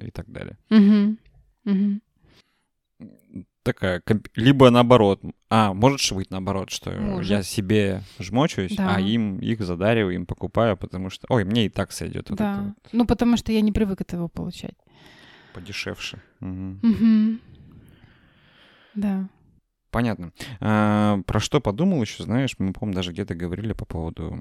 и 0.00 0.10
так 0.10 0.30
далее. 0.30 0.58
Mm-hmm. 0.70 1.16
Mm-hmm 1.66 2.00
такая, 3.66 4.00
либо 4.36 4.70
наоборот, 4.70 5.20
а, 5.50 5.74
может 5.74 6.00
же 6.00 6.14
быть 6.14 6.30
наоборот, 6.30 6.70
что 6.70 6.92
может. 6.92 7.28
я 7.28 7.42
себе 7.42 8.02
жмочусь, 8.20 8.78
а 8.78 8.82
да. 8.82 8.94
а 8.94 9.00
им 9.00 9.38
их 9.40 9.60
задариваю, 9.60 10.14
им 10.14 10.24
покупаю, 10.24 10.76
потому 10.76 11.10
что, 11.10 11.26
ой, 11.28 11.44
мне 11.44 11.66
и 11.66 11.68
так 11.68 11.90
сойдет. 11.90 12.30
Вот 12.30 12.38
да, 12.38 12.62
вот. 12.62 12.90
ну 12.92 13.06
потому 13.06 13.36
что 13.36 13.50
я 13.50 13.60
не 13.60 13.72
привык 13.72 14.00
этого 14.00 14.28
получать. 14.28 14.76
Подешевше. 15.52 16.22
Угу. 16.40 16.78
Угу. 16.82 17.38
Да. 18.94 19.28
Понятно. 19.96 20.30
А, 20.60 21.22
про 21.24 21.40
что 21.40 21.58
подумал 21.58 22.02
еще, 22.02 22.22
знаешь, 22.22 22.54
мы, 22.58 22.74
по-моему, 22.74 22.94
даже 22.94 23.12
где-то 23.12 23.34
говорили 23.34 23.72
по 23.72 23.86
поводу 23.86 24.38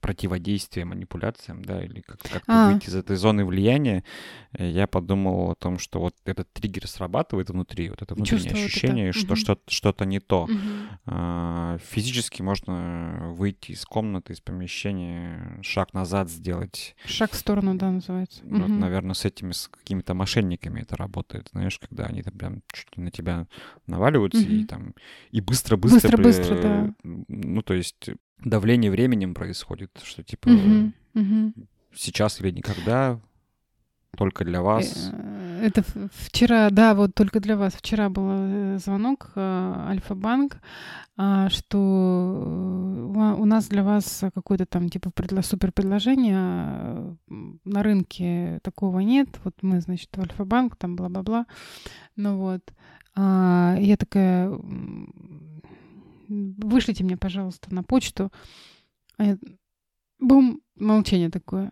противодействие 0.00 0.84
манипуляциям, 0.84 1.64
да, 1.64 1.82
или 1.82 2.00
как- 2.00 2.20
как-то 2.20 2.68
а. 2.68 2.70
выйти 2.70 2.88
из 2.88 2.94
этой 2.94 3.16
зоны 3.16 3.44
влияния, 3.44 4.04
я 4.58 4.86
подумал 4.86 5.50
о 5.50 5.54
том, 5.54 5.78
что 5.78 6.00
вот 6.00 6.14
этот 6.24 6.52
триггер 6.52 6.86
срабатывает 6.86 7.50
внутри, 7.50 7.90
вот 7.90 8.02
это 8.02 8.14
внутреннее 8.14 8.44
Чувство 8.44 8.64
ощущение, 8.64 9.08
это. 9.10 9.18
что 9.18 9.32
угу. 9.32 9.36
что- 9.36 9.58
что-то 9.68 10.04
не 10.04 10.20
то. 10.20 10.44
Угу. 10.44 10.52
А, 11.06 11.78
физически 11.78 12.42
можно 12.42 13.32
выйти 13.36 13.72
из 13.72 13.84
комнаты, 13.84 14.32
из 14.32 14.40
помещения, 14.40 15.58
шаг 15.62 15.94
назад 15.94 16.30
сделать. 16.30 16.96
Шаг 17.04 17.32
в 17.32 17.36
сторону, 17.36 17.74
да, 17.74 17.90
называется. 17.90 18.40
Вот, 18.44 18.62
угу. 18.62 18.72
наверное, 18.72 19.14
с 19.14 19.24
этими, 19.24 19.52
с 19.52 19.68
какими-то 19.68 20.14
мошенниками 20.14 20.80
это 20.80 20.96
работает, 20.96 21.48
знаешь, 21.52 21.78
когда 21.78 22.06
они 22.06 22.22
там 22.22 22.34
прям 22.34 22.62
чуть 22.72 22.96
ли 22.96 23.02
на 23.02 23.10
тебя 23.10 23.46
наваливаются 23.86 24.42
угу. 24.42 24.52
и 24.52 24.64
там 24.64 24.94
и 25.30 25.40
быстро-быстро... 25.40 26.16
Быстро-быстро, 26.16 26.62
да. 26.62 26.94
Ну, 27.02 27.62
то 27.62 27.74
есть 27.74 28.10
давление 28.44 28.90
временем 28.90 29.34
происходит, 29.34 29.90
что 30.02 30.22
типа 30.22 30.48
угу, 30.48 30.92
угу. 31.14 31.52
сейчас 31.94 32.40
или 32.40 32.50
никогда, 32.50 33.20
только 34.16 34.44
для 34.44 34.62
вас. 34.62 35.10
Э, 35.12 35.60
это 35.62 35.84
вчера, 36.12 36.70
да, 36.70 36.94
вот 36.94 37.14
только 37.14 37.40
для 37.40 37.56
вас. 37.56 37.74
Вчера 37.74 38.08
был 38.08 38.28
э, 38.30 38.78
звонок 38.78 39.30
э, 39.34 39.74
Альфа-банк, 39.88 40.58
а, 41.16 41.48
что 41.50 41.76
у 43.38 43.44
нас 43.44 43.66
для 43.66 43.82
вас 43.82 44.24
какое-то 44.34 44.66
там 44.66 44.88
типа 44.88 45.10
предло, 45.10 45.42
супер 45.42 45.72
предложение 45.72 47.16
на 47.64 47.82
рынке 47.82 48.60
такого 48.62 49.00
нет. 49.00 49.28
Вот 49.42 49.54
мы, 49.62 49.80
значит, 49.80 50.16
в 50.16 50.20
Альфа-банк, 50.20 50.76
там 50.76 50.94
бла-бла-бла. 50.94 51.46
Ну 52.14 52.36
вот. 52.38 52.62
А, 53.16 53.76
я 53.80 53.96
такая 53.96 54.48
вышлите 56.28 57.04
мне, 57.04 57.16
пожалуйста, 57.16 57.74
на 57.74 57.82
почту. 57.82 58.30
А 59.16 59.24
я... 59.24 59.38
Бум, 60.20 60.60
молчание 60.76 61.30
такое. 61.30 61.70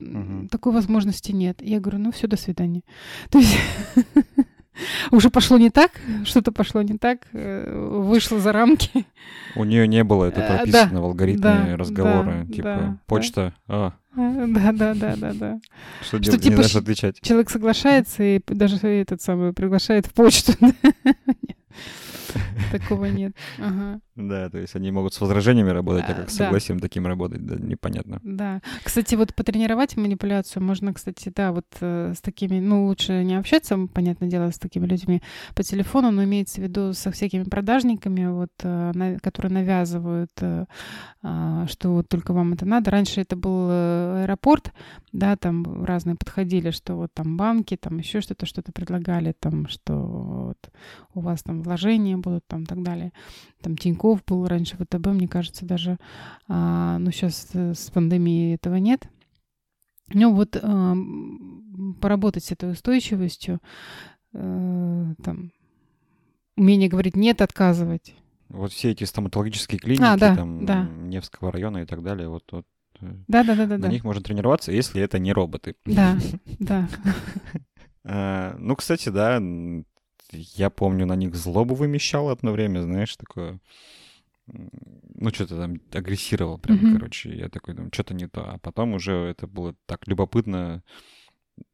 Угу. 0.00 0.48
Такой 0.50 0.72
возможности 0.72 1.32
нет. 1.32 1.62
Я 1.62 1.80
говорю, 1.80 1.98
ну 1.98 2.12
все, 2.12 2.26
до 2.26 2.36
свидания. 2.36 2.82
То 3.30 3.38
есть 3.38 3.56
уже 5.10 5.30
пошло 5.30 5.58
не 5.58 5.70
так, 5.70 5.92
что-то 6.24 6.52
пошло 6.52 6.82
не 6.82 6.98
так, 6.98 7.26
э, 7.32 8.00
вышло 8.00 8.40
за 8.40 8.52
рамки. 8.52 9.06
У 9.54 9.64
нее 9.64 9.86
не 9.86 10.04
было 10.04 10.26
это 10.26 10.40
э, 10.40 10.56
прописано 10.56 10.94
да, 10.94 11.00
в 11.00 11.04
алгоритме 11.04 11.42
да, 11.42 11.76
разговора, 11.76 12.44
да, 12.46 12.52
типа 12.52 12.62
да, 12.64 12.98
почта. 13.06 13.54
Да. 13.68 13.74
А. 13.74 13.92
Да, 14.14 14.72
да, 14.72 14.94
да, 14.94 15.16
да, 15.16 15.32
да. 15.32 15.60
Что, 16.02 16.22
что 16.22 16.38
типа, 16.38 16.56
не 16.56 16.78
отвечать. 16.78 17.20
Человек 17.22 17.48
соглашается 17.48 18.22
и 18.22 18.40
даже 18.46 18.76
этот 18.76 19.22
самый 19.22 19.52
приглашает 19.52 20.06
в 20.06 20.12
почту. 20.12 20.52
Такого 22.70 23.06
нет. 23.06 23.36
Ага. 23.58 24.00
Да, 24.14 24.50
то 24.50 24.58
есть 24.58 24.76
они 24.76 24.90
могут 24.90 25.14
с 25.14 25.20
возражениями 25.20 25.70
работать, 25.70 26.04
а 26.06 26.14
как 26.14 26.30
с 26.30 26.34
согласием 26.34 26.78
да. 26.78 26.82
таким 26.82 27.06
работать, 27.06 27.46
да, 27.46 27.56
непонятно. 27.56 28.20
Да. 28.22 28.60
Кстати, 28.84 29.14
вот 29.14 29.34
потренировать 29.34 29.96
манипуляцию 29.96 30.62
можно, 30.62 30.92
кстати, 30.92 31.32
да, 31.34 31.52
вот 31.52 31.64
э, 31.80 32.12
с 32.14 32.20
такими, 32.20 32.60
ну, 32.60 32.86
лучше 32.86 33.24
не 33.24 33.36
общаться, 33.36 33.78
понятное 33.92 34.28
дело, 34.28 34.50
с 34.50 34.58
такими 34.58 34.86
людьми 34.86 35.22
по 35.54 35.62
телефону, 35.62 36.10
но 36.10 36.24
имеется 36.24 36.60
в 36.60 36.64
виду 36.64 36.92
со 36.92 37.10
всякими 37.10 37.44
продажниками, 37.44 38.26
вот, 38.26 38.50
э, 38.62 38.92
на, 38.94 39.18
которые 39.18 39.52
навязывают, 39.52 40.32
э, 40.40 40.66
э, 41.22 41.66
что 41.70 41.94
вот 41.94 42.08
только 42.08 42.34
вам 42.34 42.52
это 42.52 42.66
надо. 42.66 42.90
Раньше 42.90 43.22
это 43.22 43.34
был 43.34 43.68
э, 43.70 44.22
аэропорт, 44.24 44.74
да, 45.12 45.36
там 45.36 45.84
разные 45.84 46.16
подходили, 46.16 46.70
что 46.70 46.96
вот 46.96 47.14
там 47.14 47.38
банки, 47.38 47.76
там 47.76 47.96
еще 47.96 48.20
что-то, 48.20 48.44
что-то 48.44 48.72
предлагали, 48.72 49.34
там, 49.38 49.68
что 49.68 49.94
вот 49.94 50.70
у 51.14 51.20
вас 51.20 51.42
там 51.42 51.62
вложения 51.62 52.18
будут, 52.18 52.46
там, 52.46 52.66
так 52.66 52.82
далее. 52.82 53.12
Там 53.62 53.76
Тиньков 54.02 54.24
был 54.24 54.46
раньше, 54.46 54.76
ВТБ, 54.76 55.06
мне 55.08 55.28
кажется, 55.28 55.64
даже. 55.64 55.98
А, 56.48 56.98
но 56.98 57.10
сейчас 57.10 57.48
э, 57.54 57.74
с 57.74 57.90
пандемией 57.90 58.54
этого 58.54 58.76
нет. 58.76 59.08
Ну 60.12 60.34
вот 60.34 60.56
а, 60.60 60.94
поработать 62.00 62.44
с 62.44 62.52
этой 62.52 62.72
устойчивостью, 62.72 63.60
а, 64.34 65.14
там, 65.22 65.52
умение 66.56 66.88
говорить 66.88 67.16
«нет», 67.16 67.40
отказывать. 67.40 68.14
Вот 68.48 68.72
все 68.72 68.90
эти 68.90 69.04
стоматологические 69.04 69.78
клиники, 69.78 70.02
а, 70.02 70.16
да, 70.16 70.34
там, 70.36 70.66
да. 70.66 70.84
Невского 70.84 71.52
района 71.52 71.78
и 71.78 71.86
так 71.86 72.02
далее, 72.02 72.28
вот, 72.28 72.44
вот 72.50 72.66
да, 73.00 73.42
да, 73.42 73.54
да, 73.54 73.66
да. 73.66 73.78
На 73.78 73.78
да. 73.78 73.88
них 73.88 74.04
можно 74.04 74.22
тренироваться, 74.22 74.70
если 74.70 75.00
это 75.02 75.18
не 75.18 75.32
роботы. 75.32 75.74
Да, 75.86 76.16
да. 78.04 78.54
Ну, 78.58 78.76
кстати, 78.76 79.08
да, 79.08 79.40
я 80.32 80.70
помню, 80.70 81.06
на 81.06 81.16
них 81.16 81.34
злобу 81.34 81.74
вымещал 81.74 82.28
одно 82.28 82.52
время, 82.52 82.80
знаешь, 82.80 83.16
такое... 83.16 83.60
Ну, 84.46 85.30
что-то 85.30 85.56
там 85.56 85.80
агрессировал 85.92 86.58
прям, 86.58 86.78
mm-hmm. 86.78 86.92
короче. 86.94 87.34
Я 87.34 87.48
такой, 87.48 87.74
думаю, 87.74 87.90
что-то 87.92 88.14
не 88.14 88.26
то. 88.26 88.42
А 88.42 88.58
потом 88.58 88.94
уже 88.94 89.12
это 89.12 89.46
было 89.46 89.74
так 89.86 90.08
любопытно, 90.08 90.82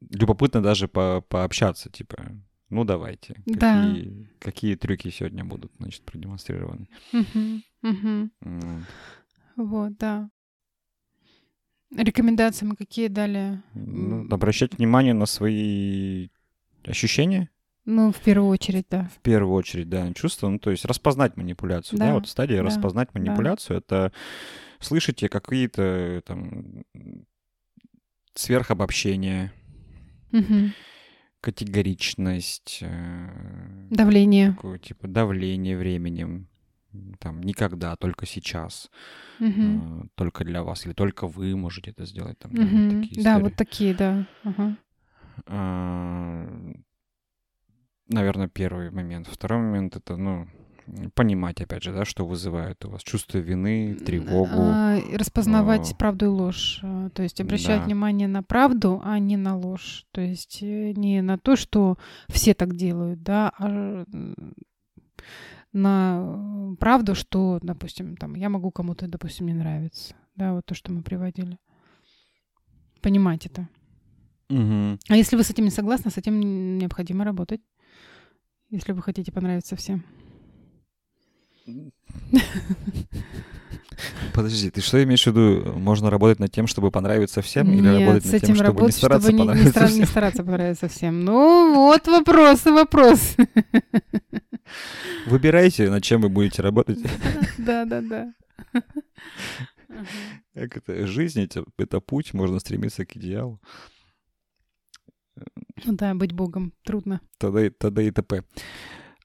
любопытно 0.01 0.63
даже 0.63 0.87
по 0.87 1.23
пообщаться, 1.23 1.91
типа, 1.91 2.37
ну, 2.69 2.85
давайте. 2.85 3.43
Да. 3.47 3.89
Какие, 3.89 4.31
какие 4.39 4.75
трюки 4.77 5.11
сегодня 5.11 5.45
будут, 5.45 5.73
значит, 5.79 6.05
продемонстрированы. 6.05 6.89
Mm-hmm. 7.15 7.63
Mm-hmm. 7.85 8.31
Mm. 8.43 8.83
Вот, 9.57 9.97
да. 9.97 10.31
Рекомендации 11.91 12.67
мы 12.67 12.77
какие 12.77 13.09
дали? 13.09 13.63
Ну, 13.73 14.29
обращать 14.31 14.77
внимание 14.77 15.15
на 15.15 15.25
свои 15.25 16.29
ощущения, 16.85 17.49
Ну, 17.91 18.13
в 18.13 18.21
первую 18.21 18.51
очередь, 18.51 18.85
да. 18.91 19.09
В 19.17 19.23
первую 19.23 19.55
очередь, 19.55 19.89
да, 19.89 20.13
чувство, 20.13 20.51
ну, 20.51 20.59
то 20.59 20.71
есть 20.71 20.85
распознать 20.85 21.39
манипуляцию, 21.39 21.99
да, 21.99 22.09
да? 22.09 22.15
вот 22.15 22.29
стадия 22.29 22.59
да. 22.59 22.65
распознать 22.65 23.15
манипуляцию, 23.15 23.83
да. 23.89 24.07
это 24.07 24.13
слышите 24.79 25.31
какие-то 25.31 26.21
там 26.27 26.85
сверхобобщения, 28.35 29.55
угу. 30.33 30.71
категоричность, 31.41 32.81
э, 32.83 33.87
давление, 33.89 34.51
такое, 34.51 34.79
типа 34.79 35.09
давление 35.09 35.79
временем, 35.79 36.47
там 37.19 37.41
никогда, 37.41 37.97
только 37.97 38.27
сейчас, 38.27 38.91
угу. 39.41 40.11
только 40.15 40.45
для 40.45 40.63
вас 40.63 40.85
или 40.85 40.93
только 40.93 41.27
вы 41.27 41.57
можете 41.57 41.93
это 41.93 42.05
сделать, 42.05 42.39
там 42.39 42.53
угу. 42.53 43.01
такие 43.01 43.25
Да, 43.25 43.39
вот 43.39 43.55
такие, 43.57 43.95
да. 43.95 44.27
Ага. 44.45 44.77
А, 45.47 46.47
наверное, 48.09 48.49
первый 48.49 48.91
момент. 48.91 49.29
Второй 49.29 49.61
момент 49.61 49.97
это, 49.97 50.17
ну, 50.17 50.47
понимать, 51.15 51.61
опять 51.61 51.83
же, 51.83 51.93
да, 51.93 52.05
что 52.05 52.27
вызывает 52.27 52.85
у 52.85 52.91
вас 52.91 53.03
чувство 53.03 53.39
вины, 53.39 53.95
тревогу. 53.95 54.51
А, 54.55 54.99
распознавать 55.13 55.93
а, 55.93 55.97
правду 55.97 56.27
и 56.27 56.29
ложь. 56.29 56.81
А, 56.83 57.11
то 57.11 57.23
есть 57.23 57.41
обращать 57.41 57.81
да. 57.81 57.85
внимание 57.85 58.29
на 58.29 58.43
правду, 58.43 59.01
а 59.05 59.19
не 59.19 59.37
на 59.37 59.57
ложь. 59.57 60.07
То 60.13 60.21
есть 60.21 60.63
э, 60.63 60.93
не 60.93 61.21
на 61.23 61.39
то, 61.39 61.57
что 61.57 61.99
все 62.29 62.55
так 62.55 62.75
делают, 62.75 63.23
да, 63.23 63.53
а 63.59 64.05
на 65.73 66.75
правду, 66.81 67.15
что, 67.15 67.59
допустим, 67.63 68.17
там, 68.17 68.35
я 68.35 68.49
могу 68.49 68.71
кому-то, 68.71 69.07
допустим, 69.07 69.47
не 69.47 69.55
нравиться. 69.55 70.15
Да, 70.35 70.55
вот 70.55 70.65
то, 70.65 70.75
что 70.75 70.93
мы 70.93 71.03
приводили. 71.03 71.59
Понимать 73.03 73.47
это. 73.47 73.69
Угу. 74.51 74.99
А 75.09 75.17
если 75.17 75.37
вы 75.37 75.43
с 75.43 75.51
этим 75.51 75.65
не 75.65 75.71
согласны, 75.71 76.11
с 76.11 76.17
этим 76.17 76.79
необходимо 76.79 77.25
работать. 77.25 77.61
Если 78.71 78.93
вы 78.93 79.03
хотите 79.03 79.33
понравиться 79.33 79.77
всем. 79.77 80.05
Подожди, 84.35 84.71
ты 84.71 84.81
что 84.81 85.03
имеешь 85.03 85.25
в 85.25 85.27
виду? 85.27 85.73
Можно 85.79 86.11
работать 86.11 86.39
над 86.39 86.53
тем, 86.53 86.67
чтобы 86.67 86.91
понравиться 86.91 87.41
всем, 87.43 87.71
или 87.73 87.81
Нет, 87.81 88.01
работать 88.01 88.31
над 88.31 88.43
тем, 88.43 88.55
чтобы 88.55 88.69
работать, 88.69 88.87
не 88.87 88.93
стараться 88.93 89.29
чтобы 89.29 89.39
понравиться 89.39 89.81
не, 89.81 89.85
не, 89.85 89.89
всем? 89.89 90.01
не 90.01 90.07
стараться 90.07 90.45
понравиться 90.45 90.89
всем. 90.89 91.25
Ну, 91.25 91.75
вот 91.75 92.07
вопрос 92.07 92.65
вопрос. 92.67 93.37
Выбирайте, 95.27 95.91
над 95.91 96.05
чем 96.05 96.21
вы 96.21 96.29
будете 96.29 96.63
работать. 96.63 96.99
Да, 97.59 97.85
да, 97.85 98.01
да. 98.03 98.33
Как 100.55 100.77
это? 100.77 101.07
Жизнь 101.07 101.43
это, 101.43 101.65
это 101.77 102.01
путь, 102.01 102.35
можно 102.35 102.61
стремиться 102.61 103.05
к 103.05 103.17
идеалу. 103.17 103.61
Ну 105.85 105.93
да, 105.95 106.15
быть 106.15 106.33
Богом 106.33 106.73
трудно. 106.85 107.21
Тогда, 107.39 107.71
тогда 107.71 108.03
и 108.03 108.11
т.п. 108.11 108.43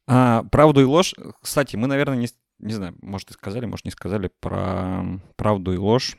А, 0.07 0.43
правду 0.43 0.81
и 0.81 0.85
ложь. 0.85 1.13
Кстати, 1.41 1.75
мы, 1.75 1.87
наверное, 1.87 2.17
не, 2.17 2.27
не 2.59 2.73
знаю, 2.73 2.95
может, 3.01 3.31
и 3.31 3.33
сказали, 3.33 3.65
может, 3.65 3.85
не 3.85 3.91
сказали 3.91 4.29
про 4.39 5.03
правду 5.35 5.73
и 5.73 5.77
ложь. 5.77 6.17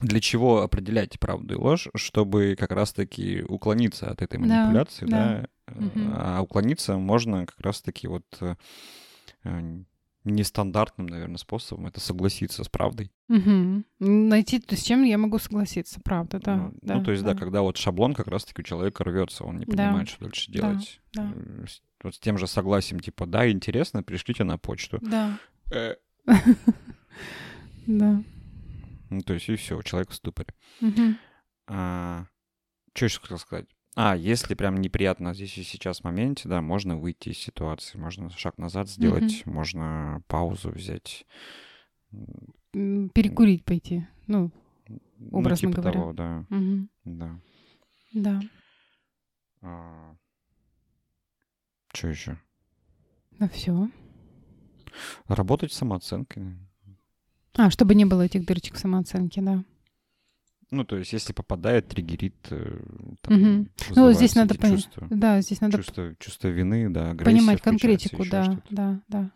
Для 0.00 0.20
чего 0.20 0.62
определять 0.62 1.20
правду 1.20 1.54
и 1.54 1.58
ложь? 1.58 1.88
Чтобы 1.94 2.56
как 2.58 2.70
раз-таки 2.72 3.42
уклониться 3.42 4.10
от 4.10 4.22
этой 4.22 4.38
манипуляции, 4.38 5.04
да? 5.04 5.46
да? 5.66 5.74
Угу. 5.74 6.00
А 6.14 6.40
уклониться 6.42 6.96
можно 6.96 7.46
как 7.46 7.60
раз-таки 7.60 8.08
вот 8.08 8.24
э, 8.40 8.54
нестандартным, 10.24 11.06
наверное, 11.06 11.38
способом 11.38 11.86
это 11.86 12.00
согласиться 12.00 12.62
с 12.62 12.68
правдой. 12.68 13.10
Угу. 13.28 13.84
Найти, 14.00 14.60
то, 14.60 14.76
с 14.76 14.82
чем 14.82 15.02
я 15.02 15.16
могу 15.18 15.38
согласиться, 15.38 16.00
правда, 16.02 16.38
да. 16.38 16.56
Ну, 16.56 16.74
да, 16.82 16.94
ну 16.96 17.04
то 17.04 17.10
есть, 17.10 17.22
да. 17.22 17.32
да, 17.32 17.38
когда 17.38 17.62
вот 17.62 17.76
шаблон 17.76 18.14
как 18.14 18.26
раз-таки 18.26 18.60
у 18.60 18.64
человека 18.64 19.04
рвется, 19.04 19.44
он 19.44 19.58
не 19.58 19.66
понимает, 19.66 20.06
да. 20.06 20.12
что 20.12 20.24
дальше 20.24 20.52
делать. 20.52 21.00
Да, 21.12 21.24
да. 21.24 21.66
Вот 22.02 22.14
с 22.14 22.18
тем 22.18 22.38
же 22.38 22.46
согласием, 22.46 23.00
типа, 23.00 23.26
да, 23.26 23.50
интересно, 23.50 24.02
пришлите 24.02 24.44
на 24.44 24.58
почту. 24.58 24.98
Да. 25.02 25.38
Э. 25.70 25.96
Да. 27.86 28.22
Ну, 29.08 29.20
то 29.22 29.34
есть, 29.34 29.48
и 29.48 29.56
все, 29.56 29.80
человек 29.82 30.10
в 30.10 30.14
ступоре. 30.14 30.54
А, 31.66 32.26
что 32.94 33.04
еще 33.06 33.20
хотел 33.20 33.38
сказать? 33.38 33.66
А, 33.96 34.16
если 34.16 34.54
прям 34.54 34.76
неприятно 34.76 35.34
здесь 35.34 35.58
и 35.58 35.62
сейчас 35.62 36.00
в 36.00 36.04
моменте, 36.04 36.48
да, 36.48 36.62
можно 36.62 36.96
выйти 36.96 37.30
из 37.30 37.38
ситуации, 37.38 37.98
можно 37.98 38.30
шаг 38.30 38.56
назад 38.58 38.88
сделать, 38.88 39.42
mm-hmm. 39.44 39.50
можно 39.50 40.22
паузу 40.28 40.70
взять. 40.70 41.26
Перекурить 42.72 43.64
пойти, 43.64 44.06
ну, 44.26 44.52
образно 45.30 45.68
ну, 45.68 45.72
типа 45.72 45.82
говоря. 45.82 46.00
Того, 46.00 46.12
да. 46.12 46.46
Угу. 46.50 46.88
Да. 47.04 47.40
Да. 48.12 48.40
А... 49.62 50.16
Что 51.92 52.08
еще? 52.08 52.38
Да 53.38 53.48
все. 53.48 53.90
Работать 55.26 55.72
с 55.72 55.76
самооценкой. 55.76 56.56
А, 57.54 57.70
чтобы 57.70 57.94
не 57.94 58.04
было 58.04 58.22
этих 58.22 58.46
дырочек 58.46 58.74
в 58.74 58.78
самооценке, 58.78 59.42
да. 59.42 59.64
Ну, 60.70 60.84
то 60.84 60.96
есть, 60.96 61.12
если 61.12 61.32
попадает, 61.32 61.88
триггерит, 61.88 62.36
э, 62.50 62.80
там, 63.22 63.62
угу. 63.62 63.68
Ну, 63.96 64.12
здесь 64.12 64.36
надо 64.36 64.54
понять. 64.54 64.88
Да, 65.10 65.40
здесь 65.40 65.60
надо... 65.60 65.78
Чувство, 65.78 66.14
чувство 66.20 66.48
вины, 66.48 66.88
да, 66.88 67.10
агрессия 67.10 67.36
Понимать 67.36 67.60
конкретику, 67.60 68.24
да, 68.30 68.62
да, 68.70 69.00
да. 69.08 69.30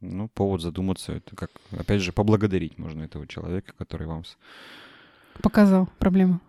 Ну, 0.00 0.28
повод 0.28 0.60
задуматься, 0.60 1.12
это 1.12 1.34
как, 1.34 1.50
опять 1.72 2.02
же, 2.02 2.12
поблагодарить 2.12 2.78
можно 2.78 3.02
этого 3.02 3.26
человека, 3.26 3.72
который 3.76 4.06
вам... 4.06 4.24
Показал 5.42 5.88
проблему. 5.98 6.40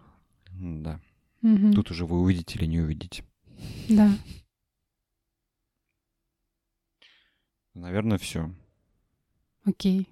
Да. 0.51 0.99
Угу. 1.41 1.73
Тут 1.73 1.91
уже 1.91 2.05
вы 2.05 2.19
увидите 2.19 2.59
или 2.59 2.65
не 2.65 2.79
увидите. 2.79 3.23
Да. 3.89 4.09
Наверное, 7.73 8.17
все. 8.17 8.53
Окей. 9.63 10.07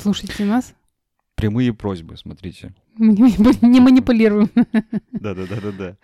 Слушайте 0.00 0.44
нас. 0.44 0.74
Прямые 1.36 1.74
просьбы, 1.74 2.16
смотрите. 2.16 2.74
Не 2.96 3.80
манипулируем. 3.80 4.50
Да-да-да-да-да. 5.12 5.96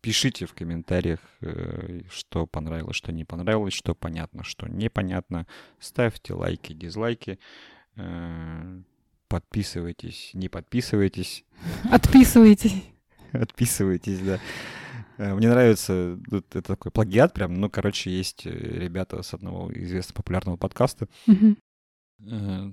Пишите 0.00 0.46
в 0.46 0.54
комментариях, 0.54 1.18
э, 1.40 2.02
что 2.08 2.46
понравилось, 2.46 2.94
что 2.94 3.10
не 3.10 3.24
понравилось, 3.24 3.74
что 3.74 3.96
понятно, 3.96 4.44
что 4.44 4.68
непонятно. 4.68 5.48
Ставьте 5.80 6.34
лайки, 6.34 6.72
дизлайки. 6.72 7.40
Э, 7.96 8.80
подписывайтесь, 9.26 10.30
не 10.34 10.48
подписывайтесь. 10.48 11.44
Отписывайтесь. 11.90 12.84
Отписывайтесь, 13.32 14.20
да. 14.20 14.38
Э, 15.18 15.34
мне 15.34 15.48
нравится, 15.48 16.16
это 16.30 16.62
такой 16.62 16.92
плагиат 16.92 17.34
прям, 17.34 17.54
ну, 17.54 17.68
короче, 17.68 18.10
есть 18.10 18.46
ребята 18.46 19.22
с 19.22 19.34
одного 19.34 19.72
известного 19.72 20.16
популярного 20.18 20.56
подкаста, 20.56 21.08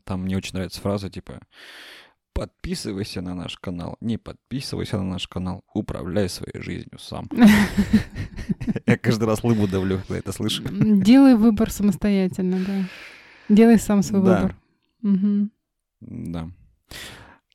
там 0.05 0.23
мне 0.23 0.37
очень 0.37 0.53
нравится 0.53 0.81
фраза 0.81 1.09
типа 1.09 1.39
подписывайся 2.33 3.21
на 3.21 3.33
наш 3.33 3.57
канал, 3.57 3.97
не 3.99 4.17
подписывайся 4.17 4.97
на 4.97 5.03
наш 5.03 5.27
канал, 5.27 5.63
управляй 5.73 6.29
своей 6.29 6.61
жизнью 6.61 6.99
сам. 6.99 7.27
Я 8.85 8.97
каждый 8.97 9.23
раз 9.23 9.43
лыбу 9.43 9.67
давлю, 9.67 9.97
когда 9.97 10.17
это 10.19 10.31
слышу. 10.31 10.63
Делай 10.69 11.35
выбор 11.35 11.71
самостоятельно, 11.71 12.59
да. 12.63 12.83
Делай 13.49 13.79
сам 13.79 14.03
свой 14.03 14.21
выбор. 14.21 14.55
Да. 15.99 16.51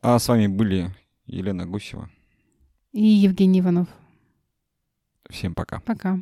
А 0.01 0.19
с 0.19 0.27
вами 0.27 0.49
были 0.49 0.91
Елена 1.27 1.65
Гусева 1.65 2.11
и 2.93 3.05
Евгений 3.05 3.61
Иванов. 3.61 3.89
Всем 5.31 5.55
пока. 5.55 5.81
Пока. 5.81 6.19